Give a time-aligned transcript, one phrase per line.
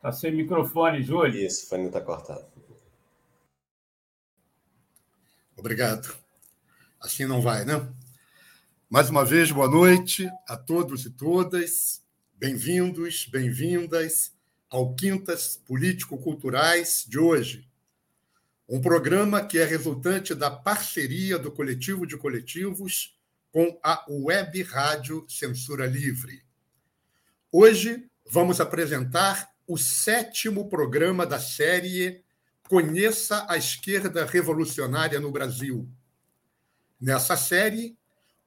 [0.00, 1.46] Está sem microfone, Júlio.
[1.46, 2.46] Isso, o fone está cortado.
[5.54, 6.16] Obrigado.
[6.98, 7.86] Assim não vai, né?
[8.88, 12.02] Mais uma vez, boa noite a todos e todas.
[12.34, 14.32] Bem-vindos, bem-vindas
[14.70, 17.68] ao Quintas Político-Culturais de hoje.
[18.66, 23.14] Um programa que é resultante da parceria do Coletivo de Coletivos
[23.52, 26.42] com a Web Rádio Censura Livre.
[27.52, 32.24] Hoje vamos apresentar o sétimo programa da série
[32.68, 35.88] Conheça a Esquerda Revolucionária no Brasil.
[37.00, 37.96] Nessa série,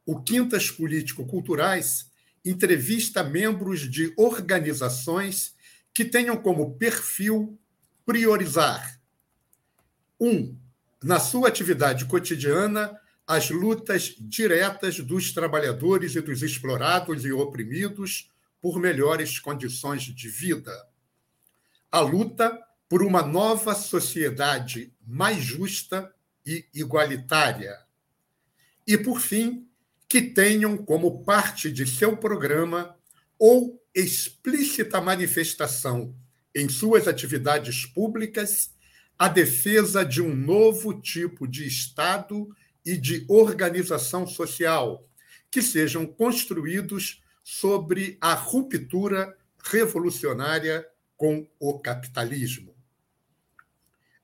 [0.06, 2.12] o Quintas Político-Culturais
[2.44, 5.56] entrevista membros de organizações
[5.94, 7.58] que tenham como perfil
[8.06, 9.00] priorizar:
[10.20, 10.58] um,
[11.02, 18.30] na sua atividade cotidiana, as lutas diretas dos trabalhadores e dos explorados e oprimidos
[18.62, 20.92] por melhores condições de vida
[21.94, 26.11] a luta por uma nova sociedade mais justa
[26.44, 27.77] e igualitária.
[28.88, 29.67] E, por fim,
[30.09, 32.97] que tenham como parte de seu programa
[33.38, 36.16] ou explícita manifestação
[36.55, 38.73] em suas atividades públicas
[39.17, 42.49] a defesa de um novo tipo de Estado
[42.83, 45.08] e de organização social
[45.52, 50.83] que sejam construídos sobre a ruptura revolucionária
[51.17, 52.73] com o capitalismo.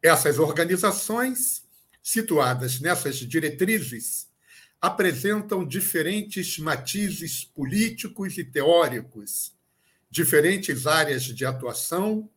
[0.02, 1.64] Essas organizações,
[2.02, 4.28] situadas nessas diretrizes,
[4.82, 9.54] apresentam diferentes matizes políticos e teóricos,
[10.10, 12.30] diferentes áreas de atuação,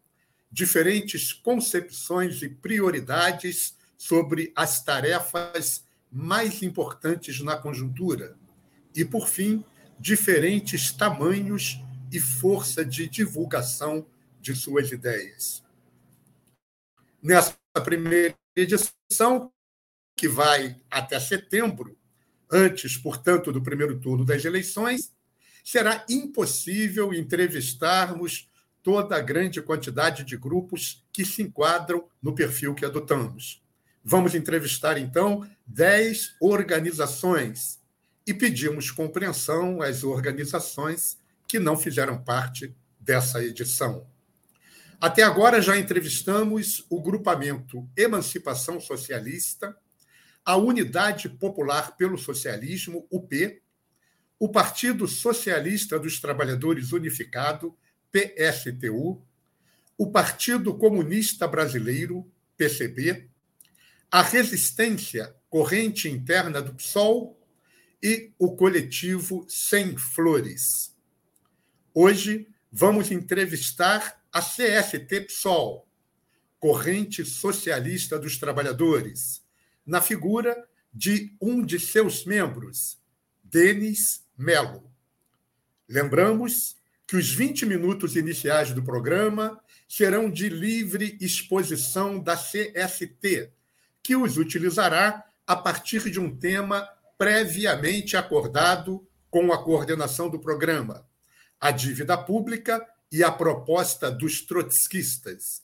[0.51, 8.37] diferentes concepções e prioridades sobre as tarefas mais importantes na conjuntura,
[8.95, 9.65] e, por fim,
[9.99, 11.81] diferentes tamanhos
[12.13, 14.05] e força de divulgação
[14.43, 15.63] de suas ideias.
[17.23, 19.53] Nessa primeira edição,
[20.17, 21.97] que vai até setembro,
[22.51, 25.15] antes, portanto, do primeiro turno das eleições,
[25.65, 28.51] será impossível entrevistarmos
[28.83, 33.63] toda a grande quantidade de grupos que se enquadram no perfil que adotamos.
[34.05, 37.81] Vamos entrevistar, então, dez organizações
[38.27, 41.17] e pedimos compreensão às organizações
[41.47, 44.12] que não fizeram parte dessa edição.
[45.03, 49.77] Até agora já entrevistamos o grupamento Emancipação Socialista,
[50.45, 53.61] a Unidade Popular pelo Socialismo, UP,
[54.39, 57.77] o Partido Socialista dos Trabalhadores Unificado,
[58.13, 59.21] PSTU,
[59.99, 62.25] o Partido Comunista Brasileiro,
[62.57, 63.29] PCB,
[64.09, 67.37] a Resistência Corrente Interna do PSOL
[68.01, 70.97] e o coletivo Sem Flores.
[71.93, 75.87] Hoje vamos entrevistar a CST-PSOL,
[76.59, 79.43] Corrente Socialista dos Trabalhadores,
[79.85, 82.99] na figura de um de seus membros,
[83.43, 84.91] Denis Melo.
[85.89, 93.53] Lembramos que os 20 minutos iniciais do programa serão de livre exposição da CST,
[94.03, 96.89] que os utilizará a partir de um tema
[97.19, 101.07] previamente acordado com a coordenação do programa:
[101.61, 102.83] a dívida pública
[103.13, 105.63] e a proposta dos trotskistas.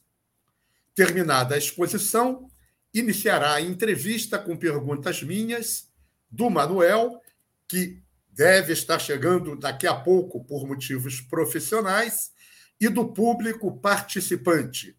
[0.95, 2.51] Terminada a exposição,
[2.93, 5.89] iniciará a entrevista com perguntas minhas,
[6.31, 7.23] do Manuel,
[7.67, 12.33] que deve estar chegando daqui a pouco por motivos profissionais,
[12.81, 14.97] e do público participante,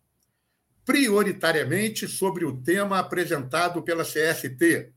[0.84, 4.92] prioritariamente sobre o tema apresentado pela CST,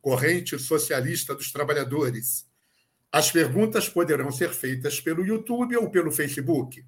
[0.00, 2.46] Corrente Socialista dos Trabalhadores,
[3.12, 6.84] as perguntas poderão ser feitas pelo YouTube ou pelo Facebook.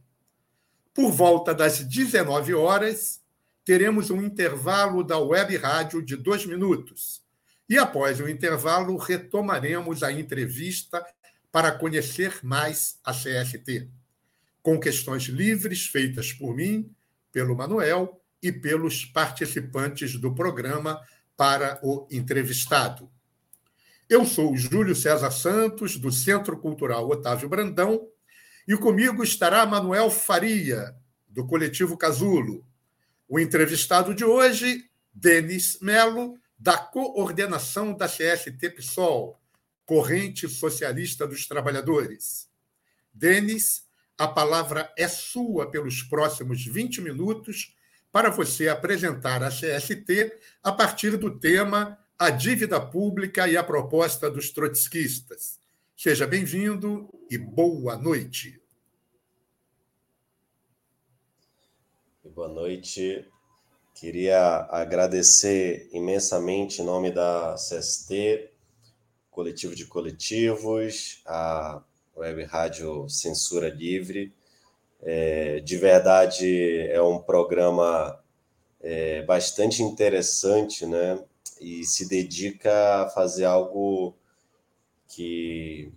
[0.94, 3.22] Por volta das 19 horas,
[3.64, 7.22] teremos um intervalo da web rádio de dois minutos.
[7.66, 11.02] E após o intervalo, retomaremos a entrevista
[11.50, 13.88] para conhecer mais a CST,
[14.62, 16.90] com questões livres feitas por mim,
[17.32, 21.00] pelo Manuel e pelos participantes do programa
[21.36, 23.10] para o entrevistado.
[24.10, 28.06] Eu sou Júlio César Santos, do Centro Cultural Otávio Brandão,
[28.66, 30.94] e comigo estará Manuel Faria,
[31.28, 32.64] do Coletivo Casulo.
[33.28, 39.40] O entrevistado de hoje, Denis Melo, da coordenação da CST PSOL,
[39.84, 42.48] Corrente Socialista dos Trabalhadores.
[43.12, 43.84] Denis,
[44.16, 47.74] a palavra é sua pelos próximos 20 minutos
[48.12, 54.30] para você apresentar a CST a partir do tema A Dívida Pública e a Proposta
[54.30, 55.61] dos Trotskistas.
[56.02, 58.60] Seja bem-vindo e boa noite.
[62.24, 63.24] Boa noite.
[63.94, 68.50] Queria agradecer imensamente em nome da CST,
[69.30, 71.80] Coletivo de Coletivos, a
[72.16, 74.34] Web Rádio Censura Livre,
[75.02, 78.20] é, de verdade, é um programa
[78.80, 81.22] é, bastante interessante, né?
[81.60, 84.16] E se dedica a fazer algo
[85.14, 85.92] que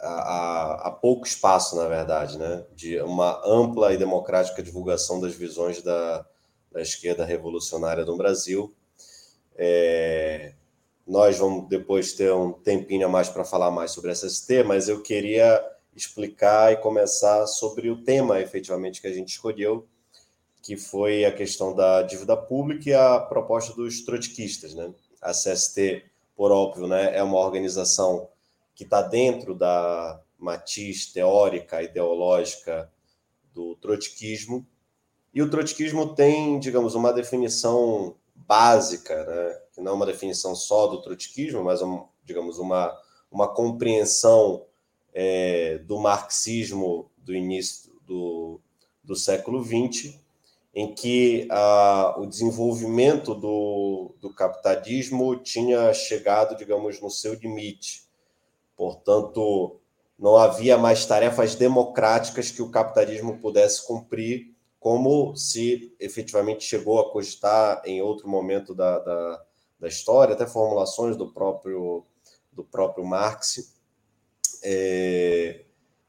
[0.00, 2.64] há, pouco espaço, na verdade, né?
[2.74, 6.24] De uma ampla e democrática divulgação das visões da,
[6.70, 8.72] da esquerda revolucionária no Brasil.
[9.56, 10.52] É,
[11.06, 15.02] nós vamos depois ter um tempinho a mais para falar mais sobre SST, mas eu
[15.02, 15.64] queria
[15.94, 19.86] explicar e começar sobre o tema efetivamente que a gente escolheu,
[20.62, 24.74] que foi a questão da dívida pública e a proposta dos trotskistas.
[24.74, 24.92] Né?
[25.22, 26.04] A CST,
[26.36, 28.28] por óbvio, né, é uma organização
[28.76, 32.88] que está dentro da matiz teórica, ideológica
[33.52, 34.64] do trotskismo,
[35.34, 39.60] e o trotskismo tem, digamos, uma definição básica, né?
[39.74, 41.80] que não é uma definição só do trotskismo, mas,
[42.24, 42.96] digamos, uma,
[43.30, 44.64] uma compreensão
[45.12, 48.60] é, do marxismo do início do,
[49.02, 50.14] do século XX,
[50.74, 58.05] em que a, o desenvolvimento do, do capitalismo tinha chegado, digamos, no seu limite.
[58.76, 59.80] Portanto,
[60.18, 67.10] não havia mais tarefas democráticas que o capitalismo pudesse cumprir, como se efetivamente chegou a
[67.10, 69.42] cogitar em outro momento da, da,
[69.80, 72.04] da história, até formulações do próprio,
[72.52, 73.74] do próprio Marx.
[74.62, 75.64] É,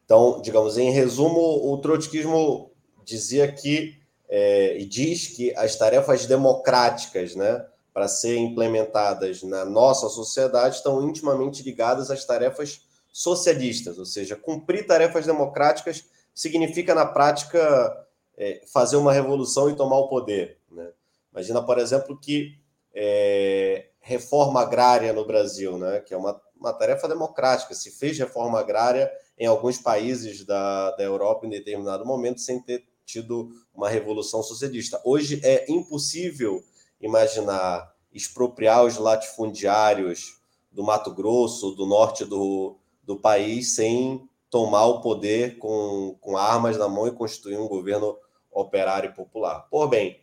[0.05, 1.39] então, digamos, em resumo,
[1.71, 2.71] o trotskismo
[3.03, 3.99] dizia que,
[4.29, 7.65] é, e diz que as tarefas democráticas, né,
[7.97, 14.85] para serem implementadas na nossa sociedade, estão intimamente ligadas às tarefas socialistas, ou seja, cumprir
[14.85, 18.07] tarefas democráticas significa, na prática,
[18.37, 20.59] é, fazer uma revolução e tomar o poder.
[20.71, 20.91] Né?
[21.31, 22.59] Imagina, por exemplo, que
[22.93, 27.75] é, reforma agrária no Brasil, né, que é uma uma tarefa democrática.
[27.75, 32.83] Se fez reforma agrária em alguns países da, da Europa em determinado momento sem ter
[33.05, 34.99] tido uma revolução socialista.
[35.05, 36.63] Hoje é impossível
[37.01, 40.39] imaginar expropriar os latifundiários
[40.71, 46.77] do Mato Grosso, do norte do, do país, sem tomar o poder com, com armas
[46.77, 48.17] na mão e constituir um governo
[48.51, 49.67] operário e popular.
[49.69, 50.19] Por bem,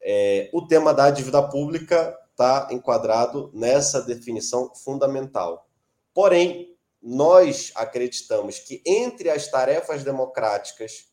[0.00, 5.68] é, o tema da dívida pública está enquadrado nessa definição fundamental.
[6.14, 11.08] Porém, nós acreditamos que entre as tarefas democráticas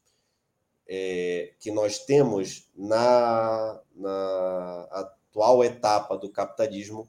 [0.87, 7.07] é, que nós temos na, na atual etapa do capitalismo,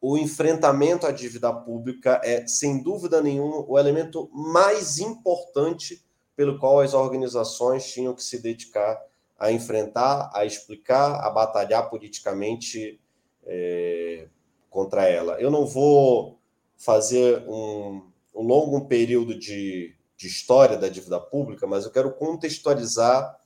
[0.00, 6.02] o enfrentamento à dívida pública é, sem dúvida nenhuma, o elemento mais importante
[6.34, 9.00] pelo qual as organizações tinham que se dedicar
[9.38, 13.00] a enfrentar, a explicar, a batalhar politicamente
[13.44, 14.26] é,
[14.70, 15.40] contra ela.
[15.40, 16.38] Eu não vou
[16.76, 18.02] fazer um,
[18.34, 23.36] um longo período de, de história da dívida pública, mas eu quero contextualizar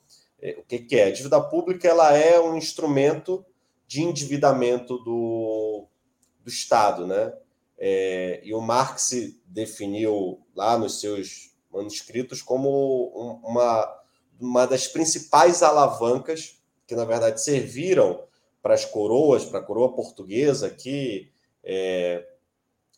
[0.40, 1.04] é, o que, que é.
[1.04, 3.44] A dívida pública ela é um instrumento
[3.86, 5.86] de endividamento do,
[6.44, 7.32] do Estado, né?
[7.78, 9.10] É, e o Marx
[9.46, 14.00] definiu lá nos seus manuscritos como uma,
[14.38, 18.22] uma das principais alavancas que, na verdade, serviram
[18.62, 21.30] para as coroas, para a coroa portuguesa, que
[21.64, 22.26] é,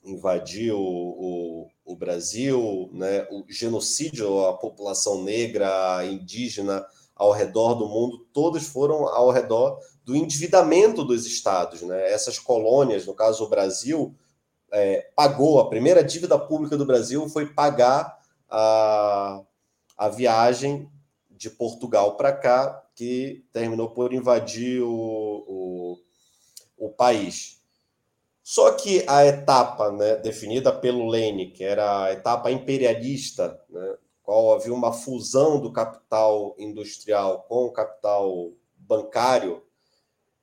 [0.05, 8.27] invadiu o, o, Brasil, né, o genocídio à população negra, indígena ao redor do mundo,
[8.33, 11.83] todos foram ao redor do endividamento dos estados.
[11.83, 12.13] Né?
[12.13, 14.15] Essas colônias, no caso o Brasil,
[14.73, 19.43] é, pagou, a primeira dívida pública do Brasil foi pagar a,
[19.97, 20.89] a viagem
[21.31, 25.99] de Portugal para cá, que terminou por invadir o, o,
[26.77, 27.58] o país.
[28.51, 34.55] Só que a etapa né, definida pelo Lênin, que era a etapa imperialista, né, qual
[34.55, 39.63] havia uma fusão do capital industrial com o capital bancário,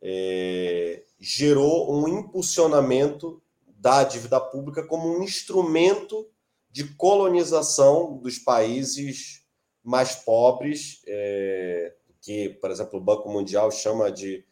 [0.03, 3.41] é, gerou um impulsionamento
[3.75, 6.29] da dívida pública como um instrumento
[6.69, 9.41] de colonização dos países
[9.83, 14.45] mais pobres, é, que, por exemplo, o Banco Mundial chama de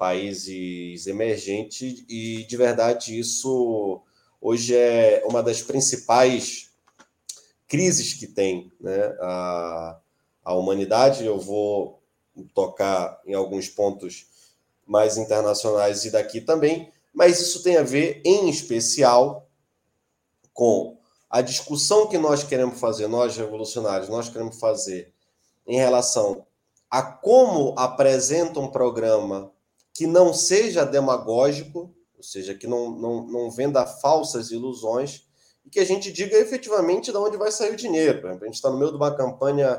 [0.00, 4.00] países emergentes, e de verdade isso
[4.40, 6.70] hoje é uma das principais
[7.68, 10.00] crises que tem né, a,
[10.42, 11.26] a humanidade.
[11.26, 12.02] Eu vou
[12.54, 14.26] tocar em alguns pontos
[14.86, 19.46] mais internacionais e daqui também, mas isso tem a ver, em especial,
[20.54, 20.96] com
[21.28, 25.12] a discussão que nós queremos fazer, nós revolucionários, nós queremos fazer
[25.66, 26.46] em relação
[26.90, 29.52] a como apresenta um programa
[30.00, 35.26] que não seja demagógico, ou seja, que não, não, não venda falsas ilusões,
[35.62, 38.26] e que a gente diga efetivamente de onde vai sair o dinheiro.
[38.26, 39.78] A gente está no meio de uma campanha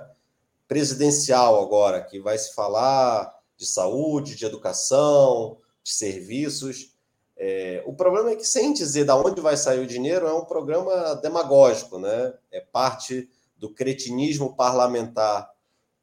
[0.67, 6.95] presidencial agora, que vai se falar de saúde, de educação, de serviços.
[7.35, 10.45] É, o problema é que, sem dizer de onde vai sair o dinheiro, é um
[10.45, 12.31] programa demagógico, né?
[12.51, 15.49] É parte do cretinismo parlamentar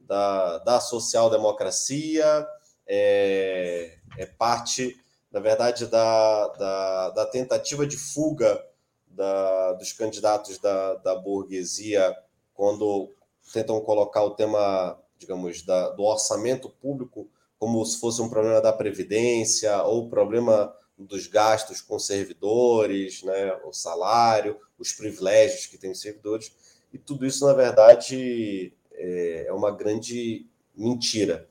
[0.01, 2.45] da, da social-democracia,
[2.89, 4.99] é, é parte,
[5.31, 8.65] na verdade, da, da, da tentativa de fuga
[9.07, 12.17] da, dos candidatos da, da burguesia
[12.55, 13.13] quando
[13.53, 17.29] tentam colocar o tema, digamos, da, do orçamento público
[17.59, 23.73] como se fosse um problema da previdência ou problema dos gastos com servidores, né, o
[23.73, 26.53] salário, os privilégios que têm os servidores,
[26.93, 31.49] e tudo isso, na verdade, é, é uma grande mentira.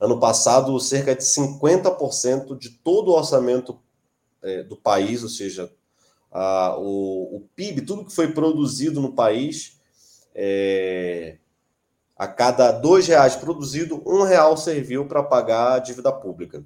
[0.00, 3.80] Ano passado, cerca de 50% de todo o orçamento
[4.42, 5.72] é, do país, ou seja,
[6.30, 9.80] a, o, o, PIB, tudo que foi produzido no país,
[10.34, 11.38] é,
[12.16, 16.64] a cada dois reais produzido, um real serviu para pagar a dívida pública.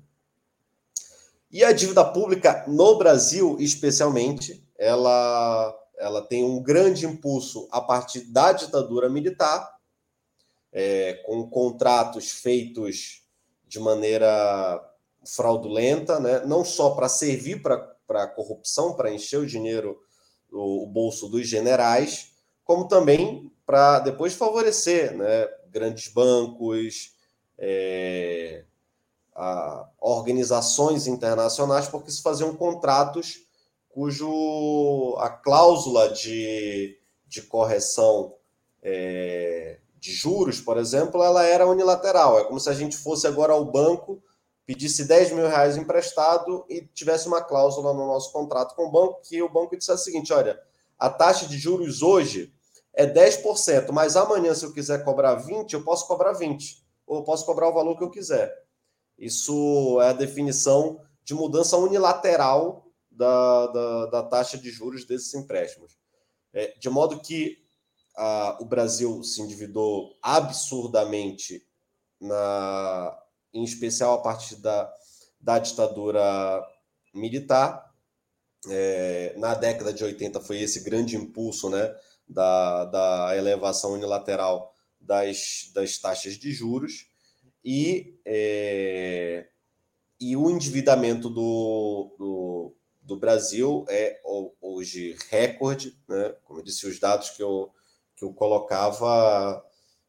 [1.50, 8.20] E a dívida pública no Brasil, especialmente, ela, ela tem um grande impulso a partir
[8.32, 9.70] da ditadura militar,
[10.72, 13.21] é, com contratos feitos
[13.72, 14.86] de maneira
[15.24, 16.44] fraudulenta, né?
[16.44, 19.98] não só para servir para a corrupção, para encher o dinheiro,
[20.52, 22.32] o, o, bolso dos generais,
[22.64, 25.48] como também para depois favorecer né?
[25.70, 27.14] grandes bancos,
[27.56, 28.64] é,
[29.34, 33.46] a, organizações internacionais, porque se faziam contratos
[33.88, 38.34] cujo a cláusula de, de correção
[38.82, 42.36] é, de juros, por exemplo, ela era unilateral.
[42.36, 44.20] É como se a gente fosse agora ao banco,
[44.66, 49.20] pedisse 10 mil reais emprestado e tivesse uma cláusula no nosso contrato com o banco,
[49.22, 50.60] que o banco dissesse o seguinte: olha,
[50.98, 52.52] a taxa de juros hoje
[52.92, 57.22] é 10%, mas amanhã, se eu quiser cobrar 20%, eu posso cobrar 20%, ou eu
[57.22, 58.52] posso cobrar o valor que eu quiser.
[59.16, 65.96] Isso é a definição de mudança unilateral da, da, da taxa de juros desses empréstimos.
[66.52, 67.61] É, de modo que
[68.60, 71.66] o Brasil se endividou absurdamente,
[72.20, 73.18] na,
[73.52, 74.92] em especial a partir da,
[75.40, 76.64] da ditadura
[77.14, 77.90] militar.
[78.68, 81.92] É, na década de 80 foi esse grande impulso né,
[82.28, 87.08] da, da elevação unilateral das, das taxas de juros
[87.64, 89.46] e, é,
[90.20, 94.20] e o endividamento do, do, do Brasil é
[94.60, 96.34] hoje recorde, né?
[96.44, 97.72] como eu disse, os dados que eu,
[98.22, 99.64] que eu colocava.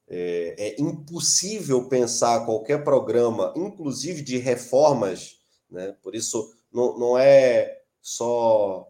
[0.05, 5.39] É, é, impossível pensar qualquer programa, inclusive de reformas,
[5.71, 5.95] né?
[6.03, 8.85] por isso não, não é só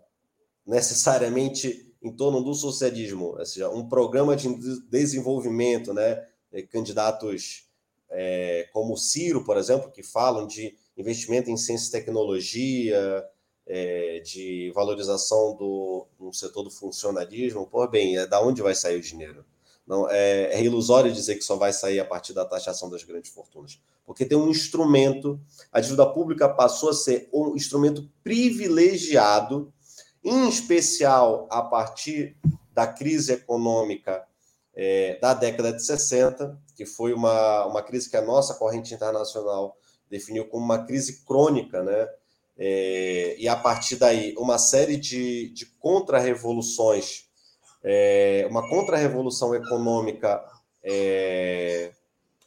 [0.65, 4.50] necessariamente em torno do socialismo, ou seja, um programa de
[4.89, 6.20] desenvolvimento, né?
[6.72, 7.70] candidatos
[8.10, 13.24] é, como o Ciro, por exemplo, que falam de investimento em ciência e tecnologia,
[13.65, 18.98] é, de valorização do, do setor do funcionalismo, por bem, é da onde vai sair
[18.98, 19.46] o dinheiro?
[19.86, 23.32] Não, é, é, ilusório dizer que só vai sair a partir da taxação das grandes
[23.32, 25.39] fortunas, porque tem um instrumento,
[25.72, 29.74] a dívida pública passou a ser um instrumento privilegiado,
[30.24, 32.38] em especial a partir
[32.74, 34.25] da crise econômica
[34.74, 39.77] é, da década de 60, que foi uma, uma crise que a nossa corrente internacional
[40.10, 42.08] definiu como uma crise crônica, né?
[42.57, 47.25] É, e a partir daí, uma série de, de contra-revoluções,
[47.83, 50.43] é, uma contra-revolução econômica
[50.83, 51.91] é,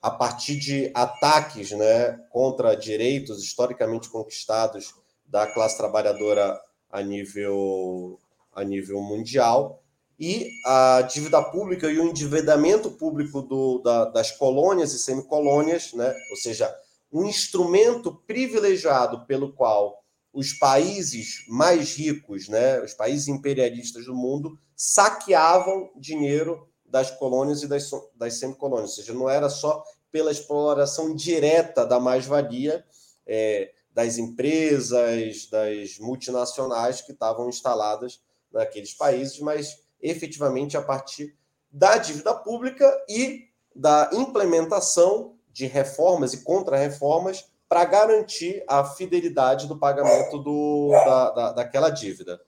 [0.00, 4.94] a partir de ataques né, contra direitos historicamente conquistados
[5.26, 6.60] da classe trabalhadora
[6.90, 8.18] a nível,
[8.54, 9.82] a nível mundial,
[10.18, 16.14] e a dívida pública e o endividamento público do, da, das colônias e semicolônias, né,
[16.30, 16.74] ou seja,
[17.12, 24.58] um instrumento privilegiado pelo qual os países mais ricos, né, os países imperialistas do mundo,
[24.76, 28.90] saqueavam dinheiro das colônias e das, das semicolônias.
[28.90, 29.82] Ou seja, não era só
[30.12, 32.84] pela exploração direta da mais-valia
[33.26, 38.20] é, das empresas, das multinacionais que estavam instaladas
[38.52, 41.34] naqueles países, mas efetivamente a partir
[41.70, 49.78] da dívida pública e da implementação de reformas e contra-reformas para garantir a fidelidade do
[49.78, 52.38] pagamento do, da, da, daquela dívida.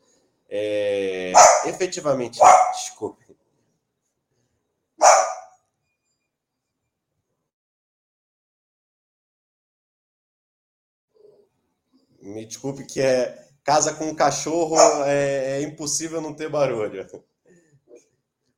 [0.46, 1.32] É,
[1.64, 2.38] efetivamente,
[2.70, 3.24] desculpe.
[12.20, 17.06] Me desculpe que é casa com um cachorro é, é impossível não ter barulho.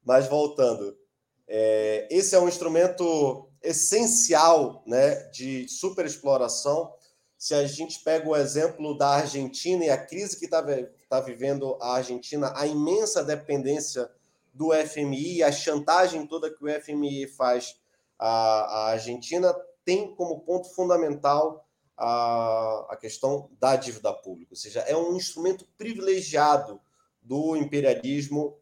[0.04, 0.98] Mas voltando,
[1.46, 6.92] é, esse é um instrumento essencial né, de superexploração.
[7.36, 10.64] Se a gente pega o exemplo da Argentina e a crise que está
[11.08, 14.10] tá vivendo a Argentina, a imensa dependência
[14.52, 17.80] do FMI, a chantagem toda que o FMI faz
[18.18, 24.52] à, à Argentina, tem como ponto fundamental a, a questão da dívida pública.
[24.52, 26.80] Ou seja, é um instrumento privilegiado
[27.22, 28.59] do imperialismo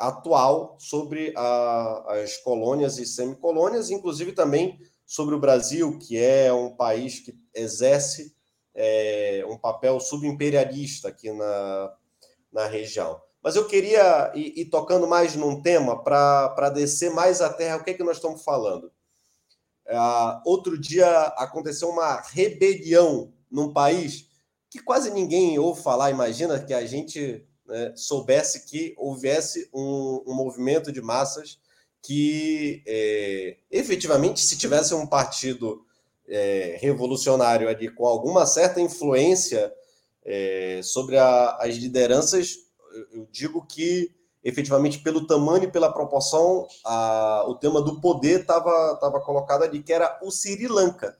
[0.00, 6.74] atual sobre a, as colônias e semicolônias, inclusive também sobre o Brasil, que é um
[6.74, 8.34] país que exerce
[8.74, 11.92] é, um papel subimperialista aqui na,
[12.52, 13.20] na região.
[13.42, 17.76] Mas eu queria ir, ir tocando mais num tema para descer mais a terra.
[17.76, 18.92] O que é que nós estamos falando?
[19.86, 24.28] Uh, outro dia aconteceu uma rebelião num país
[24.70, 26.10] que quase ninguém ouve falar.
[26.10, 31.58] Imagina que a gente né, soubesse que houvesse um, um, movimento de massas
[32.02, 35.84] que, é, efetivamente, se tivesse um partido
[36.28, 39.72] é, revolucionário ali com alguma certa influência
[40.24, 42.56] é, sobre a, as lideranças,
[43.12, 44.10] eu digo que,
[44.42, 49.82] efetivamente, pelo tamanho e pela proporção, a, o tema do poder estava tava colocado ali,
[49.82, 51.16] que era o Sri Lanka.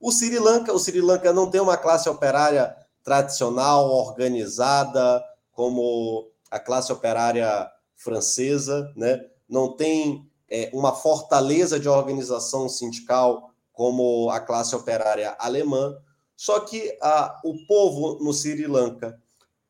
[0.00, 5.24] O Sri Lanka, o Sri Lanka não tem uma classe operária tradicional, organizada,
[5.58, 9.20] como a classe operária francesa, né?
[9.48, 15.98] não tem é, uma fortaleza de organização sindical como a classe operária alemã.
[16.36, 19.20] Só que a, o povo no Sri Lanka,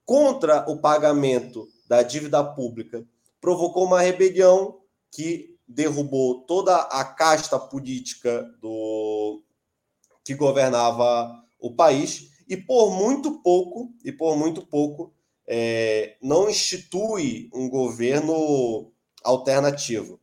[0.05, 3.03] contra o pagamento da dívida pública,
[3.41, 9.43] provocou uma rebelião que derrubou toda a casta política do
[10.23, 15.17] que governava o país e por muito pouco e por muito pouco
[15.51, 18.93] é, não institui um governo
[19.25, 20.21] alternativo.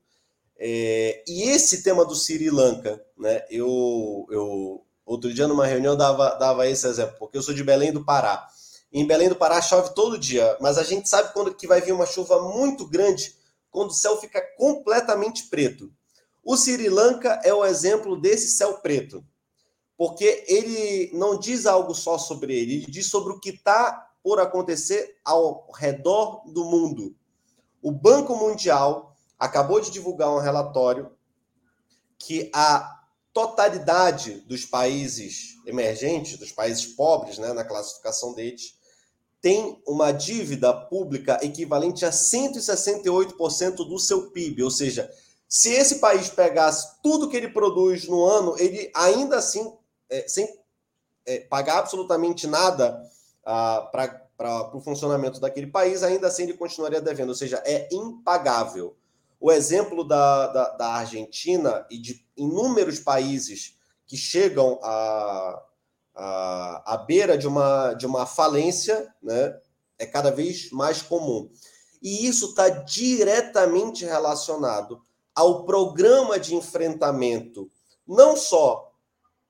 [0.55, 6.35] É, e esse tema do Sri Lanka, né, eu, eu outro dia numa reunião dava,
[6.35, 8.47] dava esse exemplo, porque eu sou de Belém do Pará.
[8.93, 11.91] em Belém do Pará chove todo dia, mas a gente sabe quando que vai vir
[11.91, 13.35] uma chuva muito grande,
[13.71, 15.91] quando o céu fica completamente preto.
[16.43, 19.25] O Sri Lanka é o exemplo desse céu preto,
[19.97, 24.39] porque ele não diz algo só sobre ele, ele diz sobre o que está por
[24.39, 27.15] acontecer ao redor do mundo.
[27.79, 31.11] O Banco Mundial acabou de divulgar um relatório
[32.17, 38.73] que a totalidade dos países emergentes, dos países pobres, né, na classificação deles,
[39.39, 44.63] tem uma dívida pública equivalente a 168% do seu PIB.
[44.63, 45.07] Ou seja,
[45.47, 49.71] se esse país pegasse tudo que ele produz no ano, ele ainda assim,
[50.09, 50.51] é, sem
[51.27, 53.13] é, pagar absolutamente nada
[53.45, 58.97] para o funcionamento daquele país, ainda assim ele continuaria devendo, ou seja, é impagável.
[59.39, 63.77] O exemplo da, da, da Argentina e de inúmeros países
[64.07, 65.63] que chegam à,
[66.15, 69.55] à, à beira de uma, de uma falência né,
[69.99, 71.49] é cada vez mais comum.
[72.01, 75.01] E isso está diretamente relacionado
[75.35, 77.69] ao programa de enfrentamento,
[78.07, 78.84] não só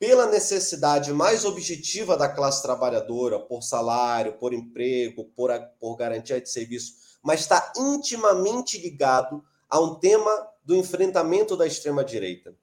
[0.06, 6.48] pela necessidade mais objetiva da classe trabalhadora, por salário, por emprego, por, por garantia de
[6.48, 12.56] serviço, mas está intimamente ligado a um tema do enfrentamento da extrema-direita.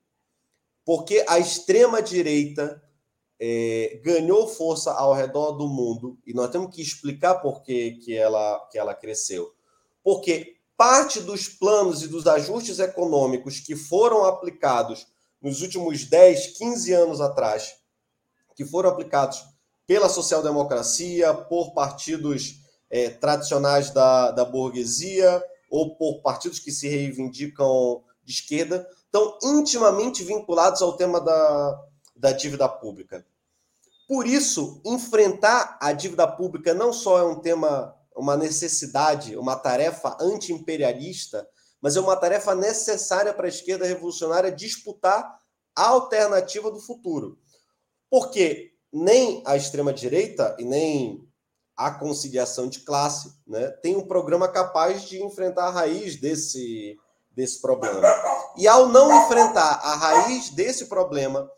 [0.85, 2.81] Porque a extrema-direita
[3.41, 8.17] é, ganhou força ao redor do mundo, e nós temos que explicar por que, que,
[8.17, 9.53] ela, que ela cresceu.
[10.01, 15.09] Porque parte dos planos e dos ajustes econômicos que foram aplicados
[15.43, 17.75] nos últimos 10, 15 anos atrás,
[18.55, 19.43] que foram aplicados
[19.87, 28.03] pela social-democracia, por partidos é, tradicionais da, da burguesia ou por partidos que se reivindicam
[28.23, 33.27] de esquerda, estão intimamente vinculados ao tema da, da dívida pública.
[34.07, 40.17] Por isso, enfrentar a dívida pública não só é um tema, uma necessidade, uma tarefa
[40.21, 41.49] anti-imperialista,
[41.83, 45.37] mas é uma tarefa necessária para a esquerda revolucionária disputar
[45.75, 47.39] a alternativa do futuro.
[48.09, 51.29] Porque nem a extrema-direita e nem
[51.77, 56.97] a conciliação de classe né, tem um programa capaz de enfrentar a raiz desse,
[57.33, 58.01] desse problema.
[58.57, 61.51] E ao não enfrentar a raiz desse problema,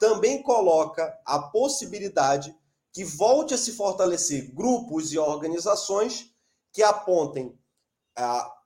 [0.00, 2.52] também coloca a possibilidade
[2.92, 6.30] que volte a se fortalecer grupos e organizações
[6.72, 7.56] que apontem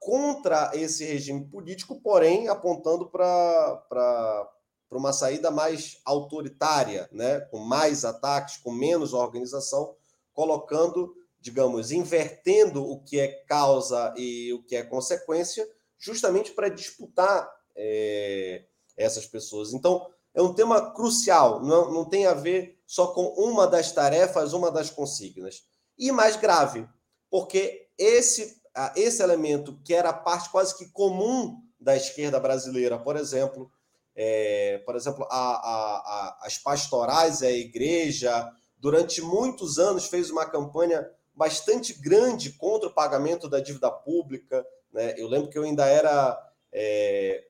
[0.00, 4.48] contra esse regime político, porém apontando para
[4.90, 7.40] uma saída mais autoritária, né?
[7.40, 9.94] com mais ataques, com menos organização,
[10.32, 17.50] colocando, digamos, invertendo o que é causa e o que é consequência, justamente para disputar
[17.76, 18.64] é,
[18.96, 19.72] essas pessoas.
[19.72, 24.52] Então, é um tema crucial, não, não tem a ver só com uma das tarefas,
[24.52, 25.64] uma das consignas.
[25.98, 26.88] E mais grave,
[27.30, 28.61] porque esse,
[28.96, 33.70] esse elemento, que era a parte quase que comum da esquerda brasileira, por exemplo,
[34.14, 40.46] é, por exemplo, a, a, a, as pastorais, a igreja, durante muitos anos fez uma
[40.46, 44.64] campanha bastante grande contra o pagamento da dívida pública.
[44.92, 45.14] Né?
[45.16, 46.38] Eu lembro que eu ainda era
[46.70, 47.44] é,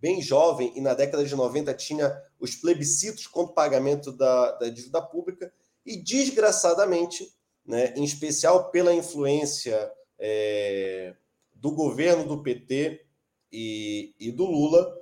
[0.00, 4.68] bem jovem e na década de 90 tinha os plebiscitos contra o pagamento da, da
[4.68, 5.52] dívida pública
[5.84, 7.32] e, desgraçadamente,
[7.64, 11.14] né, em especial pela influência é,
[11.54, 13.04] do governo do PT
[13.50, 14.94] e, e, do Lula,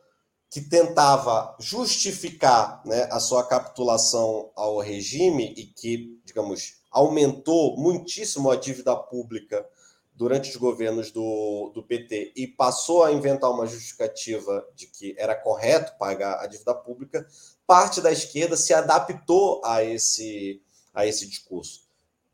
[0.50, 8.56] que tentava justificar né, a sua capitulação ao regime e que, digamos, aumentou muitíssimo a
[8.56, 9.66] dívida pública
[10.14, 15.34] durante os governos do, do PT e passou a inventar uma justificativa de que era
[15.34, 17.26] correto pagar a dívida pública,
[17.66, 20.60] parte da esquerda se adaptou a esse,
[20.92, 21.86] a esse discurso.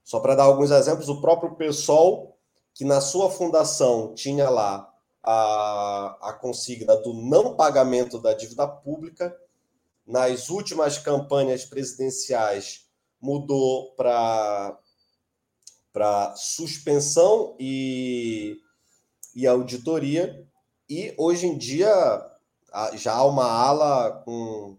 [0.03, 2.34] Só para dar alguns exemplos, o próprio PSOL,
[2.75, 9.35] que na sua fundação tinha lá a, a consigna do não pagamento da dívida pública,
[10.07, 12.87] nas últimas campanhas presidenciais
[13.21, 14.79] mudou para
[15.95, 18.59] para suspensão e,
[19.33, 20.45] e auditoria,
[20.91, 21.89] e hoje em dia
[22.95, 24.77] já há uma ala com,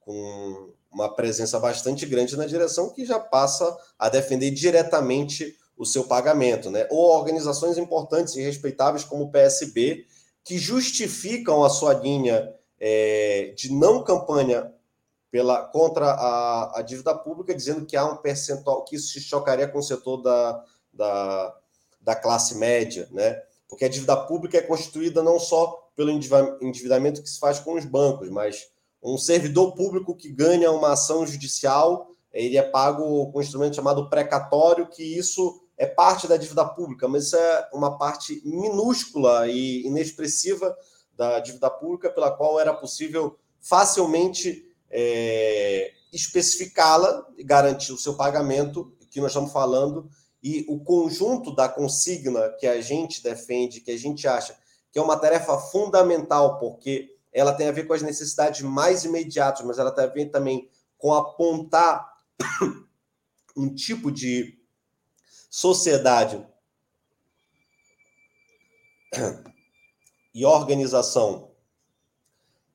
[0.00, 6.04] com uma presença bastante grande na direção que já passa a defender diretamente o seu
[6.04, 6.86] pagamento, né?
[6.90, 10.06] Ou organizações importantes e respeitáveis como o PSB,
[10.44, 14.72] que justificam a sua linha é, de não campanha
[15.30, 19.68] pela, contra a, a, dívida pública, dizendo que há um percentual que isso se chocaria
[19.68, 21.56] com o setor da, da,
[22.00, 23.42] da classe média, né?
[23.68, 27.84] Porque a dívida pública é constituída não só pelo endividamento que se faz com os
[27.84, 28.68] bancos, mas
[29.02, 34.08] um servidor público que ganha uma ação judicial, ele é pago com um instrumento chamado
[34.08, 39.86] precatório, que isso é parte da dívida pública, mas isso é uma parte minúscula e
[39.86, 40.76] inexpressiva
[41.14, 48.92] da dívida pública, pela qual era possível facilmente é, especificá-la e garantir o seu pagamento,
[49.10, 50.08] que nós estamos falando,
[50.42, 54.56] e o conjunto da consigna que a gente defende, que a gente acha
[54.92, 59.66] que é uma tarefa fundamental, porque ela tem a ver com as necessidades mais imediatas,
[59.66, 62.10] mas ela tem a ver também com apontar
[63.54, 64.55] um tipo de
[65.56, 66.46] sociedade
[70.34, 71.50] e organização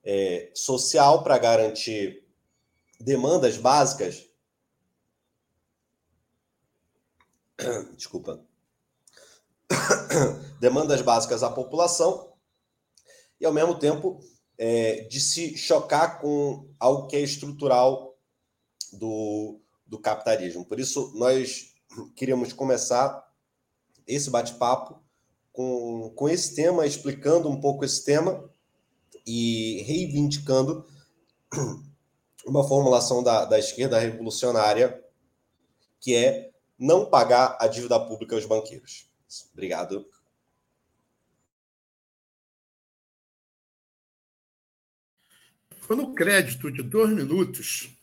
[0.03, 2.27] é, social para garantir
[2.99, 4.27] demandas básicas.
[7.95, 8.43] Desculpa.
[10.59, 12.33] demandas básicas à população
[13.39, 14.19] e, ao mesmo tempo,
[14.57, 18.17] é, de se chocar com algo que é estrutural
[18.91, 20.65] do, do capitalismo.
[20.65, 21.70] Por isso, nós
[22.15, 23.29] queríamos começar
[24.07, 25.01] esse bate-papo
[25.51, 28.49] com, com esse tema, explicando um pouco esse tema
[29.25, 30.85] e reivindicando
[32.45, 35.03] uma formulação da, da esquerda revolucionária
[35.99, 39.07] que é não pagar a dívida pública aos banqueiros.
[39.53, 40.09] Obrigado.
[45.81, 47.95] Foi no crédito de dois minutos.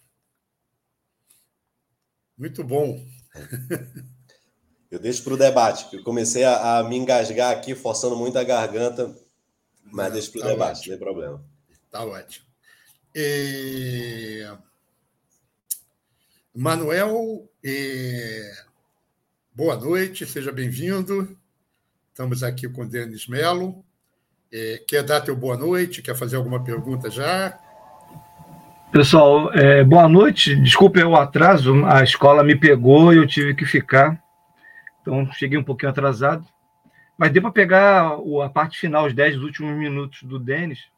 [2.36, 3.04] Muito bom.
[4.90, 8.38] Eu deixo para o debate, que eu comecei a, a, me engasgar aqui, forçando muito
[8.38, 9.14] a garganta
[9.92, 10.92] mas deixa para o tá debate, ótimo.
[10.92, 11.44] não tem problema.
[11.70, 12.46] Está ótimo.
[13.16, 14.56] É...
[16.54, 18.64] Manuel, é...
[19.54, 21.36] boa noite, seja bem-vindo.
[22.10, 23.84] Estamos aqui com o Denis Melo.
[24.52, 24.78] É...
[24.86, 26.02] Quer dar teu boa noite?
[26.02, 27.58] Quer fazer alguma pergunta já?
[28.90, 30.56] Pessoal, é, boa noite.
[30.56, 34.22] Desculpe o atraso, a escola me pegou e eu tive que ficar.
[35.02, 36.46] Então, cheguei um pouquinho atrasado.
[37.16, 40.88] Mas deu para pegar a parte final, os 10 últimos minutos do Denis.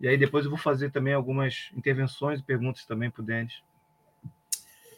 [0.00, 3.62] E aí depois eu vou fazer também algumas intervenções e perguntas também para o Denis.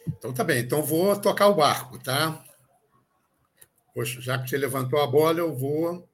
[0.07, 2.43] Então tá bem, então vou tocar o barco, tá?
[3.93, 6.07] Poxa, já que você levantou a bola, eu vou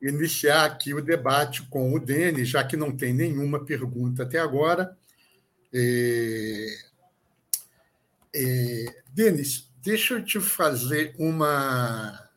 [0.00, 4.96] iniciar aqui o debate com o Denis, já que não tem nenhuma pergunta até agora.
[5.72, 6.66] É...
[8.34, 9.02] É...
[9.12, 12.28] Denis, deixa eu te fazer uma.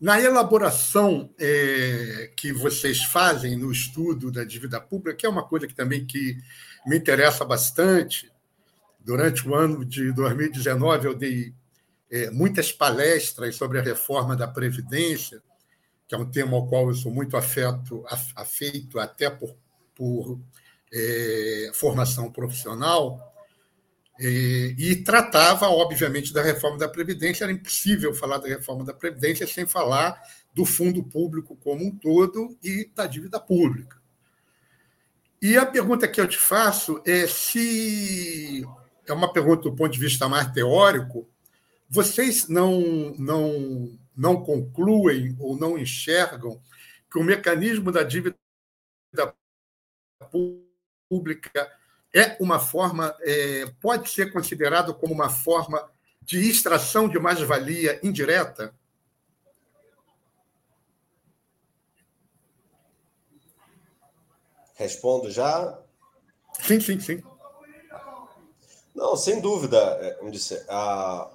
[0.00, 5.66] Na elaboração é, que vocês fazem no estudo da dívida pública, que é uma coisa
[5.66, 6.36] que também que
[6.84, 8.30] me interessa bastante,
[9.00, 11.54] durante o ano de 2019 eu dei
[12.10, 15.42] é, muitas palestras sobre a reforma da Previdência,
[16.06, 19.56] que é um tema ao qual eu sou muito afeto, afeito até por,
[19.94, 20.38] por
[20.94, 23.34] é, formação profissional,
[24.18, 27.44] e, e, tratava, obviamente, da reforma da Previdência.
[27.44, 30.22] Era impossível falar da reforma da Previdência sem falar
[30.54, 34.00] do fundo público como um todo e da dívida pública.
[35.42, 38.64] E a pergunta que eu te faço é se
[39.06, 41.28] é uma pergunta do ponto de vista mais teórico,
[41.88, 42.80] vocês não,
[43.18, 46.60] não, não concluem ou não enxergam
[47.10, 48.36] que o mecanismo da dívida
[51.08, 51.70] pública
[52.14, 55.90] é uma forma, é, pode ser considerado como uma forma
[56.22, 58.74] de extração de mais-valia indireta?
[64.76, 65.78] Respondo já?
[66.60, 67.22] Sim, sim, sim.
[68.94, 71.30] Não, sem dúvida, é, como disse, a,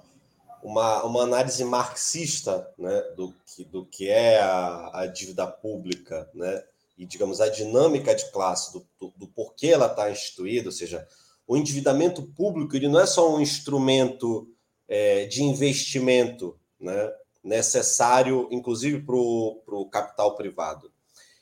[0.62, 6.64] uma, uma análise marxista né, do, que, do que é a, a dívida pública, né,
[7.00, 11.08] e, digamos, a dinâmica de classe, do, do, do porquê ela está instituída, ou seja,
[11.46, 14.46] o endividamento público ele não é só um instrumento
[14.86, 17.10] é, de investimento né,
[17.42, 20.92] necessário, inclusive, para o capital privado.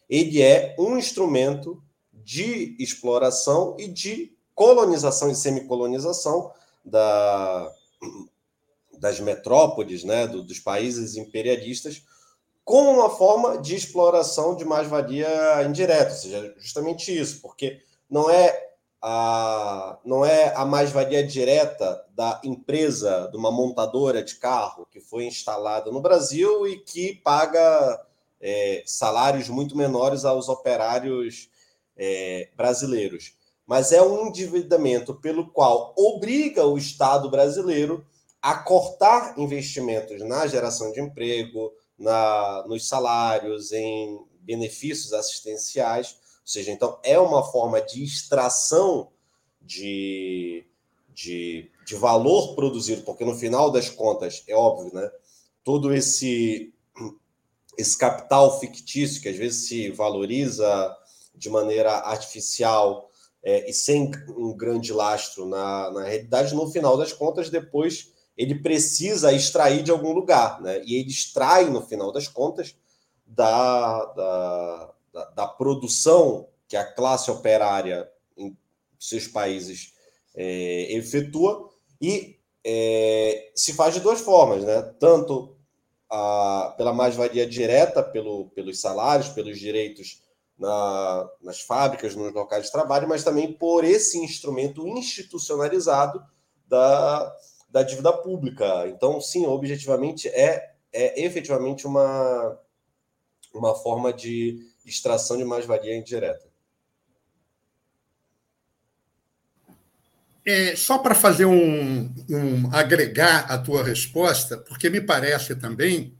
[0.09, 6.53] Ele é um instrumento de exploração e de colonização e semicolonização
[6.85, 7.75] da,
[8.97, 12.05] das metrópoles, né, do, dos países imperialistas,
[12.68, 18.72] como uma forma de exploração de mais-valia indireta, ou seja, justamente isso, porque não é
[19.00, 25.24] a, não é a mais-valia direta da empresa, de uma montadora de carro que foi
[25.24, 28.04] instalada no Brasil e que paga
[28.38, 31.48] é, salários muito menores aos operários
[31.96, 33.33] é, brasileiros.
[33.66, 38.04] Mas é um endividamento pelo qual obriga o Estado brasileiro
[38.42, 46.12] a cortar investimentos na geração de emprego, na, nos salários, em benefícios assistenciais.
[46.12, 49.11] Ou seja, então é uma forma de extração
[49.61, 50.64] de,
[51.12, 55.11] de, de valor produzido, porque no final das contas, é óbvio, né?
[55.62, 56.72] Todo esse,
[57.76, 60.96] esse capital fictício que às vezes se valoriza
[61.34, 63.11] de maneira artificial
[63.42, 68.55] é, e sem um grande lastro na, na realidade, no final das contas, depois ele
[68.55, 70.81] precisa extrair de algum lugar, né?
[70.85, 72.77] E ele extrai, no final das contas,
[73.27, 78.57] da, da, da, da produção que a classe operária em
[78.96, 79.92] seus países
[80.37, 81.68] é, efetua
[82.01, 84.83] e é, se faz de duas formas, né?
[85.01, 85.57] Tanto
[86.09, 90.22] a, pela mais-valia direta, pelo, pelos salários, pelos direitos
[90.57, 96.22] na, nas fábricas, nos locais de trabalho, mas também por esse instrumento institucionalizado
[96.68, 97.37] da,
[97.68, 98.87] da dívida pública.
[98.88, 102.59] Então, sim, objetivamente é, é efetivamente uma,
[103.54, 106.48] uma forma de extração de mais-valia indireta.
[110.46, 116.18] É, só para fazer um, um agregar a tua resposta, porque me parece também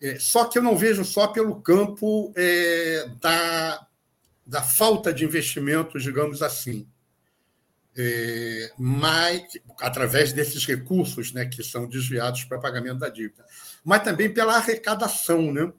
[0.00, 3.86] é, só que eu não vejo só pelo campo é, da,
[4.46, 6.86] da falta de investimentos, digamos assim,
[7.96, 9.42] é, mas
[9.80, 13.44] através desses recursos né, que são desviados para pagamento da dívida,
[13.84, 15.72] mas também pela arrecadação, né?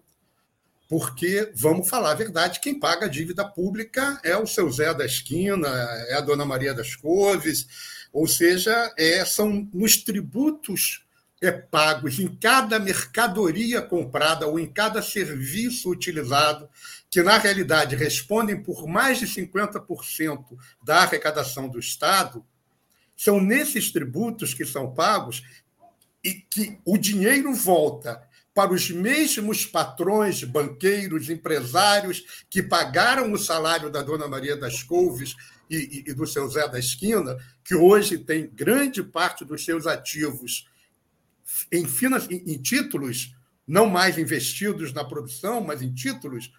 [0.89, 5.05] Porque, vamos falar a verdade, quem paga a dívida pública é o seu Zé da
[5.05, 5.67] esquina,
[6.07, 7.67] é a dona Maria das Couves,
[8.13, 11.05] ou seja, é, são nos tributos
[11.41, 16.67] é pagos em cada mercadoria comprada ou em cada serviço utilizado,
[17.09, 22.43] que na realidade respondem por mais de 50% da arrecadação do Estado,
[23.15, 25.43] são nesses tributos que são pagos
[26.23, 28.21] e que o dinheiro volta
[28.53, 35.35] para os mesmos patrões, banqueiros, empresários que pagaram o salário da dona Maria das Couves
[35.69, 40.67] e, e, do seu Zé da Esquina, que hoje tem grande parte dos seus ativos
[41.71, 43.35] em, em, em títulos,
[43.67, 46.51] não mais investidos na produção, mas em títulos,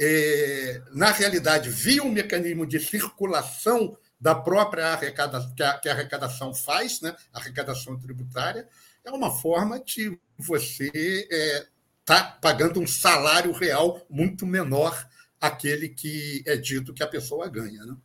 [0.00, 5.92] é, na realidade, via um mecanismo de circulação da própria arrecadação, que a, que a
[5.92, 7.14] arrecadação faz, né?
[7.32, 8.68] a arrecadação tributária,
[9.04, 11.66] é uma forma de você estar é,
[12.04, 15.08] tá pagando um salário real muito menor
[15.40, 17.84] aquele que é dito que a pessoa ganha.
[17.84, 17.96] Né?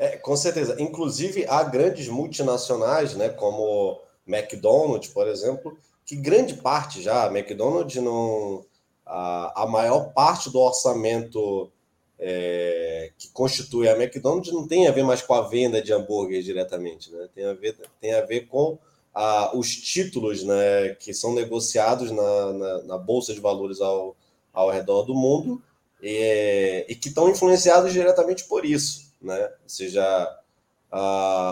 [0.00, 0.80] É, com certeza.
[0.80, 8.02] Inclusive, há grandes multinacionais, né, como McDonald's, por exemplo, que grande parte já, a McDonald's
[8.02, 8.64] não.
[9.04, 11.70] A, a maior parte do orçamento
[12.18, 16.42] é, que constitui a McDonald's não tem a ver mais com a venda de hambúrguer
[16.42, 17.28] diretamente, né?
[17.34, 18.78] Tem a ver, tem a ver com
[19.12, 24.16] a, os títulos né, que são negociados na, na, na Bolsa de Valores ao,
[24.50, 25.60] ao redor do mundo
[26.00, 29.44] e, e que estão influenciados diretamente por isso né?
[29.62, 30.40] Ou seja,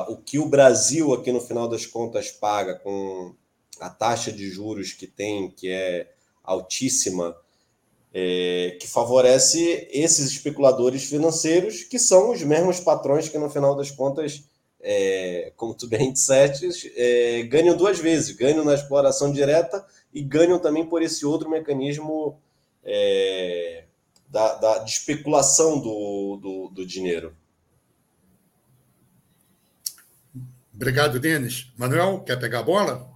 [0.08, 3.34] o que o Brasil aqui no final das contas paga com
[3.80, 6.10] a taxa de juros que tem, que é
[6.42, 7.36] altíssima,
[8.12, 13.90] é, que favorece esses especuladores financeiros, que são os mesmos patrões que no final das
[13.90, 14.42] contas,
[14.80, 20.58] é, como tu bem disseste, é, ganham duas vezes, ganham na exploração direta e ganham
[20.58, 22.40] também por esse outro mecanismo
[22.82, 23.84] é,
[24.28, 27.36] da, da, de especulação do, do, do dinheiro.
[30.78, 31.72] Obrigado, Denis.
[31.76, 33.10] Manuel, quer pegar a bola?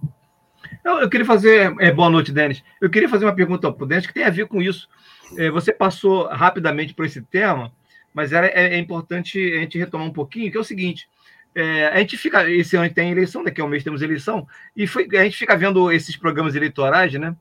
[0.83, 1.73] Eu, eu queria fazer.
[1.79, 2.61] É, boa noite, Denis.
[2.81, 4.89] Eu queria fazer uma pergunta para o Denis que tem a ver com isso.
[5.37, 7.71] É, você passou rapidamente por esse tema,
[8.13, 11.07] mas era, é, é, importante a gente retomar um pouquinho, que é o seguinte.
[11.55, 12.51] É, a gente fica.
[12.51, 14.45] Esse ano tem eleição, daqui a um mês temos eleição,
[14.75, 17.33] e foi, a gente fica vendo esses programas eleitorais, né?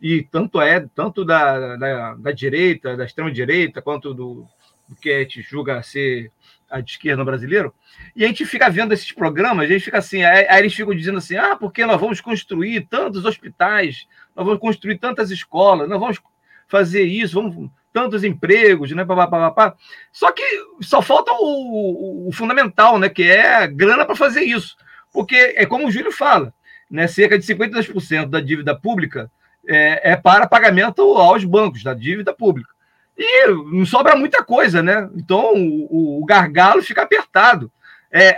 [0.00, 4.46] E tanto é, tanto da, da, da direita, da extrema-direita, quanto do,
[4.88, 6.32] do que a gente julga ser
[6.68, 7.72] a de esquerda brasileiro,
[8.14, 10.94] e a gente fica vendo esses programas, a gente fica assim, aí, aí, eles ficam
[10.94, 16.00] dizendo assim, ah, porque nós vamos construir tantos hospitais, nós vamos construir tantas escolas, nós
[16.00, 16.20] vamos
[16.68, 19.74] fazer isso, vamos tantos empregos, né, pá, pá, pá,
[20.12, 20.42] Só que
[20.82, 24.76] só falta o, o, o fundamental, né, que é grana para fazer isso,
[25.12, 26.52] porque é como o Júlio fala,
[26.90, 29.30] né, cerca de 52% da dívida pública
[29.66, 32.75] é, é para pagamento aos bancos da dívida pública.
[33.16, 35.08] E não sobra muita coisa, né?
[35.16, 37.72] Então o, o gargalo fica apertado.
[38.10, 38.36] É,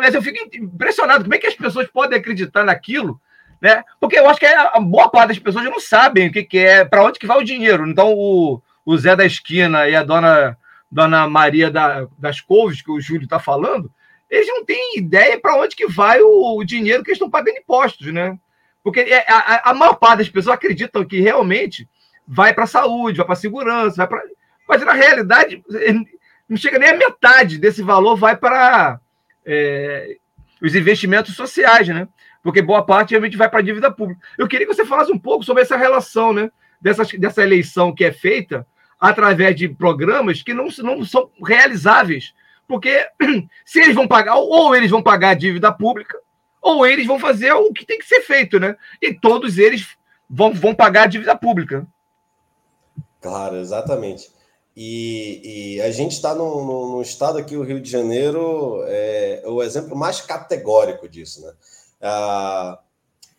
[0.00, 3.20] mas eu fico impressionado como é que as pessoas podem acreditar naquilo,
[3.60, 3.82] né?
[4.00, 6.84] Porque eu acho que a boa parte das pessoas não sabem o que, que é,
[6.84, 7.86] para onde que vai o dinheiro.
[7.86, 10.56] Então o, o Zé da esquina e a dona,
[10.90, 13.90] dona Maria da, das Couves, que o Júlio está falando,
[14.30, 17.58] eles não têm ideia para onde que vai o, o, dinheiro que eles estão pagando
[17.58, 18.38] impostos, né?
[18.82, 21.88] Porque é, a, a maior parte das pessoas acreditam que realmente
[22.28, 24.22] vai para a saúde, vai para a segurança, vai para.
[24.68, 25.64] Mas na realidade,
[26.46, 29.00] não chega nem a metade desse valor vai para
[29.46, 30.18] é,
[30.60, 32.06] os investimentos sociais, né?
[32.42, 34.20] Porque boa parte realmente vai para a dívida pública.
[34.36, 36.50] Eu queria que você falasse um pouco sobre essa relação, né?
[36.80, 38.66] Dessa, dessa eleição que é feita
[39.00, 42.34] através de programas que não, não são realizáveis.
[42.66, 43.06] Porque
[43.64, 46.18] se eles vão pagar, ou eles vão pagar a dívida pública,
[46.60, 48.76] ou eles vão fazer o que tem que ser feito, né?
[49.00, 49.96] E todos eles
[50.28, 51.86] vão, vão pagar a dívida pública.
[53.20, 54.30] Claro, exatamente.
[54.76, 59.62] E, e a gente está num, estado aqui, o Rio de Janeiro, é, é o
[59.62, 61.42] exemplo mais categórico disso.
[61.42, 61.52] Né?
[62.00, 62.78] A,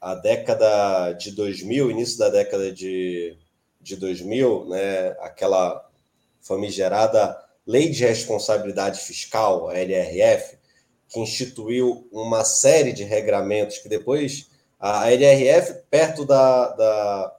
[0.02, 3.38] a década de 2000, início da década de,
[3.80, 5.89] de 2000, né, aquela
[6.42, 10.58] famigerada Lei de Responsabilidade Fiscal, a LRF,
[11.08, 17.36] que instituiu uma série de regramentos que depois a LRF, perto da, da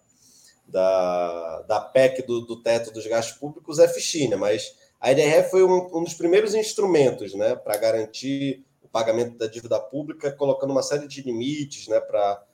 [0.70, 5.64] da, da PEC do, do teto dos gastos públicos é fichinha, mas a IDRF foi
[5.64, 10.82] um, um dos primeiros instrumentos né, para garantir o pagamento da dívida pública, colocando uma
[10.82, 12.44] série de limites né, para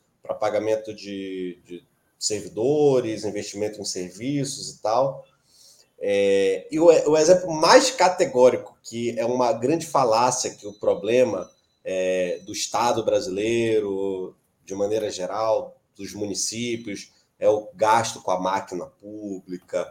[0.40, 1.84] pagamento de, de
[2.18, 5.24] servidores, investimento em serviços e tal.
[5.98, 11.50] É, e o, o, exemplo mais categórico, que é uma grande falácia, que o problema
[11.84, 18.86] é, do Estado brasileiro, de maneira geral, dos municípios, é o gasto com a máquina
[18.86, 19.86] pública,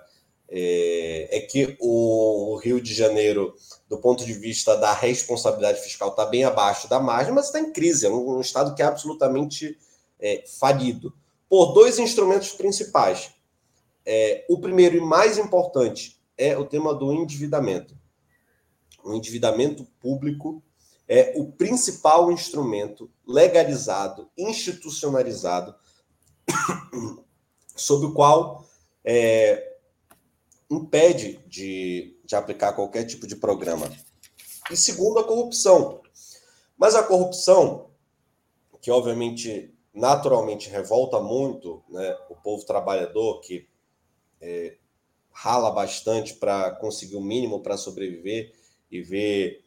[0.48, 3.56] é, é que o Rio de Janeiro,
[3.90, 7.72] do ponto de vista da responsabilidade fiscal, está bem abaixo da margem, mas está em
[7.72, 9.78] crise, é um, um estado que é absolutamente
[10.20, 11.14] é, falido,
[11.50, 13.34] por dois instrumentos principais.
[14.06, 17.98] É, o primeiro e mais importante é o tema do endividamento.
[19.04, 20.62] O endividamento público
[21.08, 25.76] é o principal instrumento legalizado, institucionalizado
[27.76, 28.66] sob o qual
[29.04, 29.76] é,
[30.70, 33.92] impede de, de aplicar qualquer tipo de programa.
[34.72, 36.02] E segundo, a corrupção.
[36.78, 37.90] Mas a corrupção,
[38.82, 43.68] que obviamente, naturalmente revolta muito né, o povo trabalhador, que
[44.42, 44.78] é,
[45.32, 48.54] rala bastante para conseguir o mínimo para sobreviver
[48.90, 49.65] e ver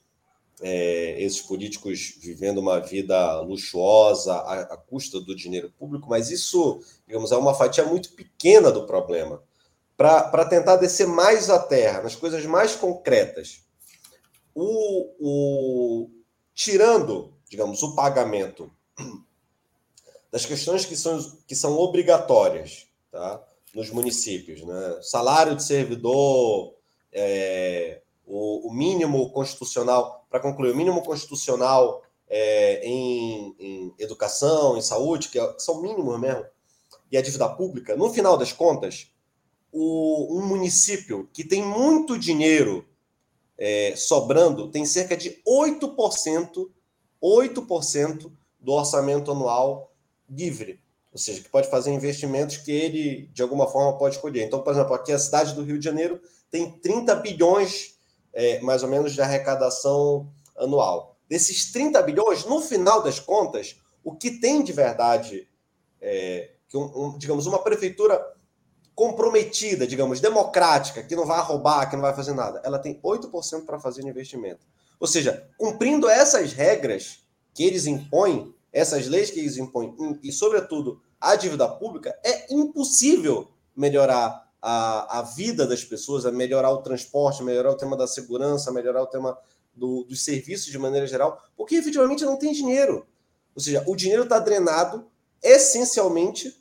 [0.61, 6.81] é, esses políticos vivendo uma vida luxuosa à, à, custa do dinheiro público, mas isso,
[7.07, 9.43] digamos, é uma fatia muito pequena do problema.
[9.97, 13.65] Para tentar descer mais à terra, nas coisas mais concretas,
[14.55, 16.11] o, o,
[16.55, 18.71] tirando, digamos, o pagamento
[20.31, 23.43] das questões que são, que são obrigatórias tá,
[23.75, 24.99] nos municípios, né?
[25.03, 26.75] salário de servidor,
[27.13, 34.83] é, o, o mínimo constitucional, para concluir, o mínimo constitucional é, em, em, educação, em
[34.83, 36.45] saúde, que, é, que são mínimos mesmo,
[37.11, 39.11] e a dívida pública, no final das contas,
[39.73, 42.87] o, um município que tem muito dinheiro
[43.57, 46.71] é, sobrando tem cerca de 8%,
[47.23, 49.93] 8% do orçamento anual
[50.29, 50.81] livre.
[51.11, 54.45] Ou seja, que pode fazer investimentos que ele, de alguma forma, pode escolher.
[54.45, 56.21] Então, por exemplo, aqui a cidade do Rio de Janeiro
[56.51, 57.98] tem 30 bilhões
[58.39, 61.17] é, mais ou menos de arrecadação anual.
[61.29, 65.49] Desses 30 bilhões, no final das contas, o que tem de verdade,
[66.01, 68.25] é, que um, um, digamos, uma prefeitura
[68.95, 73.65] comprometida, digamos, democrática, que não vai roubar, que não vai fazer nada, ela tem 8%
[73.67, 74.65] para fazer investimento.
[75.01, 81.03] Ou seja, cumprindo essas regras que eles impõem, essas leis que eles impõem, e, sobretudo,
[81.21, 87.43] a dívida pública, é impossível melhorar a, a vida das pessoas, a melhorar o transporte,
[87.43, 89.39] melhorar o tema da segurança, melhorar o tema
[89.75, 93.07] do, dos serviços de maneira geral, porque efetivamente não tem dinheiro.
[93.55, 95.07] Ou seja, o dinheiro está drenado
[95.43, 96.57] essencialmente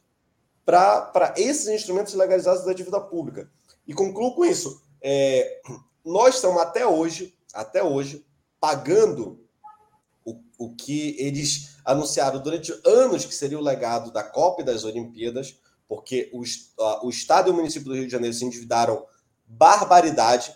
[0.65, 3.49] para esses instrumentos legalizados da dívida pública.
[3.87, 4.81] E concluo com isso.
[5.01, 5.61] É,
[6.03, 8.25] nós estamos até hoje, até hoje,
[8.59, 9.39] pagando
[10.25, 14.83] o, o que eles anunciaram durante anos que seria o legado da Copa e das
[14.83, 15.57] Olimpíadas,
[15.88, 16.43] porque o,
[17.05, 19.05] o Estado e o município do Rio de Janeiro se endividaram
[19.45, 20.53] barbaridade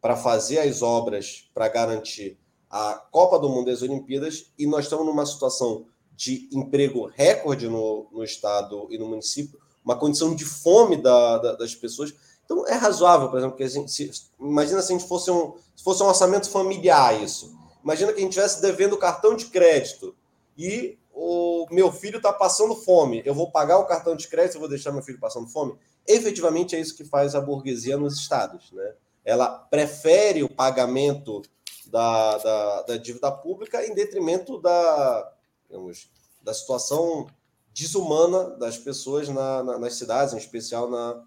[0.00, 4.84] para fazer as obras para garantir a Copa do Mundo e as Olimpíadas, e nós
[4.84, 10.44] estamos numa situação de emprego recorde no, no Estado e no município, uma condição de
[10.44, 12.14] fome da, da, das pessoas.
[12.44, 13.90] Então, é razoável, por exemplo, que a gente.
[13.90, 14.10] Se,
[14.40, 17.56] imagina se a gente fosse um, se fosse um orçamento familiar, isso.
[17.82, 20.14] Imagina que a gente estivesse devendo cartão de crédito
[20.56, 24.60] e o meu filho está passando fome, eu vou pagar o cartão de crédito, eu
[24.60, 25.78] vou deixar meu filho passando fome?
[26.06, 28.72] Efetivamente é isso que faz a burguesia nos estados.
[28.72, 28.94] Né?
[29.24, 31.40] Ela prefere o pagamento
[31.86, 35.32] da, da, da dívida pública em detrimento da,
[35.68, 36.10] digamos,
[36.42, 37.26] da situação
[37.72, 41.24] desumana das pessoas na, na, nas cidades, em especial na,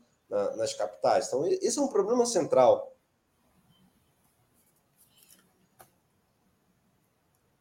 [0.57, 1.27] nas capitais.
[1.27, 2.93] Então, esse é um problema central.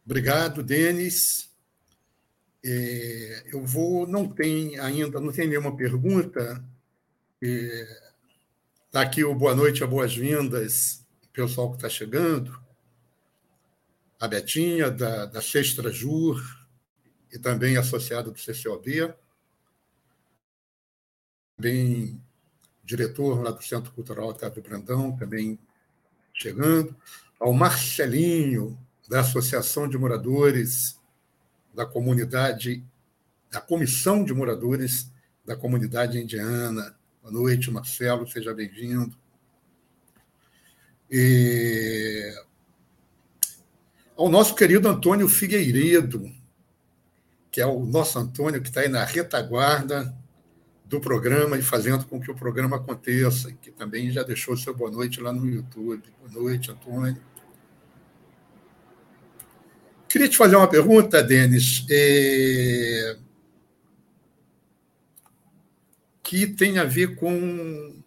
[0.04, 1.45] Obrigado, Denis.
[2.68, 6.64] É, eu vou, não tem ainda, não tem nenhuma pergunta.
[7.40, 8.12] É,
[8.92, 12.60] aqui o boa noite, a boas-vindas, pessoal que está chegando.
[14.18, 16.42] A Betinha, da, da Sextra Jur,
[17.32, 19.14] e também associada do CCOB.
[21.56, 22.20] Também
[22.82, 25.56] diretor lá do Centro Cultural Otávio Brandão, também
[26.34, 26.96] chegando.
[27.38, 28.76] Ao Marcelinho,
[29.08, 30.98] da Associação de Moradores
[31.76, 32.82] da comunidade,
[33.50, 35.12] da Comissão de Moradores
[35.44, 36.96] da Comunidade Indiana.
[37.22, 39.14] Boa noite, Marcelo, seja bem-vindo.
[41.10, 42.34] E...
[44.16, 46.32] Ao nosso querido Antônio Figueiredo,
[47.52, 50.16] que é o nosso Antônio, que está aí na retaguarda
[50.86, 54.90] do programa e fazendo com que o programa aconteça, que também já deixou seu boa
[54.90, 56.02] noite lá no YouTube.
[56.20, 57.20] Boa noite, Antônio.
[60.08, 63.16] Queria te fazer uma pergunta, Denis, é...
[66.22, 68.02] que tem a ver com,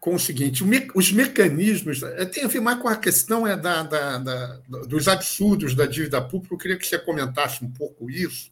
[0.00, 0.64] com o seguinte:
[0.94, 2.02] os mecanismos.
[2.02, 4.46] É, tem a ver mais com a questão é da, da, da,
[4.86, 6.54] dos absurdos da dívida pública.
[6.54, 8.50] Eu queria que você comentasse um pouco isso.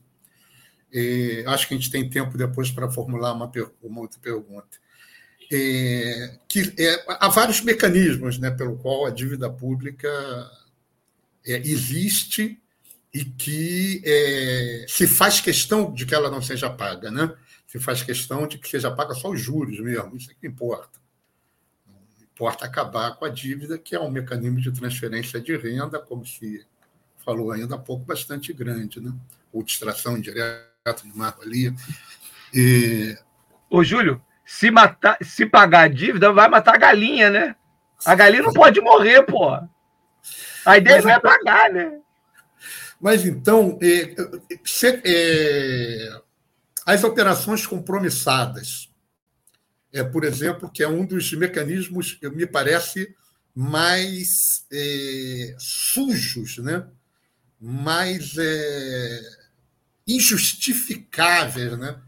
[0.92, 3.50] É, acho que a gente tem tempo depois para formular uma,
[3.82, 4.78] uma outra pergunta.
[5.52, 10.08] É, que é, há vários mecanismos né, pelo qual a dívida pública
[11.47, 12.61] é, existe
[13.12, 17.32] e que é, se faz questão de que ela não seja paga, né?
[17.66, 20.99] Se faz questão de que seja paga só os juros mesmo, isso é que importa.
[21.86, 26.26] Não importa acabar com a dívida, que é um mecanismo de transferência de renda, como
[26.26, 26.66] se
[27.24, 29.12] falou ainda há pouco, bastante grande, né?
[29.53, 30.64] Ou distração indireta
[31.03, 31.74] de marco ali.
[32.53, 33.16] E...
[33.70, 37.57] Ô, Júlio, se, matar, se pagar a dívida, vai matar a galinha, né?
[38.05, 39.57] A galinha não pode morrer, pô.
[40.64, 42.00] A ideia Mas, não é então pagar, né?
[43.00, 44.14] Mas então, é,
[45.04, 46.20] é,
[46.86, 48.90] as operações compromissadas,
[49.92, 53.14] é, por exemplo, que é um dos mecanismos, me parece,
[53.54, 56.86] mais é, sujos, né?
[57.60, 59.20] mais é,
[60.06, 62.00] injustificáveis né?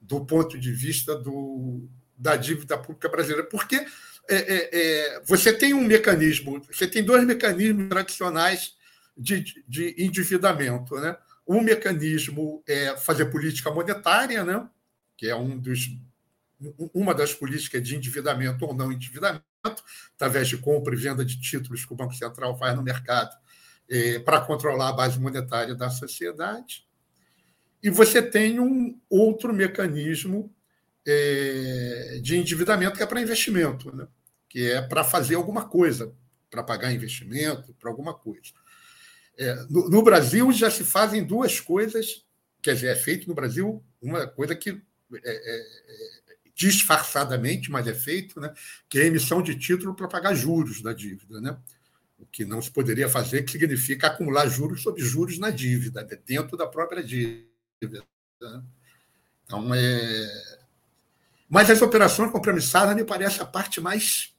[0.00, 1.86] do ponto de vista do,
[2.16, 3.44] da dívida pública brasileira.
[3.44, 3.86] Porque
[4.28, 8.74] é, é, é, você tem um mecanismo, você tem dois mecanismos tradicionais
[9.16, 10.96] de, de endividamento.
[10.96, 11.16] Né?
[11.46, 14.68] Um mecanismo é fazer política monetária, né?
[15.16, 15.88] que é um dos,
[16.92, 19.42] uma das políticas de endividamento ou não endividamento,
[20.14, 23.34] através de compra e venda de títulos que o Banco Central faz no mercado
[23.88, 26.86] é, para controlar a base monetária da sociedade.
[27.82, 30.54] E você tem um outro mecanismo
[31.06, 34.06] é, de endividamento que é para investimento, né?
[34.48, 36.12] Que é para fazer alguma coisa,
[36.50, 38.52] para pagar investimento, para alguma coisa.
[39.36, 42.24] É, no, no, Brasil já se fazem duas coisas,
[42.60, 44.76] quer dizer, é feito no Brasil uma coisa que é,
[45.24, 48.52] é, é disfarçadamente, mas é feito, né,
[48.88, 51.40] que é a emissão de título para pagar juros da dívida.
[51.40, 51.56] Né?
[52.18, 56.18] O que não se poderia fazer, que significa acumular juros sobre juros na dívida, né,
[56.26, 57.46] dentro da própria dívida.
[58.40, 58.62] Né?
[59.44, 60.58] Então, é...
[61.48, 64.34] Mas as operações compromissadas me parece a parte mais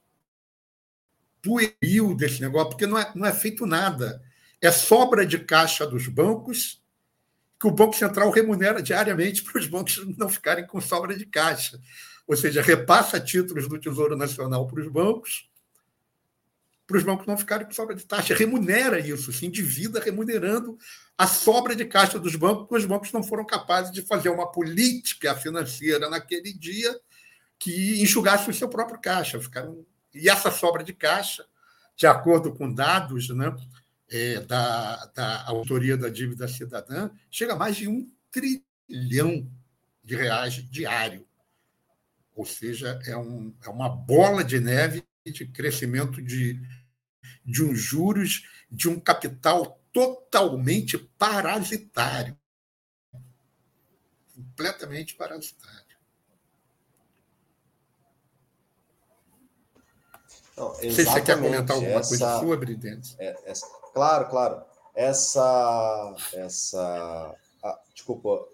[1.42, 4.22] pueril desse negócio, porque não é, não é feito nada.
[4.60, 6.82] É sobra de caixa dos bancos
[7.58, 11.80] que o Banco Central remunera diariamente para os bancos não ficarem com sobra de caixa
[12.30, 15.50] ou seja, repassa títulos do Tesouro Nacional para os bancos,
[16.86, 20.78] para os bancos não ficarem com sobra de taxa, remunera isso, se endivida remunerando
[21.18, 24.48] a sobra de caixa dos bancos, porque os bancos não foram capazes de fazer uma
[24.48, 26.96] política financeira naquele dia
[27.58, 29.40] que enxugasse o seu próprio caixa.
[29.40, 29.84] Ficaram...
[30.14, 31.46] E essa sobra de caixa,
[31.96, 33.54] de acordo com dados né,
[34.08, 39.50] é, da, da autoria da dívida cidadã, chega a mais de um trilhão
[40.02, 41.26] de reais diário.
[42.34, 46.60] Ou seja, é, um, é uma bola de neve de crescimento de,
[47.44, 52.36] de um juros, de um capital totalmente parasitário.
[54.34, 55.79] Completamente parasitário.
[60.60, 63.16] Não, se você quer comentar alguma essa, coisa sobre, Denis.
[63.18, 64.62] É, essa, claro, claro.
[64.94, 66.14] Essa.
[66.34, 68.46] essa ah, desculpa.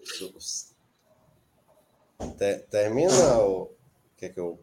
[2.71, 3.77] Termina o
[4.17, 4.59] Quer que eu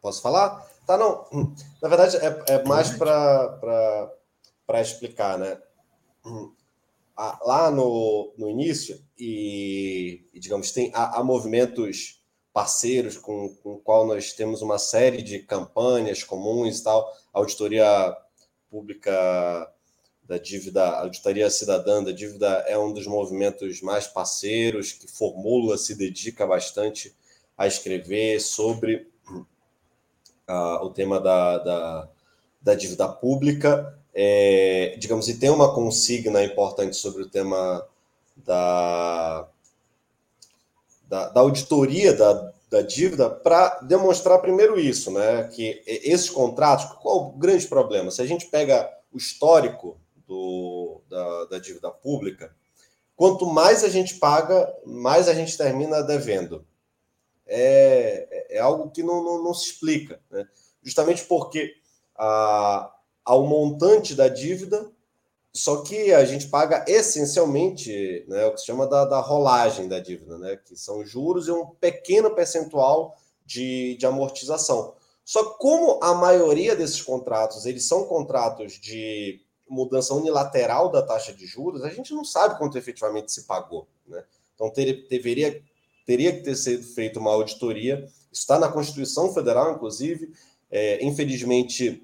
[0.00, 0.66] posso falar?
[0.86, 1.26] Tá, não.
[1.80, 4.10] Na verdade, é, é mais para
[4.80, 5.60] explicar, né?
[7.44, 12.21] Lá no, no início, e, e digamos, tem, há, há, movimentos
[12.52, 17.10] parceiros com, com o qual nós temos uma série de campanhas comuns e tal.
[17.32, 18.16] Auditoria
[18.70, 19.72] pública
[20.22, 25.94] da dívida, auditoria cidadã da dívida é um dos movimentos mais parceiros, que formula, se
[25.94, 27.14] dedica bastante
[27.56, 29.08] a escrever sobre
[30.48, 32.08] uh, o tema da, da,
[32.60, 37.86] da dívida pública, é, digamos, e tem uma consigna importante sobre o tema
[38.36, 39.48] da,
[41.12, 45.44] da, da auditoria da, da dívida para demonstrar primeiro isso, né?
[45.54, 48.10] Que esses contratos, qual o grande problema?
[48.10, 52.56] Se a gente pega o histórico do, da, da dívida pública,
[53.14, 56.64] quanto mais a gente paga, mais a gente termina devendo
[57.46, 60.46] é, é algo que não, não, não se explica, né?
[60.82, 61.74] justamente porque
[62.16, 62.90] a,
[63.22, 64.90] ao montante da dívida,
[65.54, 69.98] só que a gente paga essencialmente né, o que se chama da, da rolagem da
[69.98, 74.94] dívida, né, que são juros e um pequeno percentual de, de amortização.
[75.24, 81.32] Só que como a maioria desses contratos eles são contratos de mudança unilateral da taxa
[81.32, 83.86] de juros, a gente não sabe quanto efetivamente se pagou.
[84.06, 84.24] Né?
[84.54, 85.62] Então ter, deveria
[86.06, 88.06] teria que ter sido feita uma auditoria.
[88.32, 90.32] Está na Constituição Federal, inclusive.
[90.70, 92.02] É, infelizmente,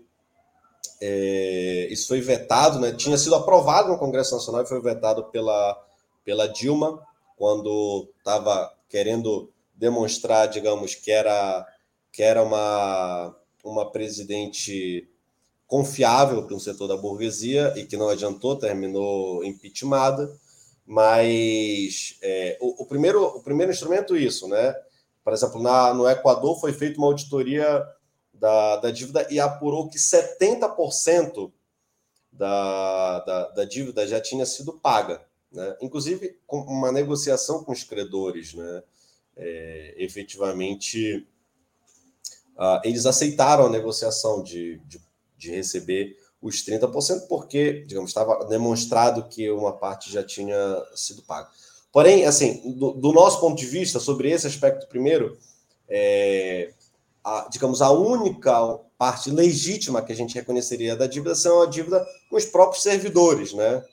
[1.00, 2.92] é, isso foi vetado, né?
[2.92, 5.80] tinha sido aprovado no Congresso Nacional e foi vetado pela,
[6.24, 7.00] pela Dilma,
[7.36, 11.66] quando estava querendo demonstrar, digamos, que era,
[12.12, 15.08] que era uma, uma presidente
[15.68, 20.34] confiável para um setor da burguesia e que não adiantou, terminou impeachmentada.
[20.84, 24.74] Mas é, o, o, primeiro, o primeiro instrumento é isso, né?
[25.22, 27.86] Por exemplo, na, no Equador foi feita uma auditoria
[28.38, 31.50] da, da dívida e apurou que 70%
[32.32, 35.22] da, da, da dívida já tinha sido paga.
[35.50, 35.76] Né?
[35.80, 38.54] Inclusive com uma negociação com os credores.
[38.54, 38.82] Né?
[39.38, 41.26] é, efetivamente
[42.56, 45.00] uh, eles aceitaram a negociação de, de,
[45.36, 50.56] de receber os 30%, porque, digamos, estava demonstrado que uma parte já tinha
[50.94, 51.48] sido paga.
[51.92, 55.36] Porém, assim, do, do nosso ponto de vista, sobre esse aspecto primeiro,
[55.88, 56.72] é,
[57.22, 62.04] a, digamos, a única parte legítima que a gente reconheceria da dívida são a dívida
[62.28, 63.84] com os próprios servidores, né?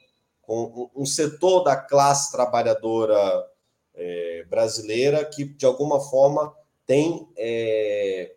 [0.42, 3.46] Com um setor da classe trabalhadora
[3.94, 6.54] é, brasileira que, de alguma forma,
[6.86, 8.36] tem é,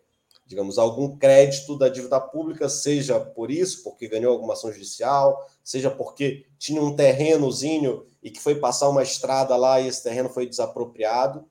[0.49, 5.91] digamos, algum crédito da dívida pública, seja por isso, porque ganhou alguma ação judicial, seja
[5.91, 10.47] porque tinha um terrenozinho e que foi passar uma estrada lá e esse terreno foi
[10.47, 11.47] desapropriado.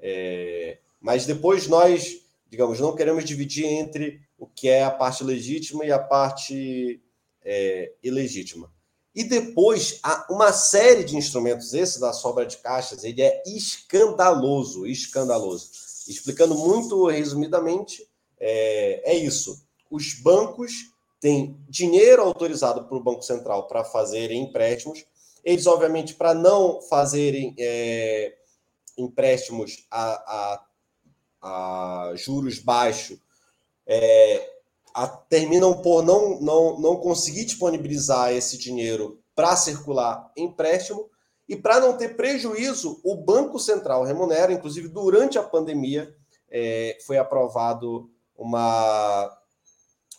[0.00, 2.16] É, mas depois nós,
[2.52, 7.02] digamos, não queremos dividir entre o que é a parte legítima e a parte
[7.42, 8.70] é, ilegítima.
[9.14, 14.86] E depois, há uma série de instrumentos, esse da sobra de caixas, ele é escandaloso,
[14.86, 15.70] escandaloso.
[16.06, 18.06] Explicando muito resumidamente,
[18.38, 19.64] é, é isso.
[19.90, 25.06] Os bancos têm dinheiro autorizado para o Banco Central para fazerem empréstimos.
[25.42, 28.34] Eles, obviamente, para não fazerem é,
[28.98, 30.66] empréstimos a, a,
[31.42, 33.18] a, juros baixos,
[33.86, 34.48] é,
[34.94, 41.10] a, terminam por não, não, não conseguir disponibilizar esse dinheiro para circular empréstimo.
[41.48, 46.14] E para não ter prejuízo, o Banco Central remunera, inclusive durante a pandemia,
[46.50, 49.38] é, foi aprovado uma,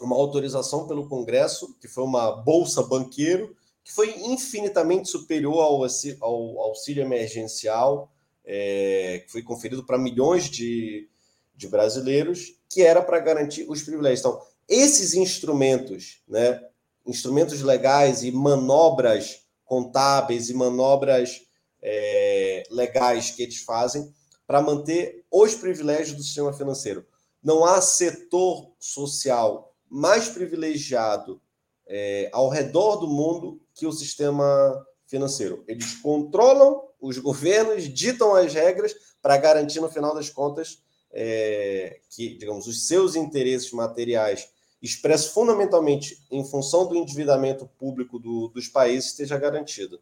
[0.01, 5.81] uma autorização pelo Congresso, que foi uma bolsa banqueiro, que foi infinitamente superior ao,
[6.21, 8.11] ao auxílio emergencial,
[8.45, 11.09] é, que foi conferido para milhões de,
[11.55, 14.21] de brasileiros, que era para garantir os privilégios.
[14.21, 16.61] Então, esses instrumentos, né,
[17.05, 21.41] instrumentos legais e manobras contábeis e manobras
[21.81, 24.13] é, legais que eles fazem
[24.45, 27.05] para manter os privilégios do sistema financeiro
[27.43, 31.41] não há setor social mais privilegiado
[31.85, 35.63] é, ao redor do mundo que o sistema financeiro.
[35.67, 40.82] Eles controlam os governos, ditam as regras para garantir, no final das contas,
[41.13, 44.49] é, que, digamos, os seus interesses materiais
[44.81, 50.01] expressos fundamentalmente em função do endividamento público do, dos países esteja garantido.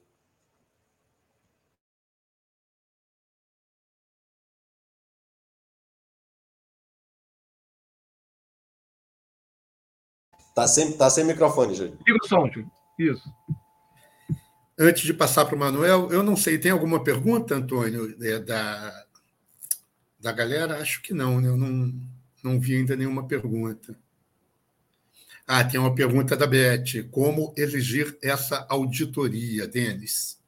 [10.55, 11.97] Tá sem, tá sem microfone, Júlio.
[12.05, 12.71] Liga o som, Júlio.
[12.99, 13.23] Isso.
[14.77, 19.05] Antes de passar para o Manuel, eu não sei, tem alguma pergunta, Antônio, é, da,
[20.21, 20.79] da galera?
[20.79, 21.49] Acho que não, né?
[21.49, 21.93] Eu não,
[22.43, 23.97] não vi ainda nenhuma pergunta.
[25.47, 27.09] Ah, tem uma pergunta da Beth.
[27.11, 30.39] Como exigir essa auditoria, Denis?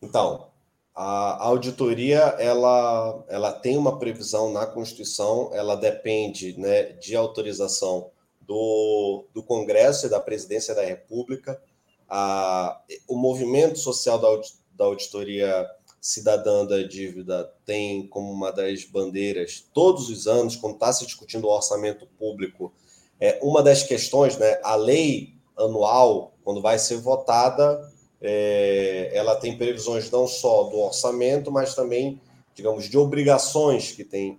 [0.00, 0.50] Então,
[0.94, 8.10] a auditoria ela, ela tem uma previsão na Constituição, ela depende né, de autorização
[8.40, 11.60] do, do Congresso e da Presidência da República.
[12.08, 14.28] A, o movimento social da,
[14.76, 15.66] da auditoria
[16.00, 21.46] cidadã da dívida tem como uma das bandeiras, todos os anos, quando está se discutindo
[21.46, 22.72] o orçamento público,
[23.20, 29.56] é uma das questões, né, a lei anual, quando vai ser votada, é, ela tem
[29.56, 32.20] previsões não só do orçamento, mas também,
[32.54, 34.38] digamos, de obrigações que tem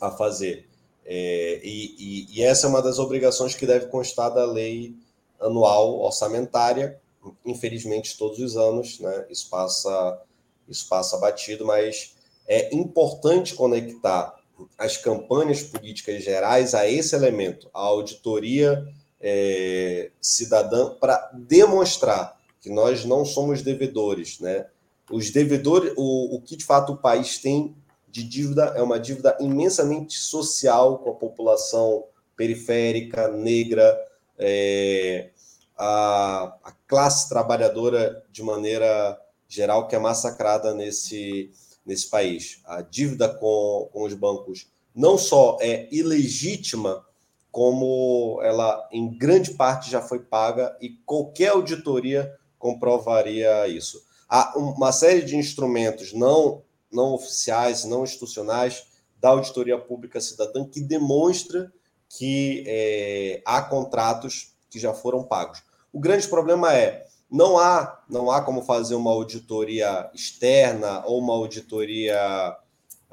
[0.00, 0.68] a fazer.
[1.04, 4.94] É, e, e, e, essa é uma das obrigações que deve constar da lei
[5.38, 6.98] anual orçamentária.
[7.44, 10.22] Infelizmente, todos os anos, né, isso passa,
[10.68, 12.14] isso passa batido, mas
[12.46, 14.34] é importante conectar
[14.78, 18.86] as campanhas políticas gerais a esse elemento, a auditoria
[19.20, 24.66] é, cidadã para demonstrar que nós não somos devedores, né?
[25.10, 27.74] Os devedores, o, o que de fato o país tem
[28.08, 32.04] de dívida é uma dívida imensamente social com a população
[32.36, 33.98] periférica, negra,
[34.38, 35.30] é,
[35.76, 41.50] a, a, classe trabalhadora de maneira geral que é massacrada nesse,
[41.84, 42.60] nesse país.
[42.64, 47.04] A dívida com, com os bancos não só é ilegítima,
[47.50, 54.00] como ela, em grande parte, já foi paga e qualquer auditoria comprovaria isso.
[54.28, 58.86] Há uma série de instrumentos não, não oficiais, não institucionais
[59.18, 61.72] da auditoria pública cidadã que demonstra
[62.08, 65.60] que é, há contratos que já foram pagos.
[65.94, 71.32] O grande problema é não há não há como fazer uma auditoria externa ou uma
[71.32, 72.56] auditoria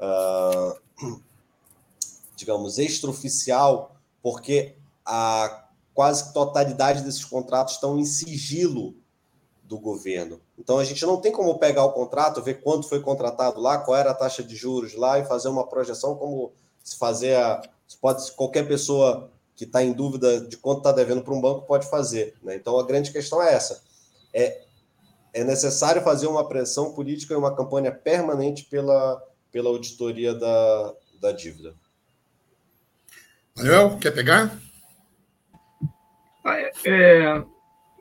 [0.00, 1.16] uh,
[2.34, 4.74] digamos extraoficial porque
[5.06, 8.96] a quase totalidade desses contratos estão em sigilo
[9.62, 10.40] do governo.
[10.58, 13.96] Então a gente não tem como pegar o contrato, ver quanto foi contratado lá, qual
[13.96, 16.52] era a taxa de juros lá e fazer uma projeção como
[16.82, 17.62] se fazer a.
[18.00, 19.30] Pode, qualquer pessoa
[19.62, 22.34] que está em dúvida de quanto está devendo para um banco pode fazer.
[22.42, 22.56] Né?
[22.56, 23.80] Então a grande questão é essa.
[24.34, 24.62] É,
[25.32, 31.30] é necessário fazer uma pressão política e uma campanha permanente pela, pela auditoria da, da
[31.30, 31.76] dívida.
[33.56, 34.58] Manuel, quer pegar?
[36.44, 37.44] Ah, é, é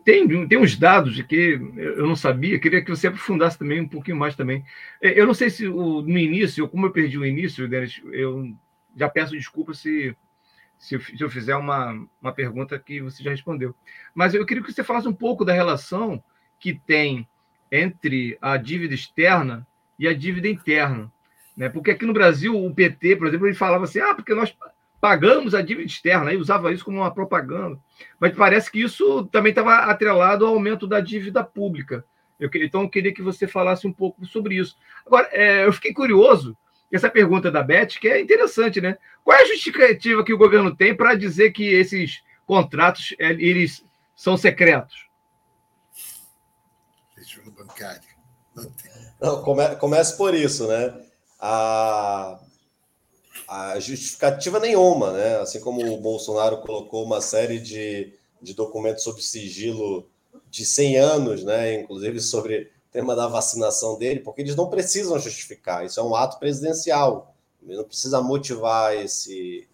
[0.03, 3.87] tem, tem uns dados de que eu não sabia, queria que você aprofundasse também um
[3.87, 4.65] pouquinho mais também.
[4.99, 8.51] É, eu não sei se o, no início, como eu perdi o início, Denis, eu
[8.97, 10.15] já peço desculpa se,
[10.81, 13.75] se, eu, se eu fizer uma, uma pergunta que você já respondeu.
[14.15, 16.21] Mas eu queria que você falasse um pouco da relação
[16.59, 17.27] que tem
[17.71, 19.65] entre a dívida externa
[19.97, 21.13] e a dívida interna.
[21.55, 21.69] Né?
[21.69, 24.57] Porque aqui no Brasil, o PT, por exemplo, ele falava assim: ah, porque nós
[24.99, 27.79] pagamos a dívida externa, e usava isso como uma propaganda.
[28.19, 32.03] Mas parece que isso também estava atrelado ao aumento da dívida pública.
[32.39, 34.75] Eu, então, eu queria que você falasse um pouco sobre isso.
[35.05, 36.57] Agora, é, eu fiquei curioso,
[36.91, 38.97] essa pergunta da Beth, que é interessante, né?
[39.23, 43.83] Qual é a justificativa que o governo tem para dizer que esses contratos é, eles
[44.15, 45.09] são secretos?
[47.51, 48.01] bancário.
[48.55, 48.73] Não,
[49.21, 50.93] Não come, começa por isso, né?
[51.39, 52.39] A
[53.47, 55.37] a justificativa nenhuma, né?
[55.39, 60.09] Assim como o Bolsonaro colocou uma série de, de documentos sobre sigilo
[60.49, 61.73] de 100 anos, né?
[61.73, 65.85] Inclusive sobre tema da vacinação dele, porque eles não precisam justificar.
[65.85, 67.33] Isso é um ato presidencial.
[67.63, 69.67] Ele não precisa motivar esse,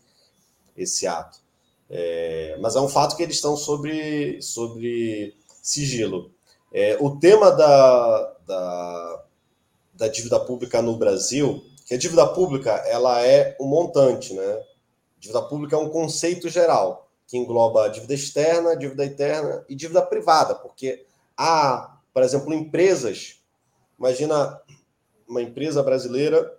[0.76, 1.40] esse ato.
[1.90, 6.32] É, mas é um fato que eles estão sobre, sobre sigilo.
[6.72, 9.24] É, o tema da, da,
[9.94, 14.62] da dívida pública no Brasil que a dívida pública ela é um montante, né?
[15.20, 20.02] Dívida pública é um conceito geral que engloba a dívida externa, dívida interna e dívida
[20.02, 21.06] privada, porque
[21.36, 23.44] há, por exemplo, empresas.
[24.00, 24.60] Imagina
[25.28, 26.52] uma empresa brasileira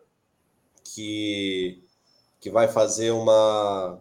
[0.85, 1.83] que,
[2.39, 4.01] que vai fazer uma,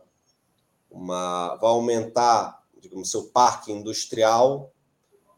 [0.91, 4.71] uma vai aumentar, digamos, seu parque industrial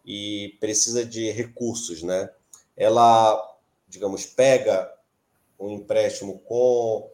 [0.05, 2.29] e precisa de recursos, né?
[2.75, 3.57] Ela,
[3.87, 4.93] digamos, pega
[5.57, 7.13] um empréstimo com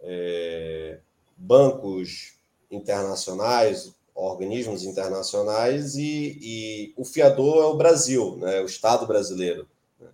[0.00, 1.00] é,
[1.36, 2.32] bancos
[2.70, 9.68] internacionais, organismos internacionais, e, e, o fiador é o Brasil, né, o Estado brasileiro.
[10.00, 10.08] Né.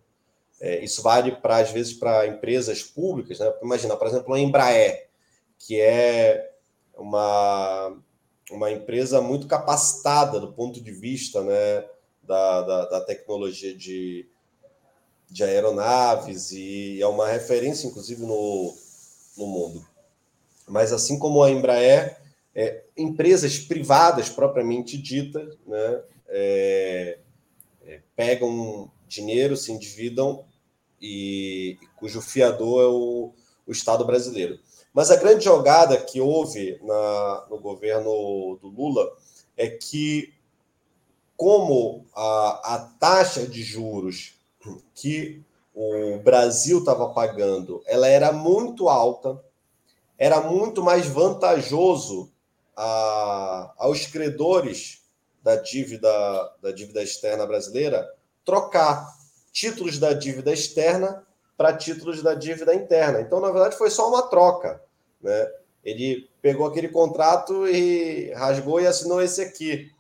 [0.61, 3.39] É, isso vale para, às vezes, para empresas públicas.
[3.39, 3.51] Né?
[3.63, 5.09] Imagina, por exemplo, a Embraer,
[5.59, 6.53] que é
[6.95, 7.97] uma,
[8.51, 11.85] uma empresa muito capacitada do ponto de vista né,
[12.23, 14.29] da, da, da tecnologia de,
[15.31, 18.77] de aeronaves e é uma referência, inclusive, no,
[19.39, 19.85] no mundo.
[20.69, 22.19] Mas assim como a Embraer,
[22.55, 27.19] é, empresas privadas propriamente ditas, né, é,
[27.87, 30.45] é, pegam dinheiro, se endividam
[31.01, 33.33] e, e cujo fiador é o,
[33.67, 34.59] o, Estado brasileiro.
[34.93, 39.11] Mas a grande jogada que houve na, no governo do Lula
[39.57, 40.33] é que,
[41.37, 44.35] como a, a taxa de juros
[44.95, 45.43] que
[45.75, 49.43] o Brasil estava pagando, ela era muito alta,
[50.17, 52.33] era muito mais vantajoso
[52.77, 55.03] a, aos credores
[55.43, 56.09] da dívida
[56.63, 58.09] da dívida externa brasileira
[58.45, 59.07] trocar
[59.53, 61.25] títulos da dívida externa
[61.57, 63.21] para títulos da dívida interna.
[63.21, 64.83] Então, na verdade, foi só uma troca,
[65.23, 65.51] né?
[65.85, 69.95] Ele pegou aquele contrato e rasgou e assinou esse aqui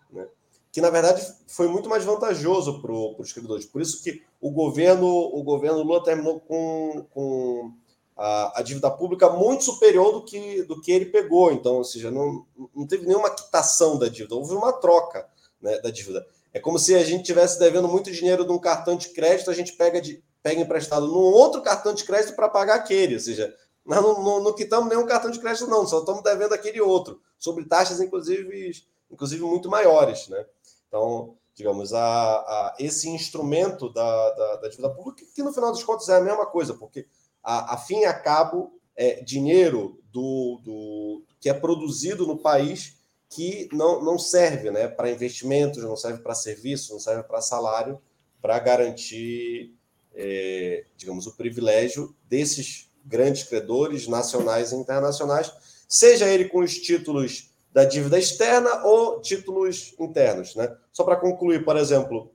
[0.74, 3.64] que na verdade foi muito mais vantajoso para os credores.
[3.64, 7.72] Por isso que o governo, o governo Lula terminou com, com
[8.16, 11.52] a, a, dívida pública muito superior do que, do que ele pegou.
[11.52, 15.28] Então, ou seja, não, não teve nenhuma quitação da dívida, houve uma troca
[15.60, 16.24] né, da dívida.
[16.52, 19.54] É como se a gente tivesse devendo muito dinheiro de um cartão de crédito, a
[19.54, 23.14] gente pega, de, pega emprestado num outro cartão de crédito para pagar aquele.
[23.14, 23.52] Ou seja,
[23.84, 27.20] nós não, não, não quitamos nenhum cartão de crédito, não, só estamos devendo aquele outro,
[27.38, 28.70] sobre taxas, inclusive,
[29.10, 30.28] inclusive muito maiores.
[30.28, 30.46] Né?
[30.86, 32.00] Então, digamos, a,
[32.36, 36.20] a esse instrumento da, da, da, dívida pública, que no final dos contos é a
[36.20, 37.06] mesma coisa, porque
[37.44, 42.96] a, a fim e a cabo é dinheiro do, do que é produzido no país
[43.28, 48.00] que não, não serve né, para investimentos, não serve para serviços, não serve para salário,
[48.40, 49.74] para garantir,
[50.14, 55.52] é, digamos, o privilégio desses grandes credores nacionais e internacionais,
[55.88, 60.54] seja ele com os títulos da dívida externa ou títulos internos.
[60.54, 60.72] Né?
[60.92, 62.32] Só para concluir, por exemplo,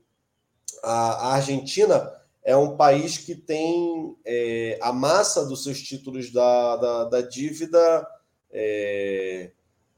[0.84, 2.12] a, Argentina
[2.50, 8.08] é um país que tem é, a massa dos seus títulos da, da, da dívida
[8.52, 9.52] é,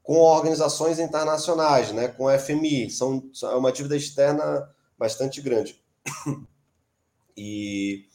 [0.03, 2.09] com organizações internacionais, né?
[2.09, 2.89] com FMI.
[2.89, 5.81] São, é uma dívida externa bastante grande.
[7.43, 8.07] E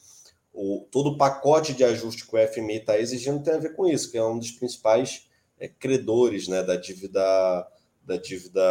[0.53, 3.87] o, todo o pacote de ajuste que o FMI está exigindo tem a ver com
[3.87, 5.27] isso, que é um dos principais
[5.59, 7.67] é, credores né, da dívida
[8.05, 8.61] da dívida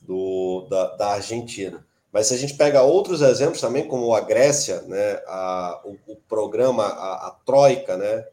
[0.00, 1.84] do, da, da Argentina.
[2.12, 6.16] Mas se a gente pega outros exemplos também, como a Grécia, né, a, o, o
[6.28, 8.26] programa, a, a, Troika, né,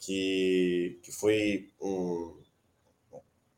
[0.00, 2.36] que, que foi um,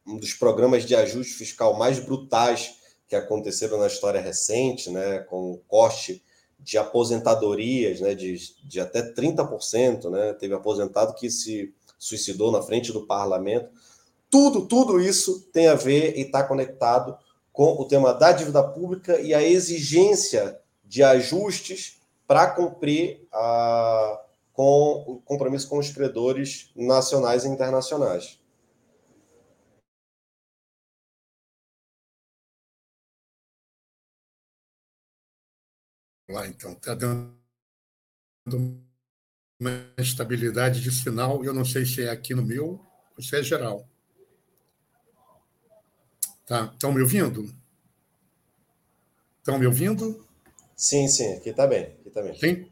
[0.07, 2.77] um dos programas de ajuste fiscal mais brutais
[3.09, 6.23] que aconteceram na história recente, né, com o corte
[6.59, 12.93] de aposentadorias né, de, de até 30%, né, teve aposentado que se suicidou na frente
[12.93, 13.71] do parlamento.
[14.31, 17.17] Tudo, tudo isso tem a ver e está conectado
[17.53, 25.05] com o tema da dívida pública e a exigência de ajustes para cumprir a, com
[25.07, 28.41] o compromisso com os credores nacionais e internacionais.
[36.29, 37.37] Lá, então, está dando
[39.61, 41.45] uma estabilidade de sinal.
[41.45, 42.81] Eu não sei se é aqui no meu
[43.17, 43.87] ou se é geral.
[46.47, 47.53] Tá, estão me ouvindo?
[49.39, 50.27] Estão me ouvindo?
[50.77, 52.35] Sim, sim, aqui está bem, aqui tá bem.
[52.39, 52.67] Sim?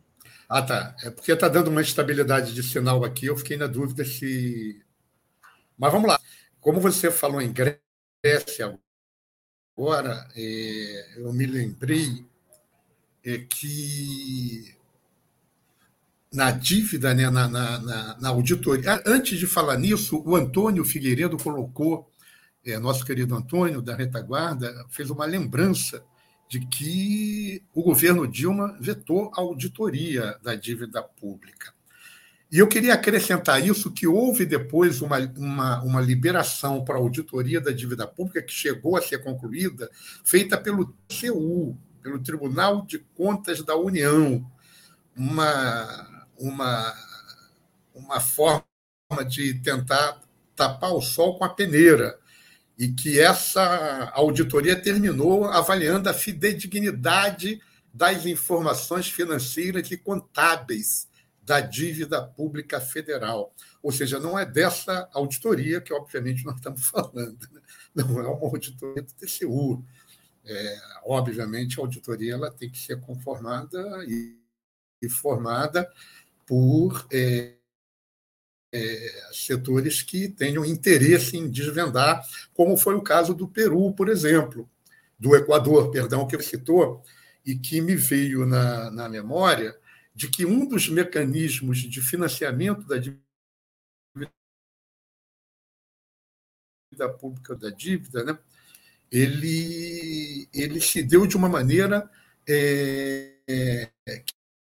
[0.49, 0.97] Ah, tá.
[1.03, 4.83] É porque está dando uma estabilidade de sinal aqui, eu fiquei na dúvida se.
[5.79, 6.21] Mas vamos lá.
[6.61, 8.79] Como você falou em Grécia
[9.77, 12.25] agora, é, eu me lembrei
[13.25, 14.75] é, que
[16.33, 19.03] na dívida, né, na, na, na, na auditoria.
[19.05, 22.09] Antes de falar nisso, o Antônio Figueiredo colocou
[22.65, 26.05] é, nosso querido Antônio, da retaguarda, fez uma lembrança
[26.49, 31.73] de que o governo Dilma vetou a auditoria da dívida pública.
[32.51, 37.61] E eu queria acrescentar isso, que houve depois uma, uma, uma liberação para a auditoria
[37.61, 39.89] da dívida pública, que chegou a ser concluída,
[40.25, 44.45] feita pelo TCU, pelo Tribunal de Contas da União,
[45.17, 46.95] uma, uma,
[47.95, 48.65] uma forma
[49.29, 50.21] de tentar
[50.57, 52.19] tapar o sol com a peneira
[52.81, 57.61] e que essa auditoria terminou avaliando a fidedignidade
[57.93, 61.07] das informações financeiras e contábeis
[61.43, 63.55] da dívida pública federal.
[63.83, 67.39] Ou seja, não é dessa auditoria que, obviamente, nós estamos falando.
[67.53, 67.61] Né?
[67.95, 69.85] Não é uma auditoria do TCU.
[70.43, 74.39] É, obviamente, a auditoria ela tem que ser conformada e,
[75.03, 75.87] e formada
[76.47, 77.57] por é,
[78.73, 84.69] é, setores que tenham interesse em desvendar, como foi o caso do Peru, por exemplo,
[85.19, 87.03] do Equador, perdão, que você citou,
[87.45, 89.77] e que me veio na, na memória
[90.15, 93.19] de que um dos mecanismos de financiamento da dívida
[97.19, 98.39] pública da dívida, né,
[99.11, 102.11] ele, ele se deu de uma maneira
[102.47, 103.91] é, é,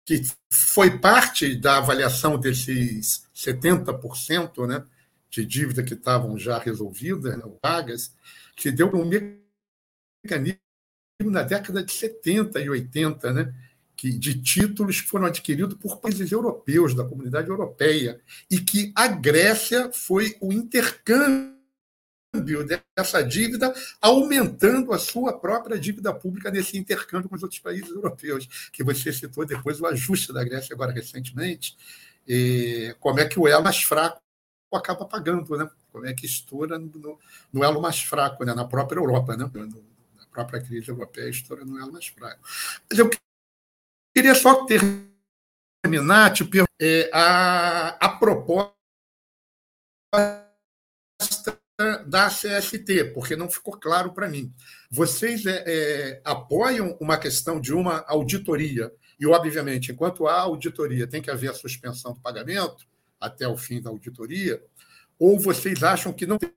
[0.06, 4.84] que foi parte da avaliação desses 70% né,
[5.30, 8.14] de dívida que estavam já resolvidas, né, pagas,
[8.56, 9.06] que deu um
[10.26, 10.60] mecanismo
[11.24, 13.54] na década de 70 e 80, né,
[13.96, 18.20] que, de títulos que foram adquiridos por países europeus, da comunidade europeia,
[18.50, 21.58] e que a Grécia foi o intercâmbio
[22.96, 28.70] dessa dívida, aumentando a sua própria dívida pública nesse intercâmbio com os outros países europeus,
[28.72, 31.76] que você citou depois o ajuste da Grécia agora recentemente,
[32.28, 34.22] e como é que o elo mais fraco
[34.74, 35.70] acaba pagando, né?
[35.92, 37.20] Como é que estoura no,
[37.52, 38.54] no elo mais fraco, né?
[38.54, 39.50] na própria Europa, né?
[40.18, 42.40] Na própria crise europeia estoura no elo mais fraco.
[42.90, 43.10] Mas eu
[44.16, 48.76] queria só terminar te tipo, é, a, a proposta
[52.08, 54.54] da CST, porque não ficou claro para mim.
[54.92, 61.22] Vocês é, é, apoiam uma questão de uma auditoria, e, obviamente, enquanto há auditoria, tem
[61.22, 62.88] que haver a suspensão do pagamento
[63.20, 64.64] até o fim da auditoria,
[65.18, 66.52] ou vocês acham que não tem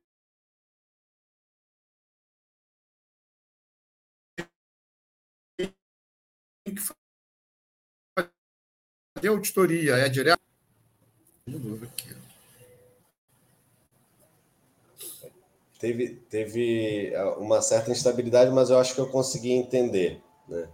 [6.65, 6.81] que
[9.17, 10.41] fazer auditoria, é direto.
[11.83, 12.23] Aqui.
[15.83, 20.23] teve, teve é, uma certa instabilidade, mas eu acho que eu consegui entender.
[20.49, 20.69] Né?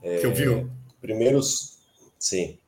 [0.00, 0.70] É, Você ouviu?
[1.00, 1.40] Primeiro,
[2.18, 2.58] sim.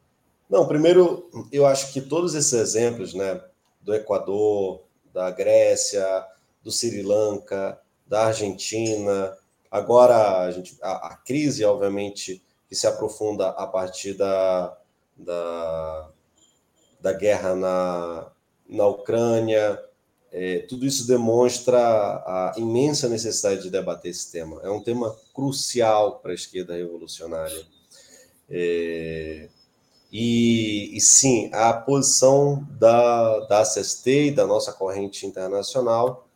[0.48, 3.40] Não, primeiro, eu acho que todos esses exemplos, né,
[3.80, 6.24] do Equador, da Grécia,
[6.62, 9.36] do Sri Lanka, da Argentina,
[9.70, 14.76] agora a, gente, a, a crise, obviamente, que se aprofunda a partir da,
[15.16, 16.10] da,
[17.00, 18.30] da guerra na,
[18.68, 19.80] na Ucrânia,
[20.32, 24.60] é, tudo isso demonstra a imensa necessidade de debater esse tema.
[24.62, 27.66] É um tema crucial para a esquerda revolucionária.
[28.50, 29.48] É,
[30.12, 36.26] e, e, sim, a posição da, da CST e da nossa corrente internacional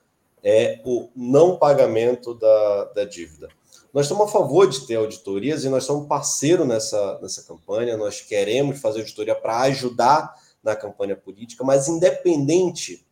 [0.42, 3.48] é o não pagamento da, da dívida.
[3.92, 7.96] Nós estamos a favor de ter auditorias e nós somos parceiro nessa, nessa campanha.
[7.96, 13.06] Nós queremos fazer auditoria para ajudar na campanha política, mas independente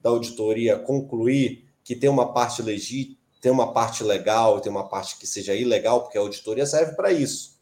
[0.00, 5.16] da auditoria concluir que tem uma parte legítima, tem uma parte legal, tem uma parte
[5.18, 7.57] que seja ilegal, porque a auditoria serve para isso,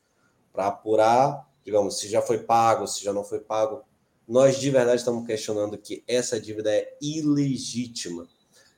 [0.56, 3.82] para apurar, digamos, se já foi pago, se já não foi pago.
[4.26, 8.26] Nós de verdade estamos questionando que essa dívida é ilegítima.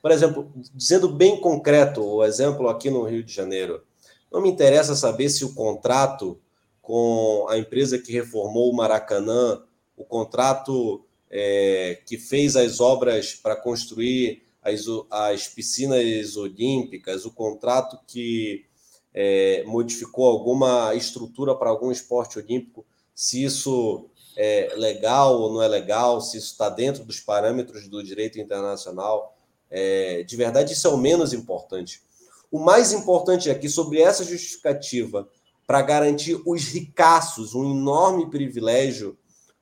[0.01, 3.81] Por exemplo, dizendo bem concreto, o exemplo aqui no Rio de Janeiro,
[4.29, 6.39] não me interessa saber se o contrato
[6.81, 9.63] com a empresa que reformou o Maracanã,
[9.95, 17.97] o contrato é, que fez as obras para construir as, as piscinas olímpicas, o contrato
[18.05, 18.65] que
[19.13, 25.67] é, modificou alguma estrutura para algum esporte olímpico, se isso é legal ou não é
[25.67, 29.35] legal, se isso está dentro dos parâmetros do direito internacional.
[29.69, 32.01] É, de verdade, isso é o menos importante.
[32.51, 35.27] O mais importante é que, sobre essa justificativa,
[35.67, 39.17] para garantir os ricaços um enorme privilégio,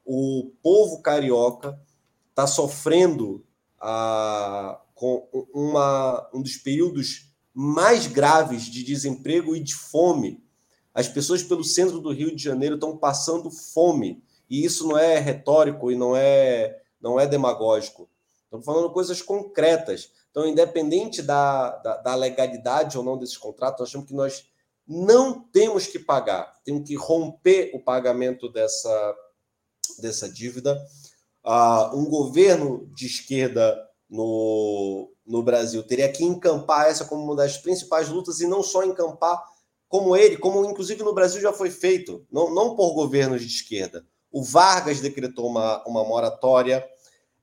[0.05, 1.77] o povo carioca
[2.29, 3.43] está sofrendo
[3.79, 7.27] ah, com uma, um dos períodos
[7.59, 10.43] mais graves de desemprego e de fome.
[10.93, 14.23] As pessoas pelo centro do Rio de Janeiro estão passando fome.
[14.47, 18.07] E isso não é retórico e não é, não é demagógico.
[18.43, 20.11] Estamos falando coisas concretas.
[20.29, 24.45] Então, independente da, da, da, legalidade ou não desses contratos, nós achamos que nós
[24.87, 29.15] não temos que pagar, temos que romper o pagamento dessa,
[29.97, 30.79] dessa dívida.
[31.43, 33.75] Uh, um governo de esquerda
[34.07, 38.83] no, no Brasil teria que encampar essa como uma das principais lutas e não só
[38.83, 39.43] encampar
[39.89, 44.05] como ele, como inclusive no Brasil já foi feito, não, não por governos de esquerda.
[44.31, 46.85] O Vargas decretou uma, uma moratória.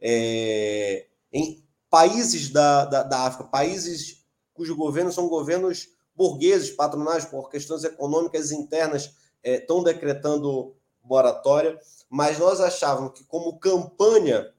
[0.01, 1.65] É, em,
[1.95, 8.51] países da, da, da África, países cujos governos são governos burgueses, patronais, por questões econômicas
[8.51, 9.15] internas,
[9.45, 10.75] estão é, decretando
[11.05, 11.79] moratória,
[12.09, 14.53] mas nós achávamos que, como campanha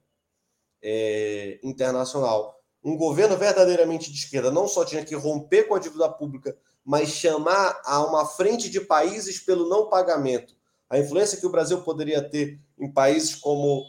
[0.81, 2.54] é, internacional,
[2.85, 6.55] um governo verdadeiramente de esquerda não só tinha que romper com a dívida pública,
[6.85, 10.53] mas chamar a uma frente de países pelo não pagamento.
[10.87, 13.83] A influência que o Brasil poderia ter em países como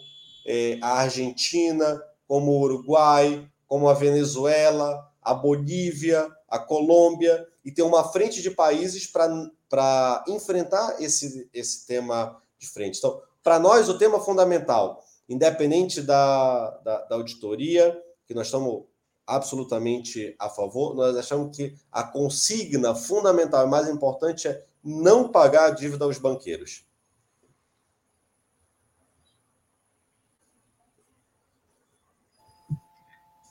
[0.47, 7.83] é, a Argentina, como o Uruguai, como a Venezuela, a Bolívia, a Colômbia, e ter
[7.83, 12.97] uma frente de países para enfrentar esse, esse tema de frente.
[12.97, 17.95] Então, para nós, o tema fundamental, independente da, da, da auditoria,
[18.27, 18.85] que nós estamos
[19.27, 25.67] absolutamente a favor, nós achamos que a consigna fundamental e mais importante é não pagar
[25.67, 26.87] a dívida aos banqueiros.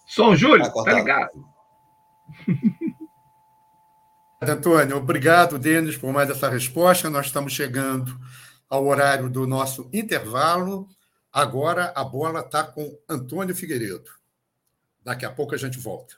[0.07, 1.45] São Júlio, tá, tá ligado?
[4.41, 7.09] Antônio, obrigado, Denis, por mais essa resposta.
[7.09, 8.17] Nós estamos chegando
[8.69, 10.88] ao horário do nosso intervalo.
[11.34, 14.09] Agora a bola está com Antônio Figueiredo.
[15.06, 16.16] Daqui a pouco a gente volta.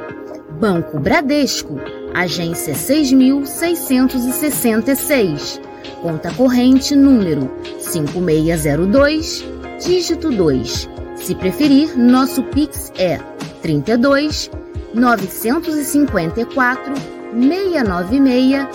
[0.60, 1.80] Banco Bradesco,
[2.14, 5.60] agência 6666,
[6.04, 9.44] conta corrente número 5602,
[9.84, 10.90] dígito 2.
[11.16, 13.18] Se preferir, nosso Pix é
[13.64, 14.52] 32
[14.94, 18.68] 954 696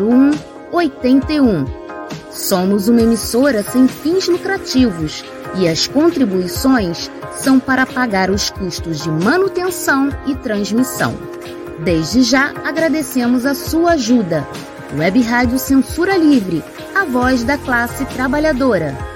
[0.00, 0.30] 0001
[0.70, 1.64] 81.
[2.30, 9.10] Somos uma emissora sem fins lucrativos e as contribuições são para pagar os custos de
[9.10, 11.14] manutenção e transmissão.
[11.78, 14.46] Desde já agradecemos a sua ajuda.
[14.96, 16.62] Web Rádio Censura Livre,
[16.94, 19.15] a voz da classe trabalhadora.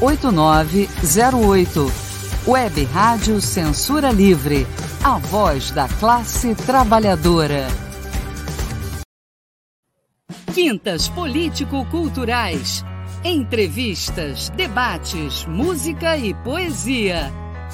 [0.00, 1.92] 8908.
[2.46, 4.66] Web Rádio Censura Livre.
[5.04, 7.66] A voz da classe trabalhadora.
[10.54, 12.82] Quintas Político-Culturais.
[13.22, 17.30] Entrevistas, debates, música e poesia.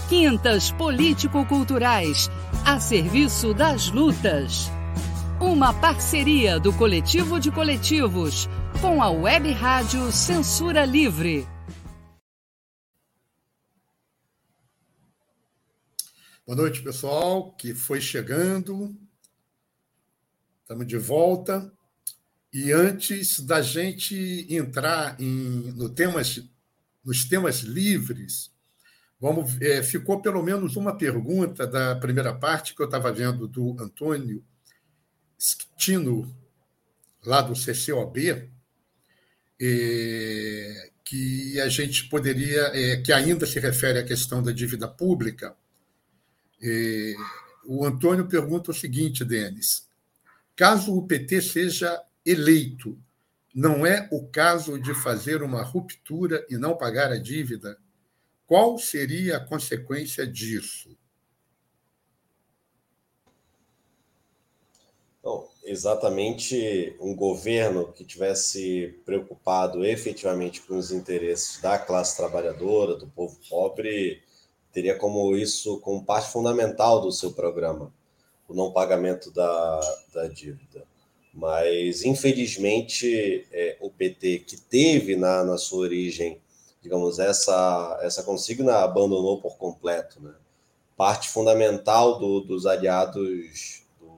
[0.08, 2.28] Quintas Político-Culturais.
[2.64, 4.68] A serviço das lutas.
[5.38, 8.48] Uma parceria do Coletivo de Coletivos
[8.80, 11.46] com a Web Rádio Censura Livre.
[16.46, 18.96] Boa noite, pessoal, que foi chegando.
[20.62, 21.72] Estamos de volta.
[22.52, 26.40] E antes da gente entrar em, no temas,
[27.04, 28.52] nos temas livres,
[29.20, 33.74] vamos, é, ficou pelo menos uma pergunta da primeira parte que eu estava vendo do
[33.80, 34.40] Antônio
[35.36, 36.32] Sctino,
[37.24, 38.48] lá do CCOB,
[39.60, 45.56] é, que a gente poderia, é, que ainda se refere à questão da dívida pública,
[46.62, 47.14] é,
[47.64, 49.88] o Antônio pergunta o seguinte, Denis:
[50.54, 52.98] caso o PT seja eleito,
[53.54, 57.78] não é o caso de fazer uma ruptura e não pagar a dívida?
[58.46, 60.96] Qual seria a consequência disso?
[65.22, 73.08] Bom, exatamente um governo que tivesse preocupado efetivamente com os interesses da classe trabalhadora, do
[73.08, 74.22] povo pobre,
[74.76, 77.90] teria como isso como parte fundamental do seu programa,
[78.46, 79.80] o não pagamento da,
[80.12, 80.84] da dívida.
[81.32, 86.42] Mas, infelizmente, é, o PT, que teve na, na sua origem,
[86.82, 90.22] digamos, essa, essa consigna, abandonou por completo.
[90.22, 90.34] Né?
[90.94, 94.12] Parte fundamental do, dos aliados do,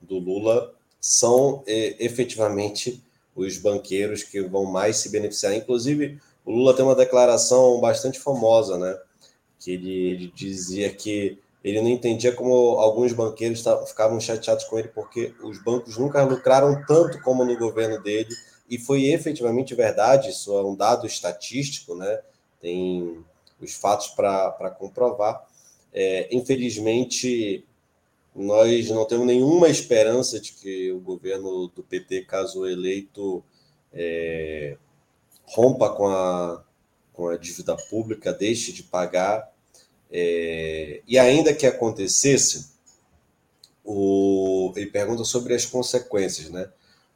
[0.00, 3.00] do Lula são efetivamente
[3.36, 5.54] os banqueiros que vão mais se beneficiar.
[5.54, 8.98] Inclusive, o Lula tem uma declaração bastante famosa, né?
[9.60, 14.88] Que ele, ele dizia que ele não entendia como alguns banqueiros ficavam chateados com ele
[14.88, 18.34] porque os bancos nunca lucraram tanto como no governo dele
[18.70, 22.20] e foi efetivamente verdade, isso é um dado estatístico, né?
[22.60, 23.24] Tem
[23.60, 25.44] os fatos para comprovar.
[25.92, 27.64] É, infelizmente,
[28.34, 33.42] nós não temos nenhuma esperança de que o governo do PT, caso eleito,
[33.92, 34.76] é,
[35.44, 36.64] rompa com a,
[37.12, 39.49] com a dívida pública, deixe de pagar.
[40.12, 42.70] É, e ainda que acontecesse,
[43.84, 46.70] o, ele pergunta sobre as consequências, né?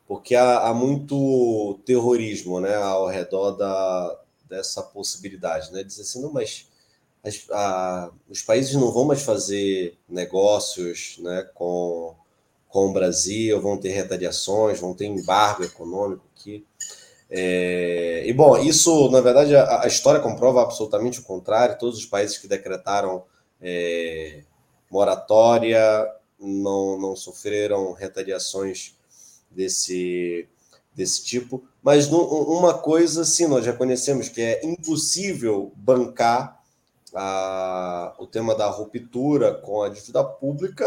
[0.06, 5.82] Porque há, há muito terrorismo né, ao redor da, dessa possibilidade, né?
[5.82, 6.66] Dizer assim, não, mas
[7.22, 12.14] as, a, os países não vão mais fazer negócios né, com,
[12.68, 16.66] com o Brasil, vão ter retaliações, vão ter embargo econômico aqui.
[17.30, 21.78] É, e bom, isso na verdade a, a, história comprova absolutamente o contrário.
[21.78, 23.24] Todos os países que decretaram
[23.60, 24.42] é,
[24.90, 25.80] moratória
[26.38, 28.94] não, não sofreram retaliações
[29.50, 30.48] desse,
[30.94, 31.64] desse tipo.
[31.82, 36.62] Mas no, uma coisa, sim, nós já conhecemos que é impossível bancar
[37.14, 40.86] a, o tema da ruptura com a dívida pública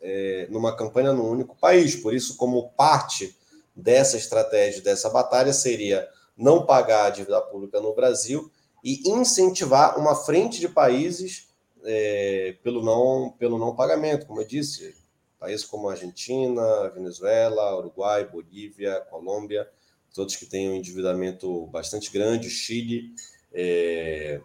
[0.00, 1.94] é, numa campanha num único país.
[1.96, 3.36] Por isso, como parte
[3.74, 8.50] dessa estratégia, dessa batalha, seria não pagar a dívida pública no Brasil
[8.82, 11.48] e incentivar uma frente de países
[11.84, 14.94] é, pelo, não, pelo não pagamento, como eu disse,
[15.38, 19.68] países como Argentina, Venezuela, Uruguai, Bolívia, Colômbia,
[20.14, 23.14] todos que têm um endividamento bastante grande, Chile,
[23.52, 24.40] é,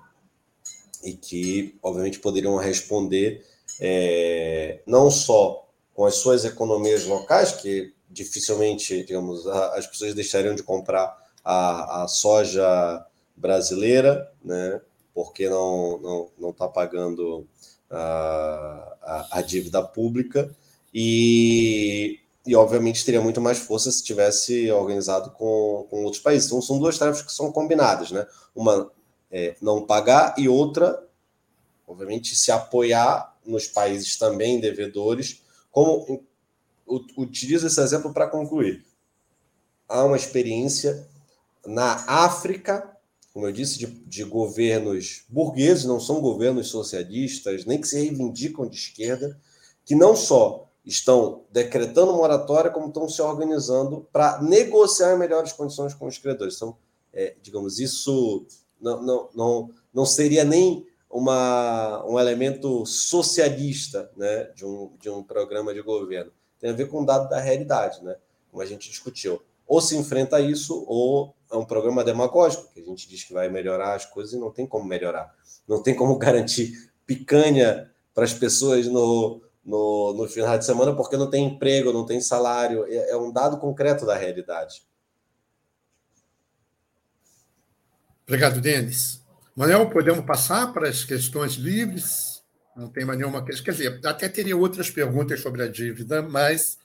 [1.03, 3.45] e que, obviamente, poderiam responder
[3.80, 10.64] é, não só com as suas economias locais, que dificilmente, digamos, as pessoas deixariam de
[10.64, 13.06] comprar a, a soja
[13.36, 14.81] brasileira, né?
[15.14, 17.48] Porque não não está pagando
[17.90, 20.49] a, a, a, dívida pública
[20.94, 26.48] e, e obviamente teria muito mais força se tivesse organizado com, com outros países.
[26.48, 28.26] Então são duas tarefas que são combinadas, né?
[28.56, 28.91] Uma
[29.31, 31.03] é, não pagar e outra,
[31.88, 36.23] obviamente, se apoiar nos países também devedores, como
[37.18, 38.86] utilizo esse exemplo para concluir.
[39.88, 41.07] Há uma experiência
[41.66, 42.98] na África,
[43.34, 48.68] como eu disse, de, de, governos burgueses, não são governos socialistas, nem que se reivindicam
[48.68, 49.40] de esquerda,
[49.86, 56.07] que não só estão decretando moratória, como estão se organizando para negociar melhores condições com
[56.07, 56.56] os credores.
[56.56, 56.78] Então,
[57.14, 58.45] é, digamos, isso
[58.80, 65.24] não, não, não, não seria nem uma, um elemento socialista né, de, um, de um
[65.24, 66.32] programa de governo.
[66.60, 68.15] Tem a ver com um dado da realidade, né,
[68.52, 69.41] como a gente discutiu.
[69.68, 73.49] Ou se enfrenta isso, ou é um programa demagógico, que a gente diz que vai
[73.49, 75.34] melhorar as coisas e não tem como melhorar.
[75.68, 81.15] Não tem como garantir picanha para as pessoas no, no, no final de semana porque
[81.15, 82.86] não tem emprego, não tem salário.
[82.88, 84.84] É, é um dado concreto da realidade.
[88.23, 89.23] Obrigado, Denis.
[89.56, 92.39] Manuel, podemos passar para as questões livres?
[92.75, 93.65] Não tem mais nenhuma questão.
[93.65, 96.77] Quer dizer, até teria outras perguntas sobre a dívida, mas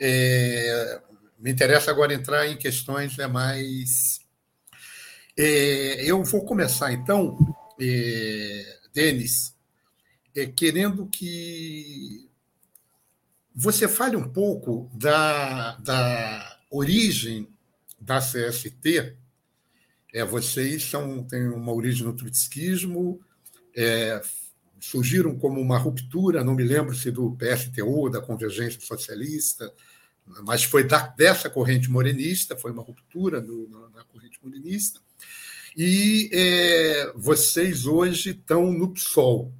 [0.00, 1.00] é,
[1.38, 4.20] me interessa agora entrar em questões né, mais.
[5.38, 7.36] É, eu vou começar, então,
[7.80, 9.54] é, Denis,
[10.34, 12.28] é, querendo que
[13.54, 17.48] você fale um pouco da, da origem
[18.00, 19.16] da CST
[20.16, 23.20] é, vocês são, têm uma origem no trotskismo,
[23.76, 24.18] é,
[24.86, 29.72] surgiram como uma ruptura, não me lembro se do PSTU da Convergência Socialista,
[30.42, 35.00] mas foi da, dessa corrente morenista, foi uma ruptura do, na, corrente morenista.
[35.76, 39.52] E é, vocês hoje estão no PSOL.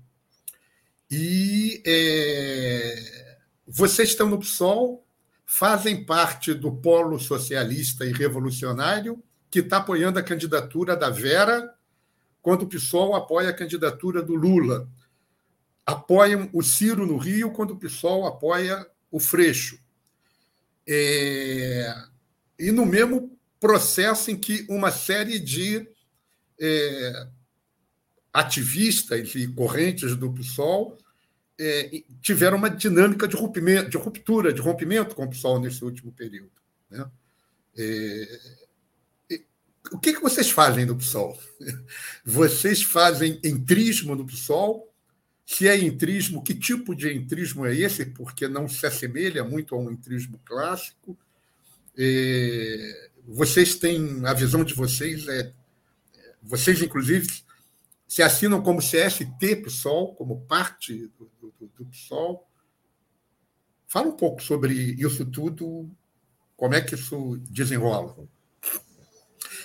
[1.11, 3.37] E é,
[3.67, 5.07] vocês estão no PSOL,
[5.45, 11.73] fazem parte do polo socialista e revolucionário, que está apoiando a candidatura da Vera,
[12.43, 14.89] quando o PSOL apoia a candidatura do Lula.
[15.87, 19.79] Apoiam o Ciro no Rio, quando o PSOL apoia o Freixo.
[20.87, 21.95] É...
[22.59, 25.89] E no mesmo processo em que uma série de
[26.61, 27.27] é,
[28.33, 30.99] ativistas e correntes do PSOL
[31.59, 33.37] é, tiveram uma dinâmica de,
[33.89, 36.53] de ruptura, de rompimento com o PSOL nesse último período.
[36.91, 37.11] Né?
[37.79, 38.41] É,
[39.93, 41.39] o que, que vocês fazem no PSOL?
[42.25, 44.93] Vocês fazem entrismo no PSOL?
[45.47, 48.05] Se é entrismo, que tipo de entrismo é esse?
[48.05, 51.17] Porque não se assemelha muito a um entrismo clássico.
[51.97, 55.53] É, vocês têm, a visão de vocês é.
[56.43, 57.29] Vocês, inclusive,
[58.07, 62.47] se assinam como CST PSOL, como parte do, do, do PSOL.
[63.87, 65.89] Fala um pouco sobre isso tudo,
[66.57, 68.17] como é que isso desenrola.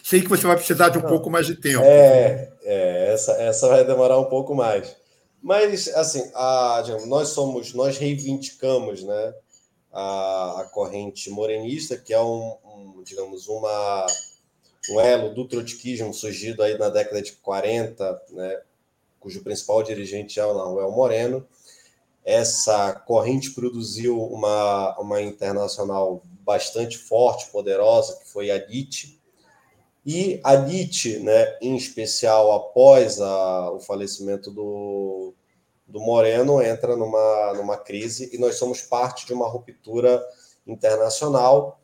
[0.04, 1.84] Sei que você vai precisar de um Não, pouco mais de tempo.
[1.84, 5.01] É, é essa, essa vai demorar um pouco mais.
[5.42, 9.34] Mas, assim, a, nós somos, nós reivindicamos né,
[9.92, 14.06] a, a corrente morenista, que é um, um, digamos, uma,
[14.92, 18.62] um elo do trotskismo surgido aí na década de 40, né,
[19.20, 21.48] cujo principal dirigente é o Manuel Moreno.
[22.24, 29.20] Essa corrente produziu uma, uma internacional bastante forte, poderosa, que foi a DIT,
[30.06, 35.34] e a NIT, né, em especial após a, o falecimento do,
[35.88, 40.24] do Moreno, entra numa, numa crise e nós somos parte de uma ruptura
[40.66, 41.80] internacional,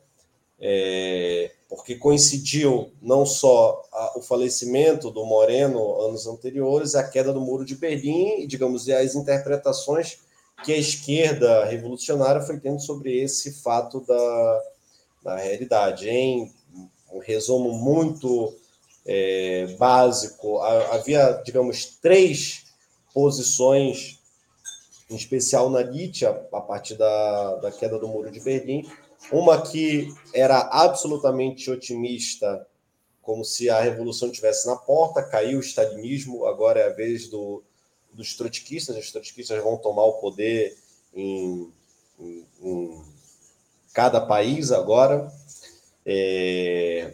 [0.60, 7.40] é, porque coincidiu não só a, o falecimento do Moreno anos anteriores, a queda do
[7.40, 10.18] Muro de Berlim e, digamos, as interpretações
[10.64, 14.62] que a esquerda revolucionária foi tendo sobre esse fato da,
[15.22, 16.08] da realidade.
[16.08, 16.52] Em
[17.12, 18.54] um resumo muito
[19.06, 20.60] é, básico.
[20.60, 22.64] Havia, digamos, três
[23.12, 24.18] posições,
[25.10, 28.86] em especial na Nietzsche, a partir da, da queda do Muro de Berlim.
[29.32, 32.66] Uma que era absolutamente otimista,
[33.22, 37.62] como se a revolução estivesse na porta, caiu o stalinismo, agora é a vez do,
[38.12, 40.76] dos trotskistas, os trotskistas vão tomar o poder
[41.14, 41.70] em,
[42.18, 43.02] em, em
[43.92, 45.30] cada país agora
[46.10, 47.12] é,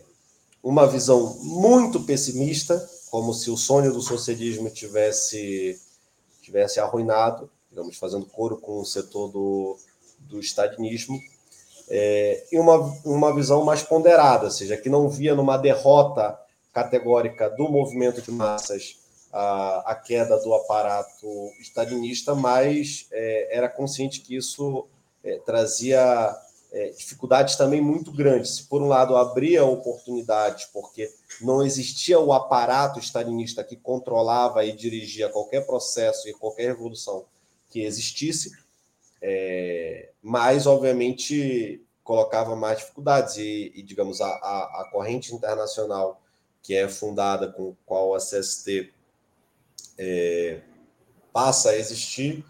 [0.62, 5.80] uma visão muito pessimista, como se o sonho do socialismo tivesse,
[6.40, 9.76] tivesse arruinado, digamos, fazendo coro com o setor do,
[10.20, 11.18] do stalinismo,
[11.88, 16.38] é, e uma, uma visão mais ponderada, ou seja, que não via numa derrota
[16.72, 18.96] categórica do movimento de massas
[19.32, 24.86] a, a queda do aparato stalinista, mas é, era consciente que isso
[25.24, 26.32] é, trazia
[26.74, 28.56] é, dificuldades também muito grandes.
[28.56, 31.08] Se, por um lado, abria oportunidades, porque
[31.40, 37.26] não existia o aparato stalinista que controlava e dirigia qualquer processo e qualquer revolução
[37.70, 38.50] que existisse,
[39.22, 43.36] é, mas, obviamente, colocava mais dificuldades.
[43.36, 46.20] E, e digamos, a, a, a, corrente internacional
[46.60, 48.92] que é fundada com qual a CST
[49.96, 50.60] é,
[51.32, 52.44] passa a existir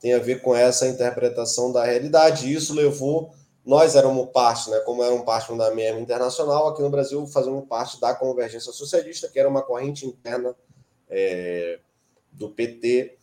[0.00, 2.46] tem a ver com essa interpretação da realidade.
[2.46, 3.32] E isso levou
[3.64, 8.00] nós éramos parte, né, como eram parte da MEM internacional, aqui no Brasil fazemos parte
[8.00, 10.54] da Convergência Socialista, que era uma corrente interna
[11.08, 11.78] é,
[12.32, 13.16] do PT.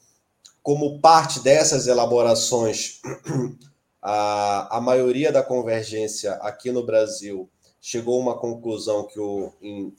[0.61, 3.01] Como parte dessas elaborações,
[4.01, 7.49] a, a maioria da convergência aqui no Brasil
[7.81, 9.95] chegou a uma conclusão que o, em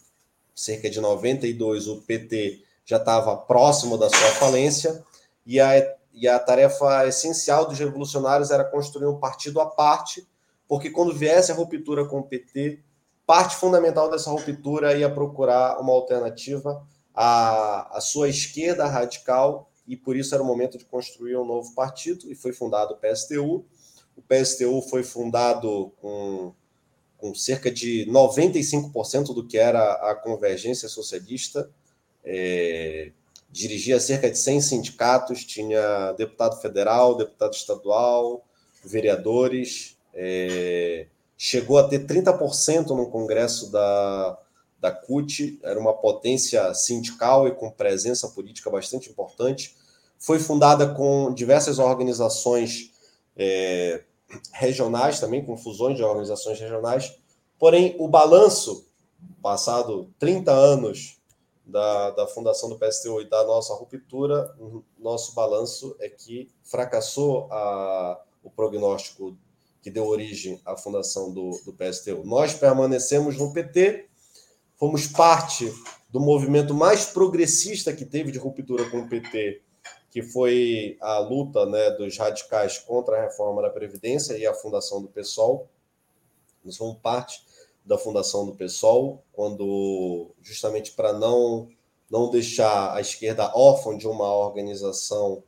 [0.55, 5.05] cerca de 92 o PT já estava próximo da sua falência
[5.47, 10.27] e a e a tarefa essencial dos revolucionários era construir um partido à parte,
[10.67, 12.81] porque quando viesse a ruptura com o PT,
[13.25, 16.85] parte fundamental dessa ruptura ia procurar uma alternativa
[17.15, 21.75] à, à sua esquerda radical, e por isso era o momento de construir um novo
[21.75, 23.65] partido, e foi fundado o PSTU.
[24.17, 26.53] O PSTU foi fundado com,
[27.17, 31.71] com cerca de 95% do que era a convergência socialista.
[32.25, 33.13] É,
[33.51, 38.45] dirigia cerca de 100 sindicatos, tinha deputado federal, deputado estadual,
[38.85, 41.07] vereadores, é,
[41.37, 44.39] chegou a ter 30% no congresso da,
[44.81, 49.77] da CUT, era uma potência sindical e com presença política bastante importante.
[50.19, 52.93] Foi fundada com diversas organizações
[53.37, 54.03] é,
[54.53, 57.17] regionais também, com fusões de organizações regionais,
[57.59, 58.87] porém o balanço,
[59.41, 61.18] passado 30 anos
[61.69, 64.57] da, da fundação do PSTU e da nossa ruptura,
[64.99, 69.37] nosso balanço é que fracassou a, o prognóstico
[69.83, 72.25] que deu origem à fundação do, do PSTU.
[72.25, 74.09] Nós permanecemos no PT,
[74.77, 75.71] fomos parte
[76.09, 79.63] do movimento mais progressista que teve de ruptura com o PT,
[80.11, 85.03] que foi a luta né, dos radicais contra a reforma da Previdência e a fundação
[85.03, 85.69] do PSOL.
[86.65, 87.45] Nós fomos parte
[87.89, 91.69] da fundação do PSOL, quando justamente para não
[92.11, 95.43] não deixar a esquerda órfã de uma organização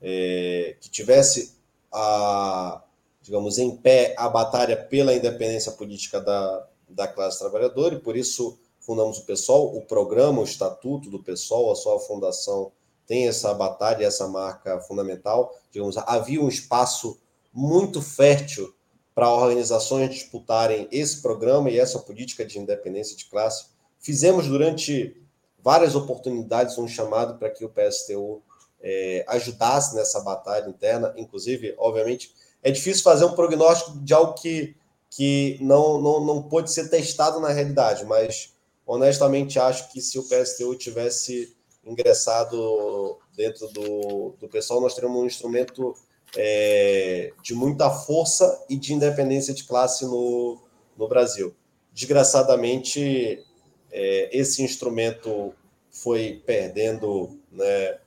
[0.00, 1.56] é, que tivesse
[1.92, 2.82] a
[3.22, 8.58] digamos em pé a batalha pela independência política da, da classe trabalhadora e por isso
[8.80, 12.72] fundamos o PSOL, o programa, o estatuto do PSOL, a sua fundação
[13.06, 15.54] tem essa batalha, essa marca fundamental.
[15.70, 17.18] Digamos, havia um espaço
[17.52, 18.74] muito fértil
[19.18, 23.66] para organizações disputarem esse programa e essa política de independência de classe.
[23.98, 25.20] Fizemos durante
[25.58, 28.40] várias oportunidades um chamado para que o PSTU
[28.80, 32.32] é, ajudasse nessa batalha interna, inclusive, obviamente,
[32.62, 34.76] é difícil fazer um prognóstico de algo que,
[35.10, 38.54] que não, não, não pode ser testado na realidade, mas
[38.86, 45.26] honestamente acho que se o PSTU tivesse ingressado dentro do, do pessoal, nós teríamos um
[45.26, 45.96] instrumento
[46.36, 50.58] é, de muita força e de independência de classe no,
[50.96, 51.54] no Brasil.
[51.92, 53.44] Desgraçadamente,
[53.90, 55.54] é, esse instrumento
[55.90, 57.98] foi perdendo né,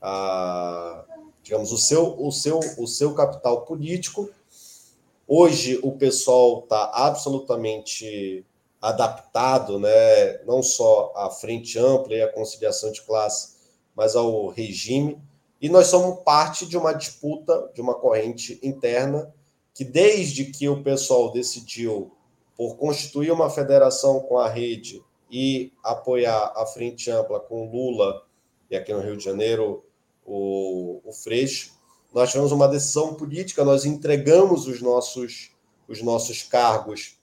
[0.00, 1.04] a,
[1.42, 4.30] digamos, o seu, o, seu, o seu capital político.
[5.26, 8.44] Hoje o pessoal está absolutamente
[8.80, 13.56] adaptado, né, não só à frente ampla e à conciliação de classe,
[13.94, 15.20] mas ao regime.
[15.60, 19.32] E nós somos parte de uma disputa, de uma corrente interna,
[19.74, 22.12] que desde que o pessoal decidiu
[22.56, 28.24] por constituir uma federação com a rede e apoiar a frente ampla com Lula,
[28.70, 29.84] e aqui no Rio de Janeiro,
[30.24, 31.72] o, o Freixo,
[32.12, 35.52] nós tivemos uma decisão política, nós entregamos os nossos,
[35.86, 37.18] os nossos cargos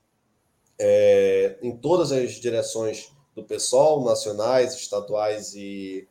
[0.80, 6.08] é, em todas as direções do PSOL, nacionais, estaduais e,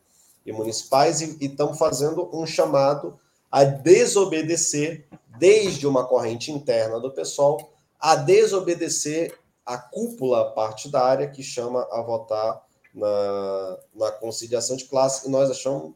[0.46, 3.18] e municipais, e, e estamos fazendo um chamado
[3.50, 5.06] a desobedecer,
[5.38, 12.64] desde uma corrente interna do PSOL, a desobedecer a cúpula partidária que chama a votar
[12.94, 15.92] na, na conciliação de classe, e nós achamos,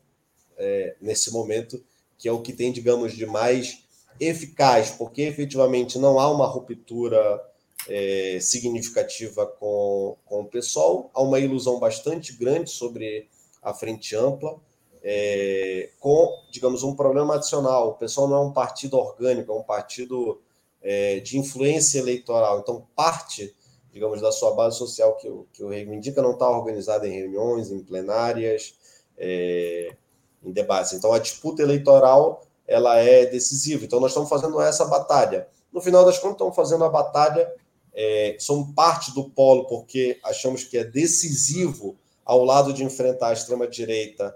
[0.58, 1.82] é, nesse momento,
[2.18, 3.84] que é o que tem, digamos, de mais
[4.18, 7.40] eficaz, porque efetivamente não há uma ruptura
[7.88, 13.28] é, significativa com, com o pessoal, há uma ilusão bastante grande sobre
[13.62, 14.58] a frente ampla,
[15.02, 17.90] é, com, digamos, um problema adicional.
[17.90, 20.40] O pessoal não é um partido orgânico, é um partido
[20.82, 22.60] é, de influência eleitoral.
[22.60, 23.54] Então, parte,
[23.92, 27.80] digamos, da sua base social que, que o reivindica não está organizada em reuniões, em
[27.80, 28.74] plenárias,
[29.16, 29.94] é,
[30.42, 30.92] em debates.
[30.92, 33.84] Então, a disputa eleitoral ela é decisiva.
[33.84, 35.48] Então, nós estamos fazendo essa batalha.
[35.72, 37.52] No final das contas, estamos fazendo a batalha,
[37.92, 41.96] é, somos parte do polo, porque achamos que é decisivo,
[42.30, 44.32] ao lado de enfrentar a extrema-direita,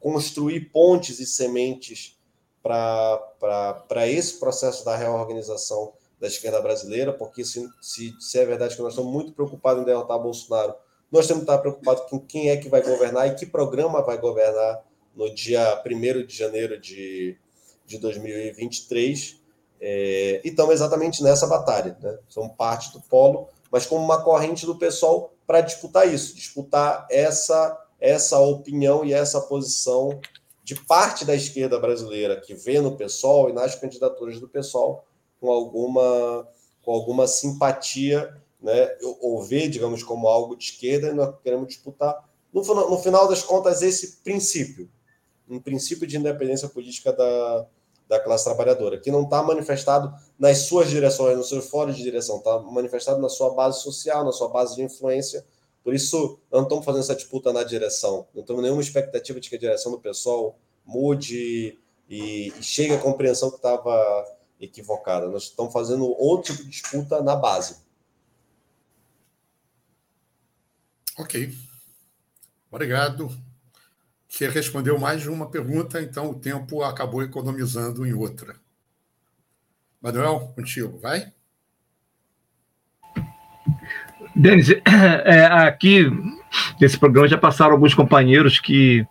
[0.00, 2.18] construir pontes e sementes
[2.60, 8.82] para esse processo da reorganização da esquerda brasileira, porque se, se, se, é verdade que
[8.82, 10.74] nós estamos muito preocupados em derrotar Bolsonaro,
[11.12, 14.18] nós temos que estar preocupados com quem é que vai governar e que programa vai
[14.18, 14.82] governar
[15.14, 17.38] no dia 1 de janeiro de,
[17.84, 19.40] de 2023.
[19.80, 21.96] É, e estamos exatamente nessa batalha.
[22.02, 22.18] Né?
[22.28, 27.86] Somos parte do polo, mas como uma corrente do pessoal para disputar isso, disputar essa,
[28.00, 30.20] essa opinião e essa posição
[30.62, 35.06] de parte da esquerda brasileira que vê no pessoal e nas candidaturas do pessoal
[35.40, 36.48] com alguma,
[36.82, 38.88] com alguma simpatia, né,
[39.20, 43.42] ou vê, digamos, como algo de esquerda, e nós queremos disputar, no, no final das
[43.42, 44.90] contas, esse princípio,
[45.48, 47.66] um princípio de independência política da,
[48.08, 52.38] da classe trabalhadora, que não está manifestado nas suas direções, nos seus fóruns de direção,
[52.38, 55.44] está manifestado na sua base social, na sua base de influência,
[55.86, 58.26] por isso, não estamos fazendo essa disputa na direção.
[58.34, 61.78] Não temos nenhuma expectativa de que a direção do pessoal mude
[62.10, 64.26] e, e chegue à compreensão que estava
[64.60, 65.28] equivocada.
[65.28, 67.76] Nós estamos fazendo outro tipo de disputa na base.
[71.16, 71.54] Ok.
[72.68, 73.30] Obrigado.
[74.36, 78.56] Você respondeu mais de uma pergunta, então o tempo acabou economizando em outra.
[79.98, 81.32] Manuel, contigo, vai?
[84.34, 84.68] Denis,
[85.24, 86.10] é, aqui
[86.78, 89.06] nesse programa já passaram alguns companheiros que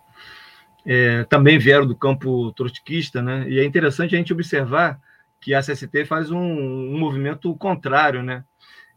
[0.86, 3.48] é, também vieram do campo trotskista, né?
[3.48, 5.00] E é interessante a gente observar
[5.40, 8.44] que a CST faz um, um movimento contrário, né?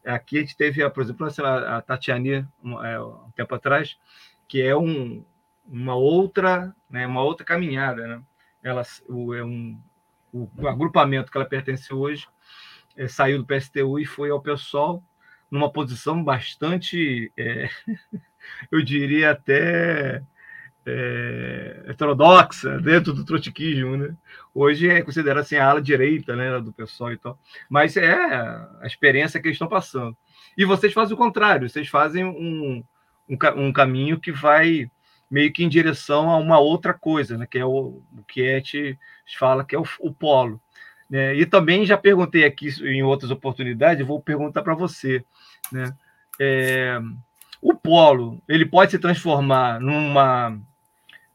[0.06, 3.98] Aqui a gente teve, por exemplo, a Tatiane, um, é, um tempo atrás,
[4.48, 5.26] que é um,
[5.70, 8.22] uma outra, né, uma outra caminhada, né?
[8.62, 9.80] Ela, o, é um,
[10.34, 12.28] o, o agrupamento que ela pertence hoje
[12.98, 15.04] é, saiu do PSTU e foi ao PSOL
[15.50, 17.70] numa posição bastante, é,
[18.72, 20.22] eu diria até
[20.86, 24.16] é, heterodoxa dentro do trotskismo, né?
[24.54, 27.40] Hoje é considerado assim a ala direita, né, do pessoal e tal.
[27.70, 30.16] Mas é a experiência que eles estão passando.
[30.58, 32.84] E vocês fazem o contrário, vocês fazem um,
[33.30, 34.90] um, um caminho que vai
[35.30, 38.56] meio que em direção a uma outra coisa, né, que é o, o que a
[38.56, 38.98] gente
[39.38, 40.60] fala que é o, o polo.
[41.10, 41.36] Né?
[41.36, 45.24] E também já perguntei aqui em outras oportunidades, vou perguntar para você,
[45.72, 45.94] né?
[46.42, 47.00] É,
[47.62, 50.58] o polo ele pode se transformar numa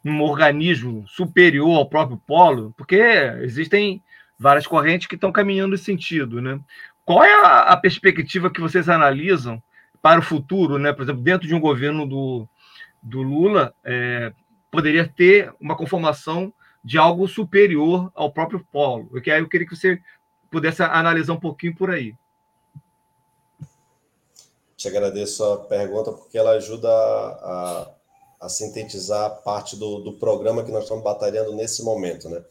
[0.03, 2.97] num organismo superior ao próprio polo, porque
[3.41, 4.03] existem
[4.39, 6.61] várias correntes que estão caminhando nesse sentido, né?
[7.05, 9.63] Qual é a, a perspectiva que vocês analisam
[10.03, 10.93] para o futuro, né?
[10.93, 12.47] Por exemplo, dentro de um governo do,
[13.05, 14.33] do Lula, é,
[14.71, 16.53] poderia ter uma conformação
[16.83, 19.11] de algo superior ao próprio polo.
[19.15, 20.01] Aí eu queria que você
[20.51, 22.15] pudesse analisar um pouquinho por aí.
[24.77, 27.91] Te agradeço a pergunta porque ela ajuda a,
[28.41, 32.45] a sintetizar parte do, do programa que nós estamos batalhando nesse momento, né?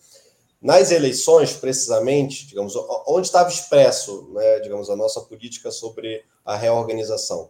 [0.62, 2.74] Nas eleições, precisamente, digamos,
[3.06, 7.50] onde estava expresso, né, digamos, a nossa política sobre a reorganização,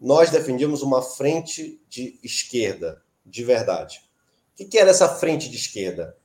[0.00, 4.00] nós defendíamos uma frente de esquerda, de verdade.
[4.58, 6.16] O que era essa frente de esquerda?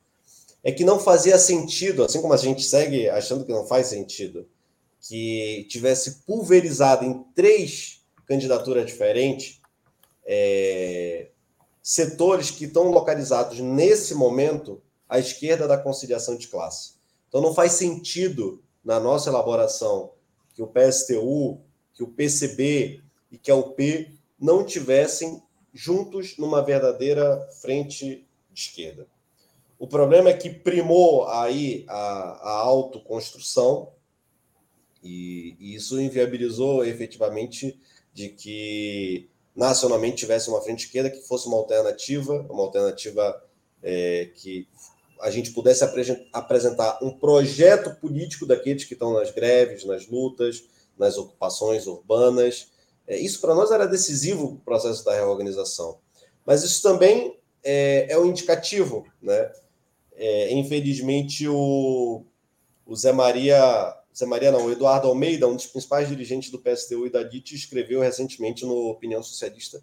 [0.64, 4.48] É que não fazia sentido, assim como a gente segue achando que não faz sentido,
[5.00, 9.60] que tivesse pulverizado em três candidaturas diferentes
[10.24, 11.28] é,
[11.82, 16.94] setores que estão localizados nesse momento à esquerda da conciliação de classe.
[17.28, 20.12] Então não faz sentido na nossa elaboração
[20.54, 21.60] que o PSTU,
[21.94, 25.42] que o PCB e que a UP não tivessem
[25.72, 29.06] juntos numa verdadeira frente de esquerda.
[29.78, 33.92] O problema é que primou aí a, a autoconstrução
[35.02, 37.78] e, e isso inviabilizou efetivamente
[38.12, 43.42] de que nacionalmente tivesse uma frente esquerda que fosse uma alternativa, uma alternativa
[43.82, 44.66] é, que
[45.20, 45.82] a gente pudesse
[46.32, 50.64] apresentar um projeto político daqueles que estão nas greves, nas lutas,
[50.98, 52.70] nas ocupações urbanas.
[53.06, 55.98] É, isso para nós era decisivo o processo da reorganização.
[56.44, 59.50] Mas isso também é, é um indicativo, né?
[60.14, 62.24] É, infelizmente o,
[62.86, 67.06] o Zé Maria Zé Maria não, o Eduardo Almeida, um dos principais dirigentes do PSTU
[67.06, 69.82] e da DIT, escreveu recentemente no Opinião Socialista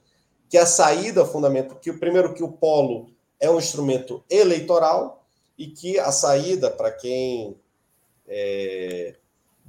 [0.53, 5.25] que a saída fundamental, que o primeiro que o polo é um instrumento eleitoral
[5.57, 7.57] e que a saída para quem
[8.27, 9.15] é,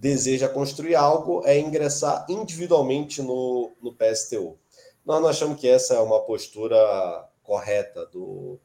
[0.05, 4.59] deseja construir algo é ingressar individualmente no, no PSTU.
[5.03, 8.61] Nós não achamos que essa é uma postura correta do,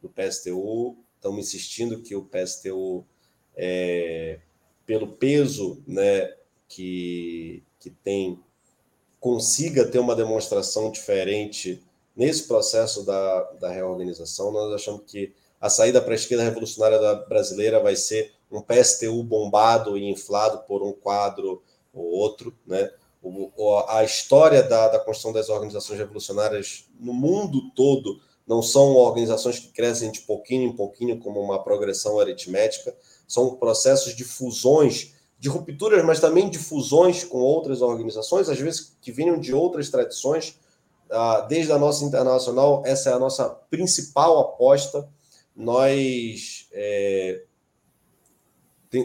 [0.00, 0.96] do PSTU.
[1.16, 3.04] Estamos insistindo que o PSTU,
[3.56, 4.38] é,
[4.86, 6.32] pelo peso né,
[6.68, 8.38] que, que tem,
[9.18, 11.82] consiga ter uma demonstração diferente
[12.14, 14.52] nesse processo da, da reorganização.
[14.52, 19.96] Nós achamos que a saída para a esquerda revolucionária brasileira vai ser um PSTU bombado
[19.96, 21.62] e inflado por um quadro
[21.92, 22.90] ou outro, né?
[23.88, 29.68] a história da, da construção das organizações revolucionárias no mundo todo não são organizações que
[29.68, 32.94] crescem de pouquinho em pouquinho, como uma progressão aritmética,
[33.26, 38.96] são processos de fusões, de rupturas, mas também de fusões com outras organizações, às vezes
[39.00, 40.58] que vinham de outras tradições.
[41.10, 45.08] Ah, desde a nossa internacional, essa é a nossa principal aposta.
[45.56, 47.44] Nós é,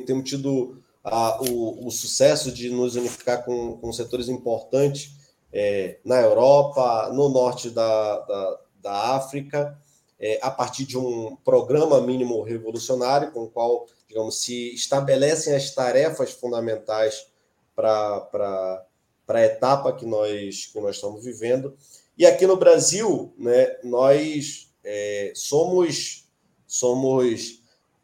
[0.06, 5.12] temos tido a, o, o, sucesso de nos unificar com, com setores importantes
[5.52, 9.78] é, na Europa, no norte da, da, da África,
[10.20, 15.74] é, a partir de um programa mínimo revolucionário, com o qual, digamos, se estabelecem as
[15.74, 17.28] tarefas fundamentais
[17.76, 18.86] para
[19.30, 21.76] a etapa que nós, que nós estamos vivendo.
[22.18, 26.28] E aqui no Brasil, né, nós é, somos,
[26.68, 27.59] somos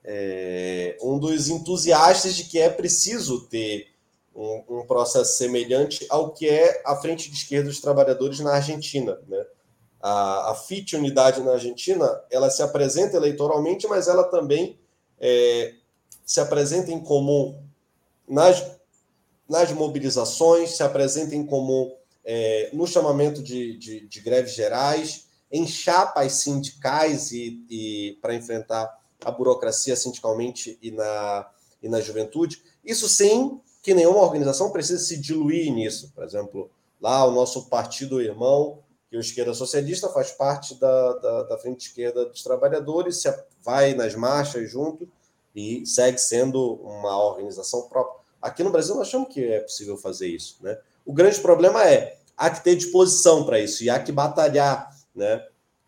[0.07, 3.87] é, um dos entusiastas de que é preciso ter
[4.35, 9.19] um, um, processo semelhante ao que é a Frente de Esquerda dos Trabalhadores na Argentina.
[9.27, 9.43] Né?
[9.99, 14.77] A, a FIT Unidade na Argentina, ela se apresenta eleitoralmente, mas ela também
[15.19, 15.73] é,
[16.23, 17.59] se apresenta em comum
[18.27, 18.63] nas,
[19.49, 25.65] nas mobilizações, se apresenta em comum é, no chamamento de, de, de, greves gerais, em
[25.65, 31.49] chapas sindicais e, e para enfrentar a burocracia sindicalmente e na,
[31.81, 32.61] e na juventude.
[32.83, 36.11] Isso sim, que nenhuma organização precisa se diluir nisso.
[36.13, 36.69] Por exemplo,
[36.99, 38.79] lá o nosso partido irmão,
[39.09, 43.33] que é o Esquerda Socialista, faz parte da, da, da Frente Esquerda dos Trabalhadores, se
[43.63, 45.07] vai nas marchas junto
[45.55, 48.19] e segue sendo uma organização própria.
[48.41, 50.57] Aqui no Brasil nós achamos que é possível fazer isso.
[50.61, 50.77] Né?
[51.05, 54.89] O grande problema é há que ter disposição para isso e há que batalhar.
[55.15, 55.43] Né?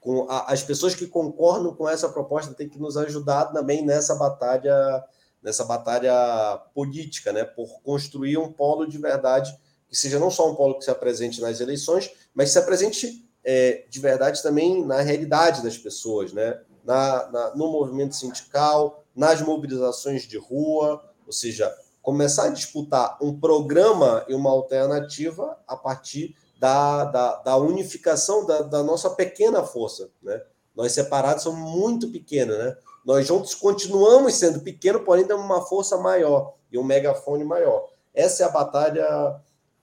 [0.07, 4.15] Com a, as pessoas que concordam com essa proposta têm que nos ajudar também nessa
[4.15, 5.03] batalha
[5.43, 9.53] nessa batalha política, né, por construir um polo de verdade
[9.87, 13.85] que seja não só um polo que se apresente nas eleições, mas se apresente é,
[13.89, 20.23] de verdade também na realidade das pessoas, né, na, na, no movimento sindical, nas mobilizações
[20.23, 27.05] de rua, ou seja, começar a disputar um programa e uma alternativa a partir da,
[27.05, 30.09] da, da unificação da, da, nossa pequena força.
[30.21, 30.41] Né?
[30.75, 32.75] Nós separados somos muito pequenos, né?
[33.05, 37.87] Nós juntos continuamos sendo pequenos, porém temos uma força maior e um megafone maior.
[38.13, 39.39] Essa é a batalha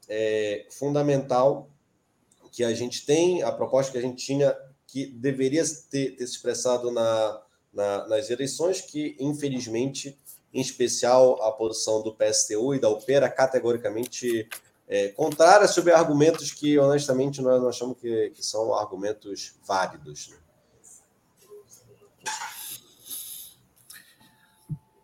[0.09, 1.71] é, fundamental
[2.53, 4.55] que a gente tem, a proposta que a gente tinha,
[4.87, 7.43] que deveria ter, ter se expressado na,
[7.73, 10.19] na, nas eleições, que infelizmente,
[10.53, 14.49] em especial a posição do PSTU e da UPERA, categoricamente
[14.89, 20.29] é, contrária sobre argumentos que, honestamente, nós achamos que, que são argumentos válidos.
[20.29, 20.37] Né?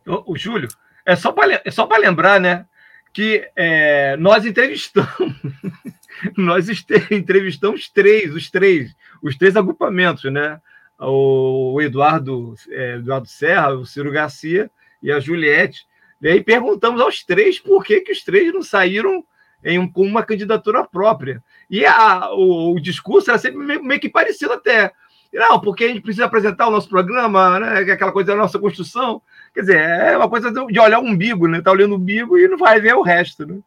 [0.07, 0.69] O, o, Júlio,
[1.07, 2.67] é só para é só lembrar, né,
[3.13, 5.37] que é, nós entrevistamos,
[6.37, 6.67] nós
[7.11, 10.61] entrevistamos três, os três, os três agrupamentos, né?
[10.99, 14.71] O Eduardo, é, Eduardo Serra, o Ciro Garcia
[15.03, 15.87] e a Juliette.
[16.21, 19.25] E aí perguntamos aos três por que, que os três não saíram
[19.65, 21.43] em um, com uma candidatura própria.
[21.69, 24.93] E a, o, o discurso era sempre meio, meio, que parecido até.
[25.33, 27.89] Não, porque a gente precisa apresentar o nosso programa, né?
[27.89, 29.23] É aquela coisa da nossa construção.
[29.55, 31.61] Quer dizer, é uma coisa de olhar o umbigo, né?
[31.61, 33.61] Tá olhando o umbigo e não vai ver o resto, né?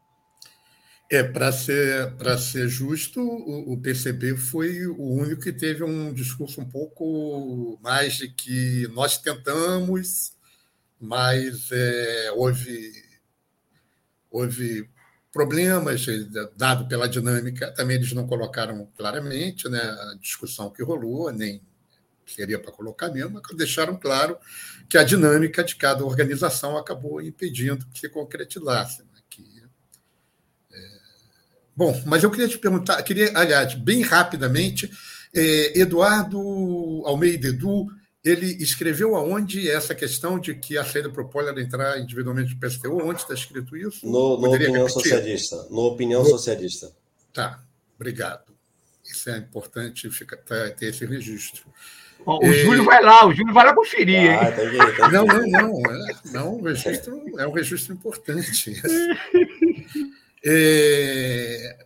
[1.10, 6.60] É, para ser, ser justo, o, o, PCB foi o único que teve um discurso
[6.60, 10.34] um pouco mais de que nós tentamos,
[10.99, 12.91] mas é, houve,
[14.32, 14.90] houve
[15.34, 21.31] problemas, eh, dado pela dinâmica, também eles não colocaram claramente né, a discussão que rolou,
[21.31, 21.60] nem
[22.26, 24.38] seria para colocar mesmo, mas deixaram claro
[24.88, 29.01] que a dinâmica de cada organização acabou impedindo que se concretizasse.
[29.01, 29.47] Né,
[30.72, 30.77] é...
[31.76, 34.89] Bom, mas eu queria te perguntar, queria, aliás, bem rapidamente,
[35.34, 36.39] é, Eduardo
[37.05, 37.88] Almeida Edu,
[38.24, 42.56] ele escreveu aonde essa questão de que a saída para o polo era entrar individualmente
[42.56, 43.06] no PSTU?
[43.06, 44.06] Onde está escrito isso?
[44.06, 44.94] No, no Opinião repetir?
[44.94, 45.68] Socialista.
[45.70, 46.30] No Opinião no...
[46.30, 46.91] Socialista.
[47.34, 47.62] Tá,
[47.95, 48.54] obrigado.
[49.04, 51.64] Isso é importante ficar, tá, ter esse registro.
[52.26, 54.32] O, o Júlio vai lá, o Júlio vai lá conferir.
[54.32, 55.14] Ah, tá aqui, tá aqui.
[55.14, 55.91] Não, não, não.
[55.91, 58.82] É, não, o registro é um registro importante.
[60.45, 61.78] É,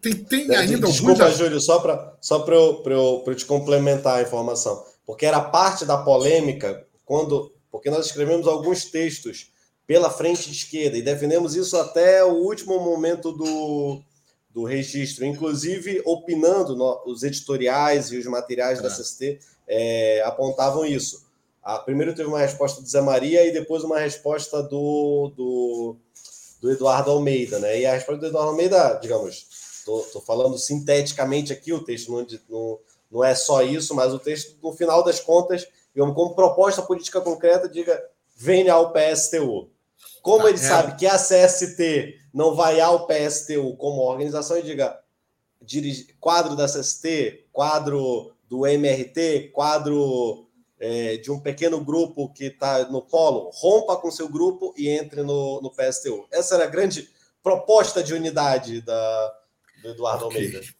[0.00, 1.38] tem, tem ainda Desculpa, alguns...
[1.38, 4.82] Júlio, só para só eu, eu, eu te complementar a informação.
[5.08, 7.50] Porque era parte da polêmica quando.
[7.72, 9.50] Porque nós escrevemos alguns textos
[9.86, 14.02] pela frente esquerda e defendemos isso até o último momento do,
[14.50, 18.82] do registro, inclusive opinando no, os editoriais e os materiais é.
[18.82, 21.26] da CST é, apontavam isso.
[21.62, 25.96] A, primeiro teve uma resposta do Zé Maria e depois uma resposta do, do,
[26.60, 27.80] do Eduardo Almeida, né?
[27.80, 29.46] E a resposta do Eduardo Almeida, digamos,
[29.78, 32.78] estou falando sinteticamente aqui, o texto não, não,
[33.10, 37.20] não é só isso, mas o texto, no final das contas, digamos, como proposta política
[37.20, 38.00] concreta, diga
[38.36, 39.70] venha ao PSTU.
[40.22, 40.62] Como tá, ele é.
[40.62, 44.98] sabe que a CST não vai ao PSTU como organização e diga
[45.60, 50.46] dirige, quadro da CST, quadro do MRT, quadro
[50.78, 55.22] é, de um pequeno grupo que está no polo, rompa com seu grupo e entre
[55.22, 56.26] no, no PSTU.
[56.30, 57.10] Essa era a grande
[57.42, 59.34] proposta de unidade da,
[59.82, 60.46] do Eduardo okay.
[60.46, 60.77] Almeida.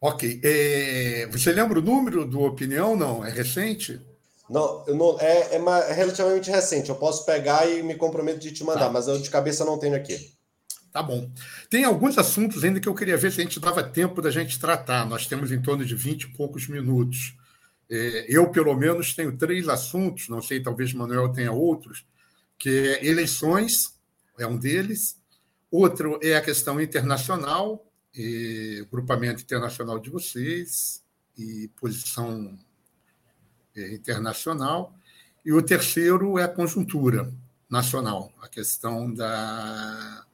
[0.00, 0.40] Ok.
[0.42, 2.96] É, você lembra o número do Opinião?
[2.96, 3.24] Não?
[3.24, 4.00] É recente?
[4.48, 6.88] Não, não é, é, é, relativamente recente.
[6.88, 8.90] Eu posso pegar e me comprometo de te mandar, tá.
[8.90, 10.32] mas eu de cabeça não tenho aqui.
[10.90, 11.30] Tá bom.
[11.68, 14.58] Tem alguns assuntos ainda que eu queria ver se a gente dava tempo da gente
[14.58, 15.06] tratar.
[15.06, 17.36] Nós temos em torno de 20 e poucos minutos.
[17.88, 22.04] É, eu, pelo menos, tenho três assuntos, não sei, talvez Manuel tenha outros,
[22.58, 23.94] que é eleições,
[24.38, 25.16] é um deles.
[25.70, 31.02] Outro é a questão internacional, e grupamento internacional de vocês
[31.38, 32.58] e posição
[33.76, 34.94] é, internacional.
[35.44, 37.32] E o terceiro é a conjuntura
[37.68, 40.26] nacional, a questão da.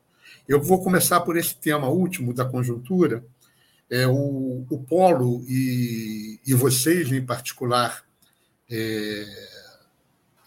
[0.49, 3.25] Eu vou começar por esse tema último da conjuntura.
[3.89, 8.05] É, o, o Polo e, e vocês, em particular,
[8.69, 9.27] é,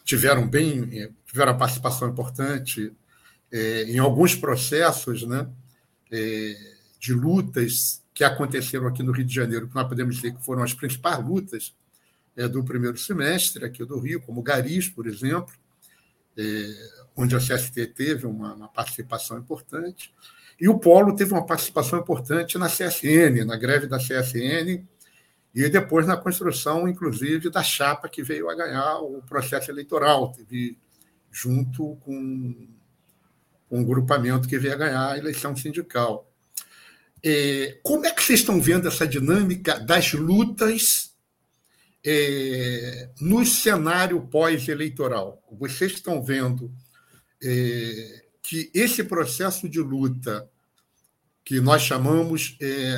[0.04, 2.92] tiveram bem é, tiveram participação importante
[3.52, 5.48] é, em alguns processos, né?
[6.12, 10.44] É, de lutas que aconteceram aqui no Rio de Janeiro, que nós podemos dizer que
[10.44, 11.74] foram as principais lutas
[12.36, 15.54] é, do primeiro semestre aqui do Rio, como Garis, por exemplo,
[16.38, 16.74] é,
[17.16, 20.14] onde a CST teve uma, uma, participação importante,
[20.60, 24.86] e o Polo teve uma participação importante na CSN, na greve da CSN,
[25.56, 30.78] e depois na construção, inclusive, da chapa que veio a ganhar o processo eleitoral, teve
[31.32, 32.68] junto com,
[33.72, 36.29] um grupamento que veio a ganhar a eleição sindical.
[37.24, 41.14] É, como é que vocês estão vendo essa dinâmica das lutas
[42.04, 45.44] é, no cenário pós-eleitoral?
[45.52, 46.72] Vocês estão vendo
[47.44, 50.50] é, que esse processo de luta,
[51.44, 52.96] que nós chamamos é,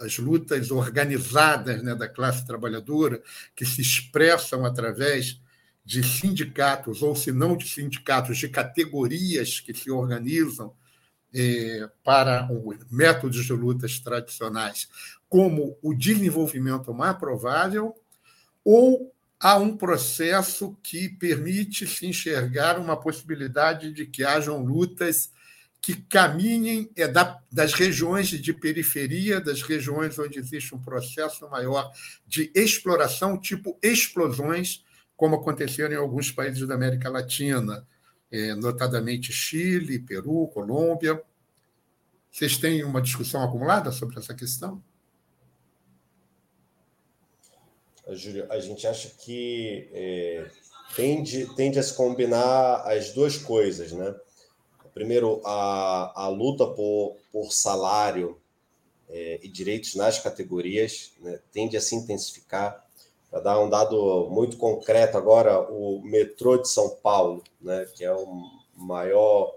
[0.00, 3.20] as lutas organizadas né, da classe trabalhadora,
[3.56, 5.40] que se expressam através
[5.84, 10.72] de sindicatos, ou se não de sindicatos, de categorias que se organizam
[12.02, 14.88] para os métodos de lutas tradicionais
[15.28, 17.94] como o desenvolvimento mais provável,
[18.64, 25.30] ou há um processo que permite se enxergar uma possibilidade de que hajam lutas
[25.80, 31.92] que caminhem é, da, das regiões de periferia, das regiões onde existe um processo maior
[32.26, 34.84] de exploração, tipo explosões,
[35.16, 37.86] como aconteceram em alguns países da América Latina,
[38.30, 41.22] é, notadamente Chile, Peru, Colômbia.
[42.30, 44.82] Vocês têm uma discussão acumulada sobre essa questão?
[48.10, 50.50] Júlio, a gente acha que é,
[50.96, 54.14] tende, tende a se combinar as duas coisas, né?
[54.94, 58.40] Primeiro, a, a luta por, por salário
[59.08, 62.84] é, e direitos nas categorias né, tende a se intensificar.
[63.30, 68.12] Para dar um dado muito concreto agora, o metrô de São Paulo, né, que é
[68.12, 68.26] o
[68.74, 69.54] maior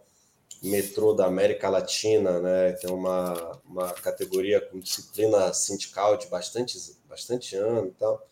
[0.62, 6.78] metrô da América Latina, né, tem uma, uma categoria com disciplina sindical de bastante,
[7.10, 8.28] bastante ano e tal,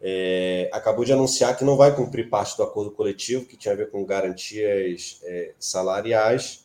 [0.00, 3.76] é, acabou de anunciar que não vai cumprir parte do acordo coletivo, que tinha a
[3.76, 6.64] ver com garantias é, salariais,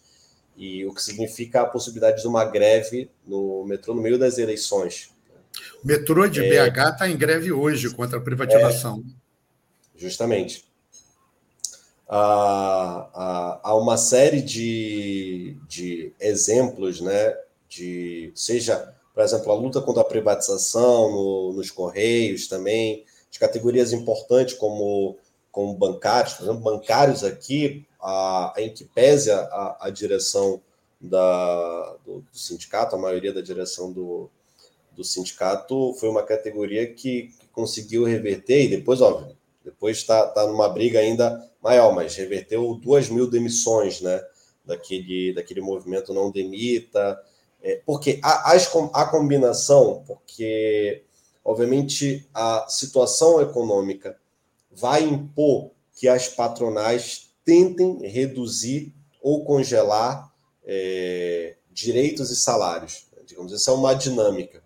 [0.55, 5.11] e o que significa a possibilidade de uma greve no metrô no meio das eleições.
[5.83, 9.03] O metrô de é, BH está em greve hoje contra a privatização.
[9.95, 10.65] É, justamente.
[12.07, 17.37] Há, há, há, uma série de, de exemplos, né,
[17.69, 23.93] de, seja, por exemplo, a luta contra a privatização no, nos Correios também, de categorias
[23.93, 25.17] importantes como,
[25.51, 30.61] como bancários, por exemplo, bancários aqui, a, em que pese a, a direção
[30.99, 34.29] da, do, do, sindicato, a maioria da direção do,
[34.91, 40.45] do sindicato foi uma categoria que, que conseguiu reverter, e depois, óbvio, depois está tá
[40.47, 44.21] numa briga ainda maior, mas reverteu duas mil demissões, né?
[44.63, 47.19] Daquele, daquele movimento não demita.
[47.61, 48.55] É, porque a, a,
[48.93, 51.03] a combinação, porque
[51.43, 54.17] obviamente a situação econômica
[54.71, 60.31] vai impor que as patronais tentem reduzir ou congelar
[60.63, 63.07] é, direitos e salários.
[63.25, 64.63] Digamos, essa é uma dinâmica.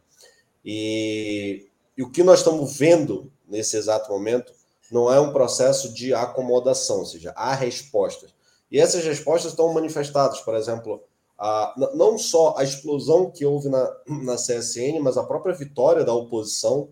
[0.66, 4.52] E, e o que nós estamos vendo nesse exato momento
[4.92, 8.34] não é um processo de acomodação, ou seja, há respostas.
[8.72, 11.04] E essas respostas estão manifestadas, por exemplo,
[11.38, 16.14] a, não só a explosão que houve na, na CSN, mas a própria vitória da
[16.14, 16.90] oposição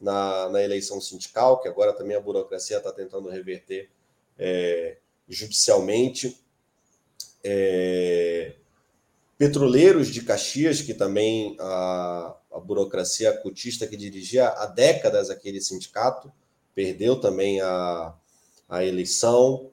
[0.00, 3.90] na, na eleição sindical, que agora também a burocracia está tentando reverter
[4.38, 4.98] é,
[5.28, 6.40] judicialmente.
[7.42, 8.54] É,
[9.36, 16.32] petroleiros de Caxias, que também a, a burocracia cutista que dirigia há décadas aquele sindicato,
[16.74, 18.14] perdeu também a,
[18.68, 19.70] a eleição.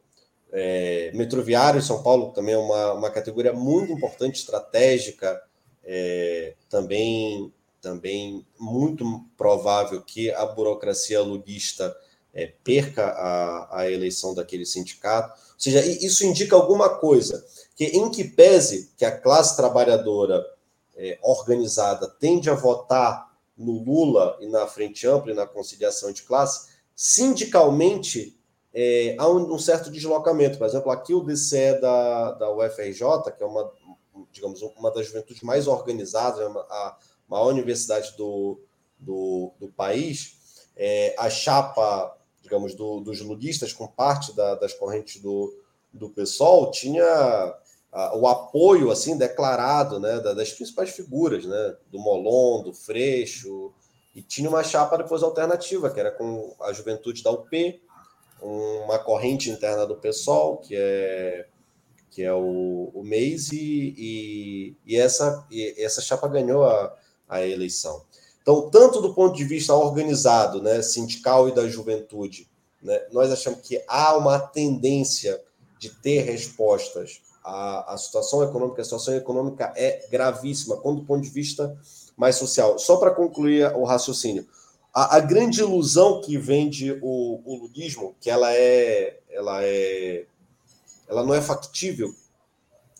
[0.52, 5.41] É, metroviário em São Paulo também é uma, uma categoria muito importante, estratégica,
[5.84, 9.06] é, também, também muito
[9.38, 11.95] provável que a burocracia lulista
[12.34, 15.40] é, perca a, a eleição daquele sindicato.
[15.53, 17.45] Ou seja, isso indica alguma coisa,
[17.76, 20.44] que em que pese que a classe trabalhadora
[21.02, 26.22] é, organizada tende a votar no Lula e na Frente Ampla e na conciliação de
[26.22, 28.40] classe, sindicalmente
[28.72, 30.60] é, há um, um, certo deslocamento.
[30.60, 33.72] Por exemplo, aqui o DCE da, da UFRJ, que é uma,
[34.32, 36.98] digamos, uma das juventudes mais organizadas, a
[37.28, 38.60] maior universidade do,
[38.99, 45.19] do, do país, é, a chapa, digamos, do, dos lulistas, com parte da, das correntes
[45.19, 45.52] do,
[45.91, 47.56] do PSOL, tinha
[48.13, 53.73] o apoio assim declarado né, das principais figuras, né, do Molon, do Freixo,
[54.15, 57.81] e tinha uma chapa depois alternativa, que era com a juventude da UP,
[58.41, 61.47] uma corrente interna do PSOL, que é,
[62.09, 66.95] que é o, o MEIS, e, e, e essa, e essa chapa ganhou a,
[67.30, 68.03] a eleição.
[68.41, 72.49] Então, tanto do ponto de vista organizado, né, sindical e da juventude,
[72.81, 75.41] né, nós achamos que há uma tendência
[75.77, 77.22] de ter respostas.
[77.43, 81.76] A, a situação econômica, a situação econômica é gravíssima, quando do ponto de vista
[82.15, 82.77] mais social.
[82.77, 84.47] Só para concluir o raciocínio,
[84.93, 90.26] a, a, grande ilusão que vende o, o ludismo, que ela é, ela é,
[91.07, 92.13] ela não é factível,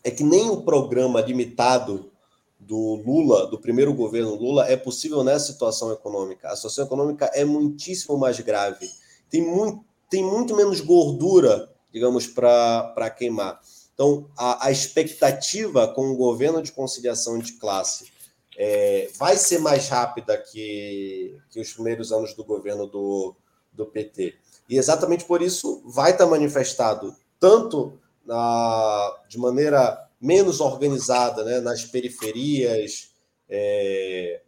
[0.04, 2.12] é que nem o programa limitado
[2.60, 6.48] do Lula, do primeiro governo Lula, é possível nessa situação econômica.
[6.48, 8.90] A situação econômica é muitíssimo mais grave.
[9.30, 13.60] Tem muito, tem muito menos gordura, digamos, para queimar.
[14.02, 18.12] Então, a, a expectativa com o governo de conciliação de classe
[18.58, 23.36] é, vai ser mais rápida que, que os primeiros anos do governo do,
[23.72, 24.34] do PT.
[24.68, 31.86] E exatamente por isso vai estar manifestado tanto na, de maneira menos organizada né, nas
[31.86, 33.12] periferias,
[33.48, 34.42] é,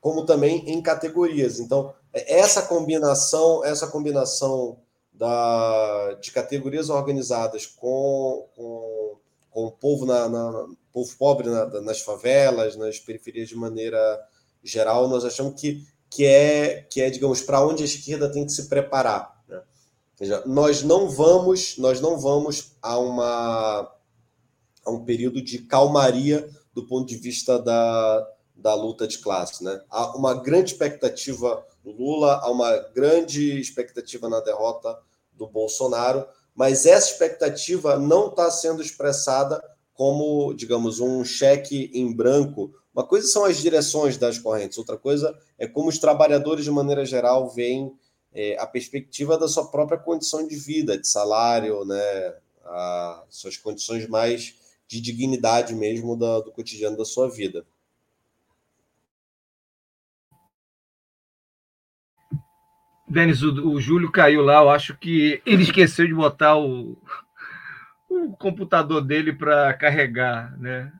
[0.00, 1.58] como também em categorias.
[1.58, 4.78] Então, essa combinação, essa combinação
[5.12, 8.91] da, de categorias organizadas com, com,
[9.52, 14.20] com o povo na, na povo pobre na, nas favelas, nas periferias de maneira
[14.62, 18.52] geral, nós achamos que, que, é, que é, digamos, para onde a esquerda tem que
[18.52, 19.42] se preparar.
[19.48, 19.60] Né?
[20.16, 23.90] Seja, nós não vamos, nós não vamos a, uma,
[24.84, 29.64] a um período de calmaria do ponto de vista da, da luta de classe.
[29.64, 29.80] Né?
[29.90, 34.96] Há uma grande expectativa no Lula, há uma grande expectativa na derrota
[35.32, 39.62] do Bolsonaro, mas essa expectativa não está sendo expressada
[39.94, 42.72] como, digamos, um cheque em branco.
[42.94, 47.04] Uma coisa são as direções das correntes, outra coisa é como os trabalhadores, de maneira
[47.04, 47.92] geral, veem
[48.34, 52.34] é, a perspectiva da sua própria condição de vida, de salário, né,
[53.28, 54.54] suas condições mais
[54.86, 57.64] de dignidade mesmo da, do cotidiano da sua vida.
[63.12, 66.98] Denis, o, o Júlio caiu lá, eu acho que ele esqueceu de botar o,
[68.08, 70.90] o computador dele para carregar, né?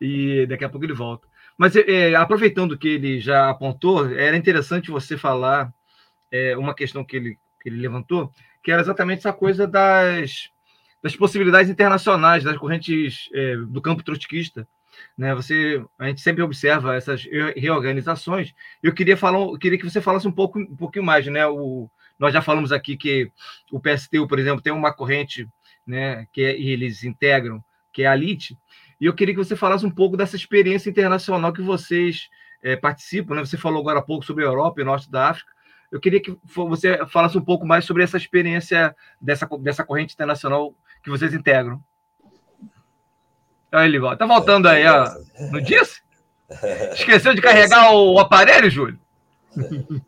[0.00, 1.28] E daqui a pouco ele volta.
[1.56, 5.72] Mas é, aproveitando que ele já apontou, era interessante você falar
[6.32, 10.48] é, uma questão que ele, que ele levantou, que era exatamente essa coisa das,
[11.02, 14.66] das possibilidades internacionais, das correntes é, do campo trotskista.
[15.16, 15.34] Né?
[15.34, 17.24] Você, a gente sempre observa essas
[17.56, 18.54] reorganizações.
[18.82, 21.46] Eu queria falar, eu queria que você falasse um pouco, um pouquinho mais, né?
[21.46, 23.30] O, nós já falamos aqui que
[23.70, 25.48] o PSTU, por exemplo, tem uma corrente,
[25.86, 26.26] né?
[26.32, 27.62] Que é, eles integram,
[27.92, 28.58] que é a LIT.
[29.00, 32.28] E eu queria que você falasse um pouco dessa experiência internacional que vocês
[32.62, 33.44] é, participam, né?
[33.44, 35.52] Você falou agora há pouco sobre a Europa e o Norte da África.
[35.92, 40.74] Eu queria que você falasse um pouco mais sobre essa experiência dessa, dessa corrente internacional
[41.02, 41.80] que vocês integram.
[43.74, 44.18] Olha ele volta.
[44.18, 45.10] Tá voltando aí, ó.
[45.50, 46.00] Não disse?
[46.92, 48.98] Esqueceu de carregar o aparelho, Júlio?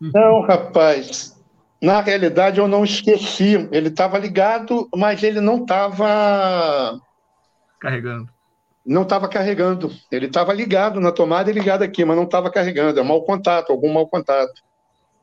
[0.01, 1.36] Não, rapaz.
[1.82, 3.68] Na realidade, eu não esqueci.
[3.72, 7.01] Ele estava ligado, mas ele não estava.
[7.80, 8.28] Carregando.
[8.84, 9.90] Não estava carregando.
[10.12, 13.01] Ele estava ligado na tomada e ligado aqui, mas não estava carregando.
[13.01, 14.62] É mau contato, algum mau contato.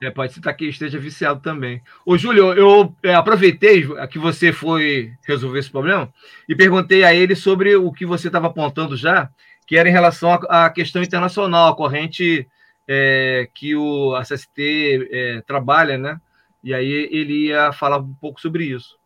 [0.03, 1.81] É, pode ser que esteja viciado também.
[2.05, 6.13] Ô, Júlio, eu é, aproveitei que você foi resolver esse problema
[6.47, 9.29] e perguntei a ele sobre o que você estava apontando já,
[9.65, 12.45] que era em relação à questão internacional, a corrente
[12.85, 16.19] é, que o SST é, trabalha, né?
[16.61, 18.97] E aí ele ia falar um pouco sobre isso.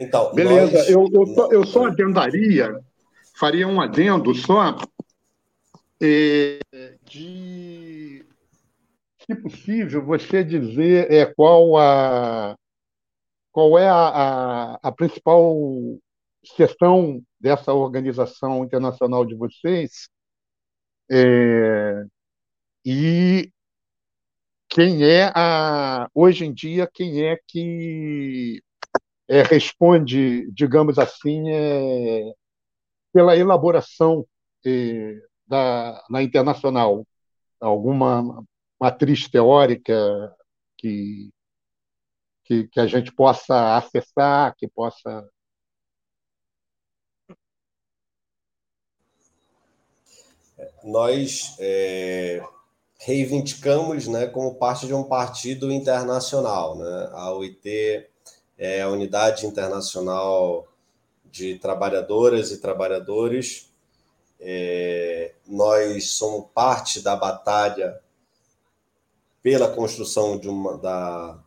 [0.00, 0.90] Então, Beleza, nós...
[0.90, 2.76] eu, eu, só, eu só adendaria,
[3.36, 4.76] faria um adendo só
[6.02, 6.58] é,
[7.04, 7.79] de
[9.34, 12.56] se possível, você dizer é, qual, a,
[13.52, 15.54] qual é a, a, a principal
[16.44, 20.08] seção dessa organização internacional de vocês?
[21.10, 22.04] É,
[22.84, 23.50] e
[24.68, 28.62] quem é a hoje em dia quem é que
[29.28, 32.32] é, responde digamos assim é,
[33.12, 34.26] pela elaboração
[34.64, 37.06] é, da na internacional?
[37.60, 38.44] Alguma
[38.80, 40.34] matriz teórica
[40.78, 41.30] que,
[42.44, 45.28] que, que a gente possa acessar, que possa.
[50.82, 52.42] Nós é,
[52.98, 56.76] reivindicamos né, como parte de um partido internacional.
[56.78, 57.10] Né?
[57.12, 58.08] A UIT
[58.56, 60.66] é a Unidade Internacional
[61.24, 63.70] de Trabalhadoras e Trabalhadores.
[64.38, 68.00] É, nós somos parte da batalha
[69.42, 71.42] pela construção de uma da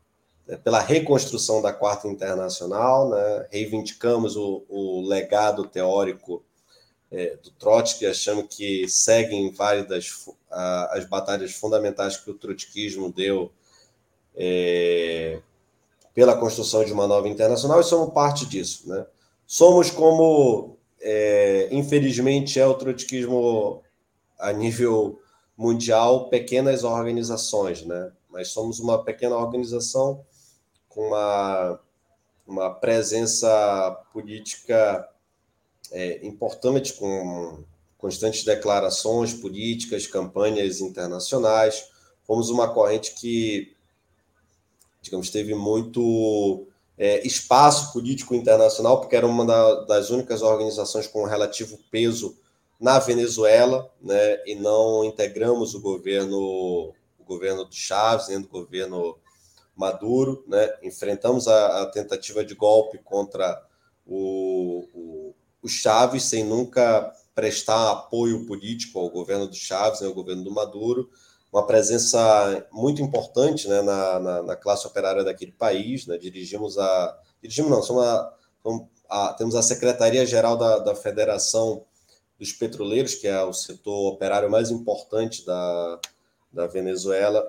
[0.47, 3.47] é, pela reconstrução da quarta internacional, né?
[3.49, 6.43] reivindicamos o, o legado teórico
[7.09, 13.53] é, do Trotsky, achamos que seguem válidas a, as batalhas fundamentais que o trotskismo deu
[14.35, 15.39] é,
[16.13, 18.89] pela construção de uma nova internacional e somos parte disso.
[18.89, 19.05] Né?
[19.47, 23.81] Somos como, é, infelizmente, é o trotskismo
[24.37, 25.21] a nível
[25.57, 28.11] mundial pequenas organizações, né?
[28.31, 30.25] Nós somos uma pequena organização
[30.89, 31.79] com uma,
[32.47, 35.07] uma presença política
[35.91, 37.63] é, importante, com
[37.97, 41.87] constantes declarações políticas, campanhas internacionais.
[42.25, 43.75] Fomos uma corrente que,
[45.01, 46.67] digamos, teve muito
[46.97, 52.37] é, espaço político internacional, porque era uma da, das únicas organizações com relativo peso
[52.83, 56.37] na Venezuela, né, e não integramos o governo,
[57.17, 59.17] o governo do Chaves, nem do governo
[59.73, 63.65] Maduro, né, enfrentamos a, a tentativa de golpe contra
[64.05, 70.15] o, o, o, Chaves sem nunca prestar apoio político ao governo do Chaves, nem ao
[70.15, 71.09] governo do Maduro,
[71.53, 77.17] uma presença muito importante né, na, na, na classe operária daquele país, né, dirigimos a,
[77.41, 81.85] dirigimos não, somos a, somos a, temos a Secretaria-Geral da, da Federação
[82.43, 85.99] dos petroleiros, que é o setor operário mais importante da,
[86.51, 87.43] da Venezuela.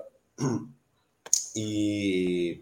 [1.55, 2.61] E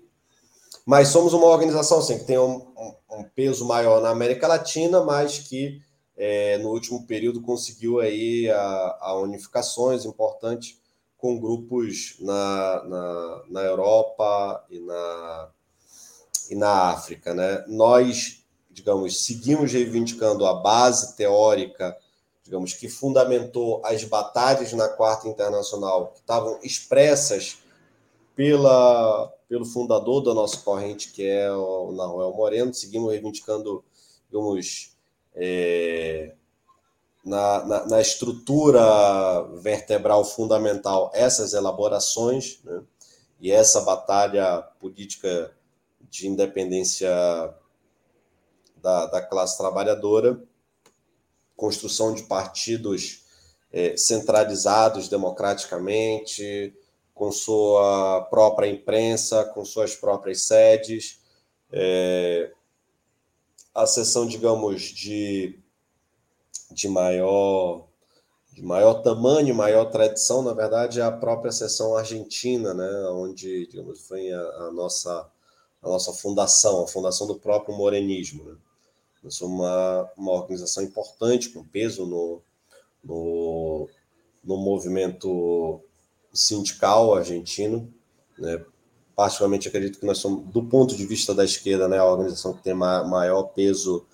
[0.85, 2.67] mas somos uma organização assim, que tem um,
[3.09, 5.81] um, peso maior na América Latina, mas que
[6.17, 10.77] é, no último período conseguiu aí a, a unificações importantes
[11.17, 15.49] com grupos na, na, na Europa e na,
[16.49, 17.33] e na África.
[17.33, 17.63] Né?
[17.69, 21.97] Nós, digamos, seguimos reivindicando a base teórica
[22.43, 27.59] digamos, que fundamentou as batalhas na Quarta Internacional, que estavam expressas
[28.35, 32.73] pela, pelo fundador da nossa corrente, que é o Nahuel Moreno.
[32.73, 33.83] Seguimos reivindicando,
[34.29, 34.91] digamos,
[35.35, 36.33] é,
[37.23, 38.81] na, na, na, estrutura
[39.61, 42.83] vertebral fundamental essas elaborações, né?
[43.39, 45.51] e essa batalha política
[46.09, 47.09] de independência
[48.81, 50.43] da, da classe trabalhadora
[51.63, 53.23] construção de partidos
[53.71, 56.75] é, centralizados democraticamente,
[57.13, 61.21] com sua própria imprensa, com suas próprias sedes,
[61.71, 62.51] é,
[63.73, 65.57] a seção, digamos, de,
[66.69, 67.87] de maior
[68.51, 74.01] de maior tamanho, maior tradição, na verdade, é a própria seção argentina, né, onde, digamos,
[74.01, 75.31] foi a, a nossa
[75.81, 78.43] a nossa fundação, a fundação do próprio morenismo.
[78.43, 78.55] Né?
[79.23, 82.41] Nós somos uma, uma organização importante, com peso no,
[83.03, 83.89] no,
[84.43, 85.81] no movimento
[86.33, 87.93] sindical argentino,
[88.37, 88.63] né?
[89.15, 92.63] particularmente acredito que nós somos, do ponto de vista da esquerda, né, a organização que
[92.63, 94.05] tem maior peso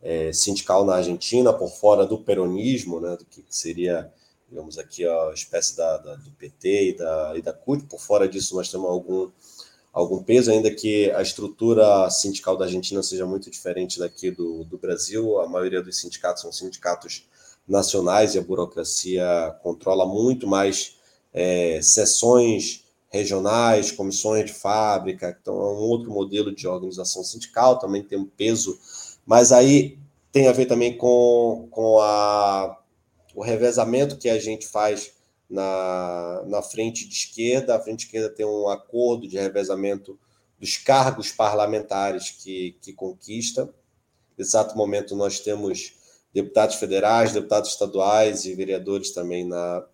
[0.00, 4.12] é, sindical na Argentina, por fora do peronismo, né, do que seria,
[4.48, 8.28] digamos aqui, a espécie da, da, do PT e da, e da CUT, por fora
[8.28, 9.30] disso nós temos algum,
[9.94, 14.76] algum peso, ainda que a estrutura sindical da Argentina seja muito diferente daqui do, do
[14.76, 17.24] Brasil, a maioria dos sindicatos são sindicatos
[17.66, 20.96] nacionais e a burocracia controla muito mais
[21.32, 28.02] é, sessões regionais, comissões de fábrica, então é um outro modelo de organização sindical, também
[28.02, 28.76] tem um peso,
[29.24, 29.96] mas aí
[30.32, 32.76] tem a ver também com, com a,
[33.32, 35.12] o revezamento que a gente faz
[35.54, 37.76] na, na frente de esquerda.
[37.76, 40.18] A frente de esquerda tem um acordo de revezamento
[40.58, 43.72] dos cargos parlamentares que, que conquista.
[44.36, 45.94] Nesse exato momento, nós temos
[46.32, 49.86] deputados federais, deputados estaduais e vereadores também na,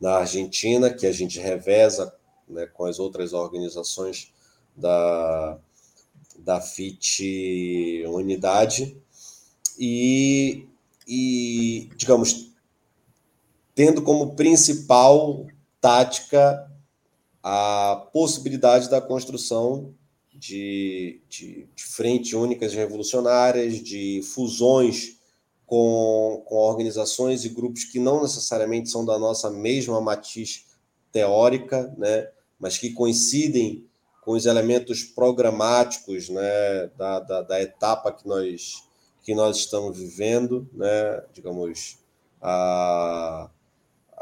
[0.00, 2.12] na Argentina, que a gente reveza
[2.48, 4.32] né, com as outras organizações
[4.76, 5.58] da,
[6.36, 8.96] da FIT Unidade.
[9.78, 10.66] E,
[11.06, 12.43] e, digamos,
[13.74, 15.46] tendo como principal
[15.80, 16.70] tática
[17.42, 19.92] a possibilidade da construção
[20.32, 25.18] de, de, de frente únicas revolucionárias, de fusões
[25.66, 30.66] com, com organizações e grupos que não necessariamente são da nossa mesma matiz
[31.12, 32.28] teórica, né,
[32.58, 33.86] mas que coincidem
[34.22, 38.84] com os elementos programáticos né, da, da, da etapa que nós,
[39.22, 41.98] que nós estamos vivendo, né, digamos,
[42.40, 43.50] a,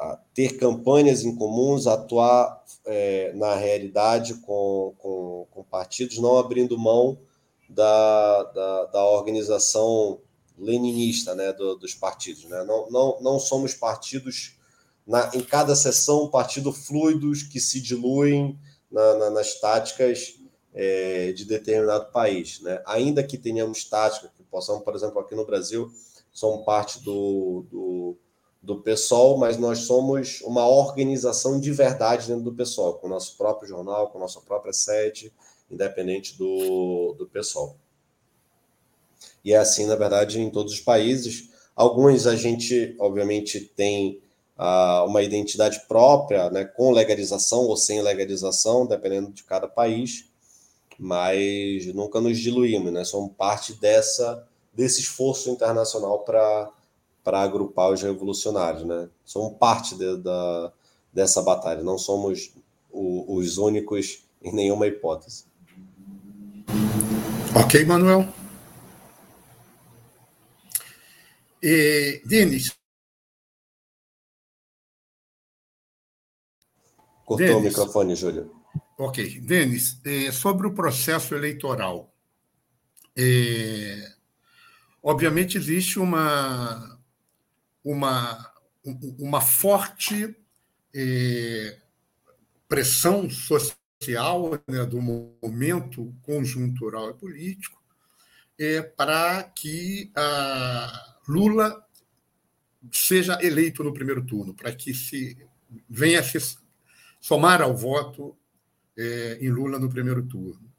[0.02, 6.78] a ter campanhas em comuns, atuar é, na realidade com, com, com, partidos, não abrindo
[6.78, 7.18] mão
[7.68, 10.20] da, da, da organização
[10.58, 12.44] leninista né, do, dos partidos.
[12.44, 12.64] Né?
[12.64, 14.58] Não, não, não somos partidos,
[15.06, 18.58] na, em cada sessão, partido fluidos que se diluem
[18.90, 20.34] na, na, nas táticas
[20.74, 22.60] é, de determinado país.
[22.60, 22.82] Né?
[22.86, 25.90] Ainda que tenhamos táticas que possamos, por exemplo, aqui no Brasil,
[26.32, 28.18] somos parte do, do
[28.62, 33.36] do PSOL, mas nós somos uma organização de verdade dentro do PSOL, com o nosso
[33.36, 35.32] próprio jornal, com a nossa própria sede,
[35.68, 37.76] independente do, do PSOL.
[39.44, 41.50] E é assim, na verdade, em todos os países.
[41.74, 44.20] Alguns a gente, obviamente, tem
[44.56, 50.30] uh, uma identidade própria, né, com legalização ou sem legalização, dependendo de cada país,
[50.96, 53.02] mas nunca nos diluímos, né?
[53.04, 56.70] Somos parte dessa, desse esforço internacional para
[57.22, 59.08] para agrupar os revolucionários, né?
[59.24, 60.72] Somos parte de, da,
[61.12, 62.52] dessa batalha, não somos
[62.90, 65.44] o, os únicos em nenhuma hipótese.
[67.54, 68.26] Ok, Manuel.
[71.62, 72.74] E, Denis.
[77.24, 78.52] Cortou Denis, o microfone, Júlio.
[78.98, 79.40] Ok.
[79.40, 80.00] Denis,
[80.32, 82.12] sobre o processo eleitoral.
[83.16, 84.12] É,
[85.02, 86.91] obviamente existe uma,
[87.84, 88.52] uma,
[89.18, 90.36] uma forte
[90.94, 91.78] eh,
[92.68, 97.82] pressão social né, do momento conjuntural e político
[98.58, 101.84] eh, para que a Lula
[102.90, 105.36] seja eleito no primeiro turno, para que se
[105.88, 106.58] venha se
[107.20, 108.36] somar ao voto
[108.96, 110.70] eh, em Lula no primeiro turno.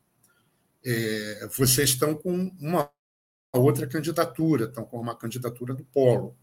[1.56, 2.92] vocês estão com uma
[3.54, 6.36] outra candidatura, estão com uma candidatura do Polo.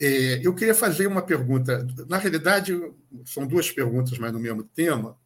[0.00, 1.86] É, eu queria fazer uma pergunta.
[2.08, 2.72] Na realidade,
[3.24, 5.18] são duas perguntas, mas no mesmo tema.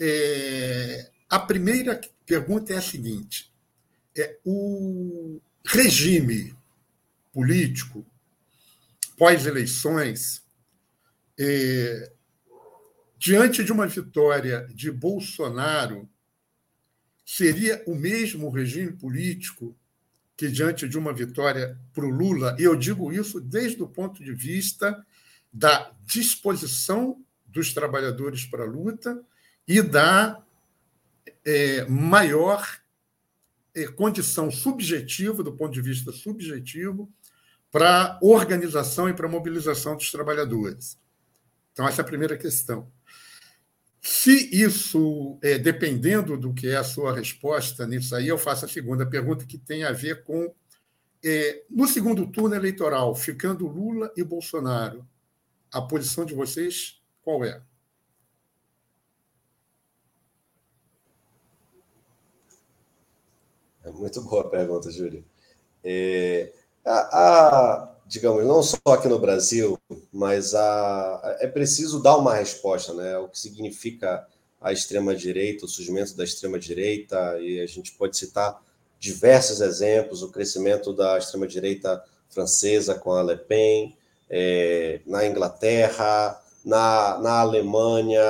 [0.00, 3.52] É, a primeira pergunta é a seguinte:
[4.16, 6.54] é, o regime
[7.32, 8.04] político
[9.16, 10.42] pós-eleições,
[13.18, 16.08] diante de uma vitória de Bolsonaro,
[17.24, 19.76] seria o mesmo regime político
[20.42, 24.24] que, diante de uma vitória para o Lula, e eu digo isso desde o ponto
[24.24, 25.06] de vista
[25.52, 29.22] da disposição dos trabalhadores para a luta
[29.68, 30.42] e da
[31.44, 32.66] é, maior
[33.72, 37.08] é, condição subjetiva, do ponto de vista subjetivo,
[37.70, 40.98] para organização e para mobilização dos trabalhadores.
[41.72, 42.90] Então, essa é a primeira questão.
[44.02, 48.68] Se isso, é, dependendo do que é a sua resposta nisso aí, eu faço a
[48.68, 50.52] segunda pergunta, que tem a ver com
[51.24, 55.06] É, no segundo turno eleitoral, ficando Lula e Bolsonaro,
[55.72, 57.62] a posição de vocês qual é?
[63.84, 65.24] É muito boa a pergunta, Júlio.
[65.84, 66.52] É,
[66.84, 66.98] a,
[67.82, 69.78] a, digamos, não só aqui no Brasil,
[70.12, 73.16] mas a, é preciso dar uma resposta, né?
[73.16, 74.26] O que significa
[74.60, 78.62] a extrema-direita, o surgimento da extrema-direita, e a gente pode citar
[79.00, 83.96] diversos exemplos, o crescimento da extrema-direita francesa com a Le Pen,
[84.28, 88.22] é, na Inglaterra, na, na Alemanha,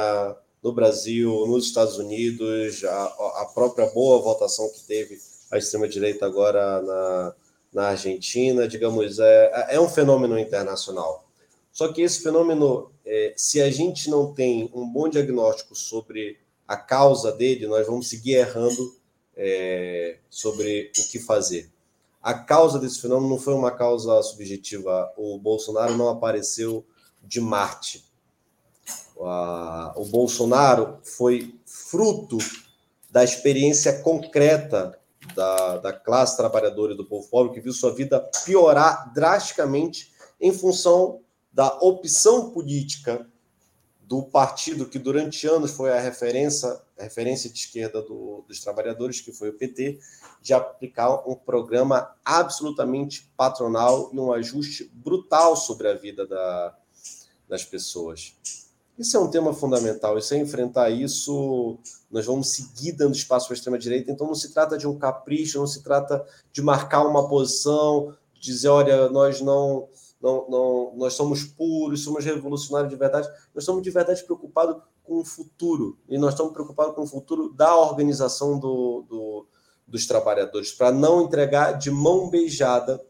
[0.63, 3.05] no Brasil, nos Estados Unidos, a,
[3.43, 5.19] a própria boa votação que teve
[5.51, 7.35] a extrema-direita agora na,
[7.73, 11.27] na Argentina, digamos, é, é um fenômeno internacional.
[11.73, 16.39] Só que esse fenômeno, é, se a gente não tem um bom diagnóstico sobre
[16.69, 18.95] a causa dele, nós vamos seguir errando
[19.35, 21.71] é, sobre o que fazer.
[22.23, 25.13] A causa desse fenômeno não foi uma causa subjetiva.
[25.17, 26.85] O Bolsonaro não apareceu
[27.23, 28.05] de Marte.
[29.97, 32.39] O Bolsonaro foi fruto
[33.11, 34.99] da experiência concreta
[35.35, 40.53] da, da classe trabalhadora e do povo pobre, que viu sua vida piorar drasticamente em
[40.53, 41.21] função
[41.53, 43.27] da opção política
[44.01, 46.69] do partido que durante anos foi a referência,
[46.99, 49.99] a referência de esquerda do, dos trabalhadores, que foi o PT,
[50.43, 56.77] de aplicar um programa absolutamente patronal e um ajuste brutal sobre a vida da,
[57.49, 58.35] das pessoas.
[59.03, 61.77] Isso é um tema fundamental, e sem enfrentar isso,
[62.09, 64.13] nós vamos seguir dando espaço para a extrema-direita.
[64.13, 68.69] Então, não se trata de um capricho, não se trata de marcar uma posição, dizer,
[68.69, 69.89] olha, nós não
[70.21, 73.27] não, não, nós somos puros, somos revolucionários de verdade.
[73.53, 75.99] Nós estamos de verdade preocupados com o futuro.
[76.09, 79.47] E nós estamos preocupados com o futuro da organização do, do
[79.85, 83.05] dos trabalhadores, para não entregar de mão beijada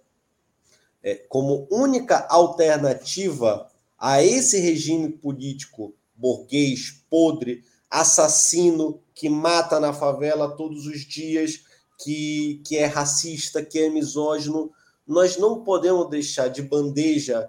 [1.02, 3.70] é, como única alternativa
[4.02, 11.60] a esse regime político burguês, podre, assassino, que mata na favela todos os dias,
[12.02, 14.72] que, que é racista, que é misógino
[15.06, 17.48] nós não podemos deixar de bandeja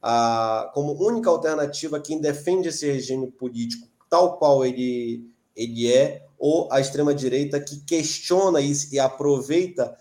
[0.00, 6.68] a, como única alternativa quem defende esse regime político tal qual ele, ele é, ou
[6.72, 9.96] a extrema-direita que questiona isso e aproveita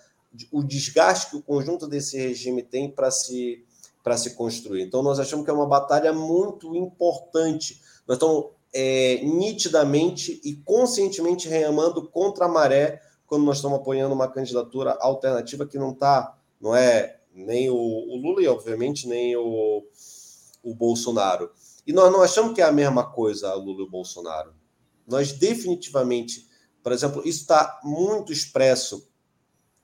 [0.51, 3.63] o desgaste que o conjunto desse regime tem para se,
[4.17, 4.83] se construir.
[4.83, 7.81] Então, nós achamos que é uma batalha muito importante.
[8.05, 14.27] Nós estamos é, nitidamente e conscientemente remando contra a maré quando nós estamos apoiando uma
[14.27, 19.83] candidatura alternativa que não está não é nem o, o Lula e, obviamente, nem o,
[20.61, 21.51] o Bolsonaro.
[21.85, 24.53] E nós não achamos que é a mesma coisa, Lula e o Bolsonaro.
[25.05, 26.47] Nós definitivamente,
[26.81, 29.09] por exemplo, isso está muito expresso,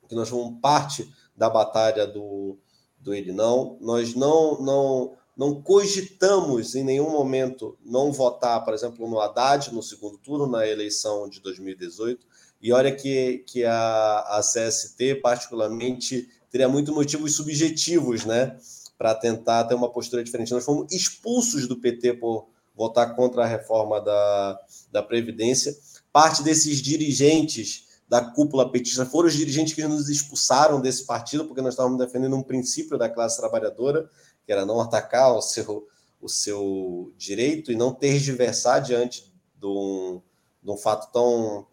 [0.08, 2.58] que nós somos parte da batalha do,
[3.00, 3.78] do ele não.
[3.80, 9.82] Nós não, não, não cogitamos em nenhum momento não votar, por exemplo, no Haddad no
[9.82, 12.26] segundo turno, na eleição de 2018.
[12.62, 18.58] E olha que, que a, a CST, particularmente, teria muitos motivos subjetivos, né,
[18.98, 20.52] para tentar ter uma postura diferente.
[20.52, 24.60] Nós fomos expulsos do PT por votar contra a reforma da,
[24.92, 25.76] da Previdência.
[26.12, 31.62] Parte desses dirigentes da cúpula petista foram os dirigentes que nos expulsaram desse partido, porque
[31.62, 34.10] nós estávamos defendendo um princípio da classe trabalhadora,
[34.46, 35.88] que era não atacar o seu,
[36.20, 40.22] o seu direito e não tergiversar diante de um,
[40.64, 41.68] de um fato tão,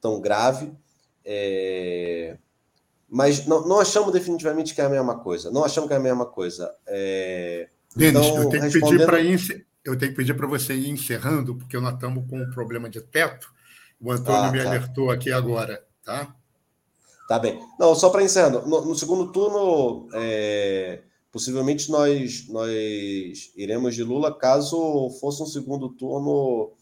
[0.00, 0.72] tão grave.
[1.24, 2.38] É
[3.14, 5.50] mas não, não, achamos definitivamente que é a mesma coisa.
[5.50, 6.74] Não achamos que é a mesma coisa.
[6.86, 7.68] É...
[7.94, 8.70] Denis, então, eu tenho respondendo...
[8.70, 9.20] que pedir para
[9.84, 13.02] eu tenho que pedir para você ir encerrando, porque nós estamos com um problema de
[13.02, 13.52] teto.
[14.02, 14.68] O Antônio ah, me tá.
[14.68, 16.34] alertou aqui agora, tá?
[17.28, 17.58] Tá bem.
[17.78, 18.66] Não, só para encerrando.
[18.66, 25.88] No, no, segundo turno, é, possivelmente nós, nós iremos de Lula caso fosse um segundo
[25.90, 26.72] turno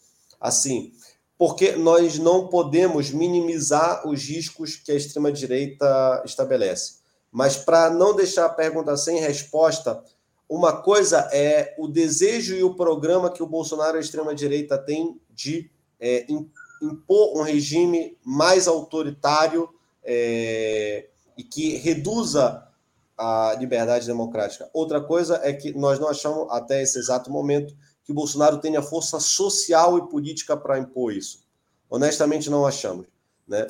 [0.41, 0.93] assim
[1.41, 6.97] porque nós não podemos minimizar os riscos que a extrema-direita estabelece.
[7.33, 10.05] Mas para não deixar a pergunta sem resposta,
[10.47, 15.19] uma coisa é o desejo e o programa que o Bolsonaro e a extrema-direita têm
[15.31, 16.27] de é,
[16.81, 19.69] impor um regime mais autoritário
[20.03, 22.67] é, e que reduza
[23.17, 24.71] a liberdade democrática.
[24.73, 28.81] Outra coisa é que nós não achamos, até esse exato momento, que o Bolsonaro tenha
[28.81, 31.45] força social e política para impor isso.
[31.89, 33.07] Honestamente, não achamos.
[33.47, 33.67] Né?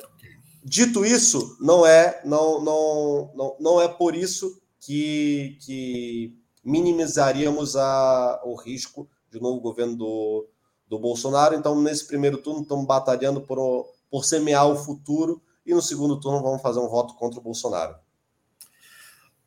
[0.63, 6.33] Dito isso, não é, não, não, não, não é por isso que, que
[6.63, 10.47] minimizaríamos a, o risco de um novo governo do,
[10.91, 11.55] do Bolsonaro.
[11.55, 16.43] Então, nesse primeiro turno, estamos batalhando por, por semear o futuro e no segundo turno
[16.43, 17.95] vamos fazer um voto contra o Bolsonaro.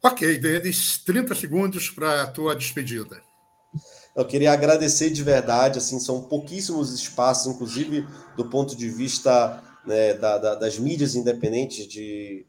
[0.03, 3.21] Ok, Denis, 30 segundos para a tua despedida.
[4.17, 8.07] Eu queria agradecer de verdade, assim, são pouquíssimos espaços, inclusive
[8.37, 12.47] do ponto de vista né, da, da, das mídias independentes de,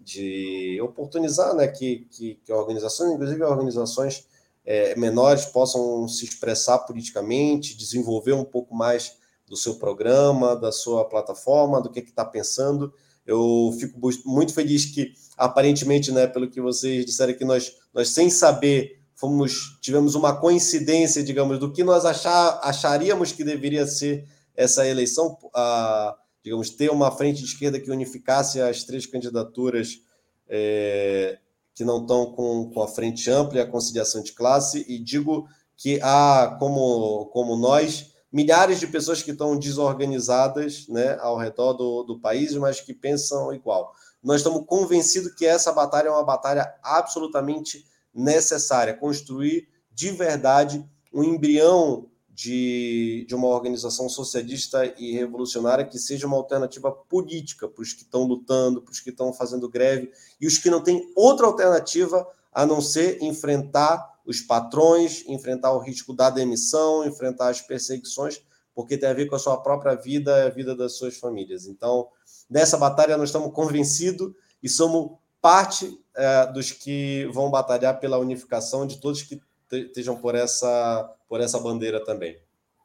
[0.00, 4.26] de oportunizar né, que, que, que organizações, inclusive organizações
[4.70, 9.16] é, menores, possam se expressar politicamente, desenvolver um pouco mais
[9.48, 12.92] do seu programa, da sua plataforma, do que está pensando.
[13.26, 18.28] Eu fico muito feliz que, aparentemente, né, pelo que vocês disseram aqui, nós, nós sem
[18.28, 24.86] saber, fomos tivemos uma coincidência, digamos, do que nós achar, acharíamos que deveria ser essa
[24.86, 26.14] eleição, a,
[26.44, 30.02] digamos, ter uma frente de esquerda que unificasse as três candidaturas
[30.46, 31.38] é,
[31.78, 35.46] que não estão com, com a frente ampla e a conciliação de classe, e digo
[35.76, 42.02] que há, como, como nós, milhares de pessoas que estão desorganizadas né, ao redor do,
[42.02, 43.92] do país, mas que pensam igual.
[44.20, 50.84] Nós estamos convencidos que essa batalha é uma batalha absolutamente necessária construir de verdade
[51.14, 57.82] um embrião de, de uma organização socialista e revolucionária que seja uma alternativa política para
[57.82, 61.12] os que estão lutando, para os que estão fazendo greve e os que não têm
[61.16, 67.60] outra alternativa a não ser enfrentar os patrões, enfrentar o risco da demissão, enfrentar as
[67.60, 68.40] perseguições,
[68.72, 71.66] porque tem a ver com a sua própria vida e a vida das suas famílias.
[71.66, 72.06] Então,
[72.48, 74.32] nessa batalha, nós estamos convencidos
[74.62, 79.40] e somos parte é, dos que vão batalhar pela unificação de todos que
[79.72, 82.36] estejam por essa, por essa bandeira também.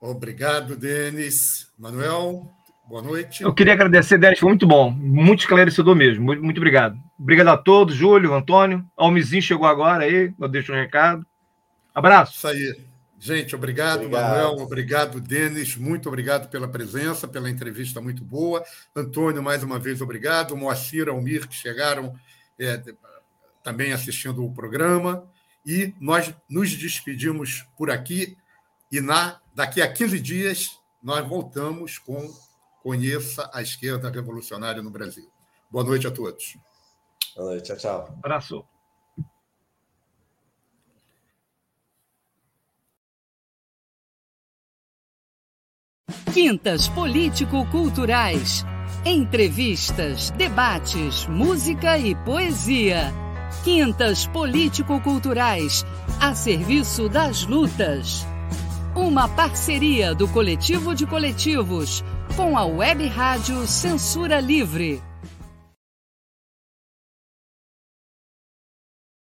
[0.01, 1.71] Obrigado, Denis.
[1.77, 2.51] Manuel,
[2.87, 3.41] boa noite.
[3.41, 6.25] Eu queria agradecer, Denis, foi muito bom, muito esclarecedor mesmo.
[6.25, 6.97] Muito, muito obrigado.
[7.17, 8.85] Obrigado a todos, Júlio, Antônio.
[8.97, 11.25] Almizinho chegou agora aí, eu deixo um recado.
[11.95, 12.33] Abraço.
[12.35, 12.93] Isso aí.
[13.17, 18.61] Gente, obrigado, obrigado, Manuel, obrigado, Denis, muito obrigado pela presença, pela entrevista muito boa.
[18.93, 20.57] Antônio, mais uma vez, obrigado.
[20.57, 22.13] Moacir, Almir, que chegaram
[22.59, 22.83] é,
[23.63, 25.25] também assistindo o programa.
[25.65, 28.37] E nós nos despedimos por aqui.
[28.91, 32.31] E na, daqui a 15 dias, nós voltamos com
[32.83, 35.31] Conheça a Esquerda Revolucionária no Brasil.
[35.71, 36.57] Boa noite a todos.
[37.33, 38.19] Boa noite, tchau, tchau.
[38.21, 38.65] Abraço.
[46.33, 48.65] Quintas Político-Culturais.
[49.05, 53.22] Entrevistas, debates, música e poesia.
[53.63, 55.85] Quintas Político-Culturais,
[56.19, 58.25] a serviço das lutas.
[58.95, 62.03] Uma parceria do Coletivo de Coletivos
[62.35, 65.01] com a Web Rádio Censura Livre.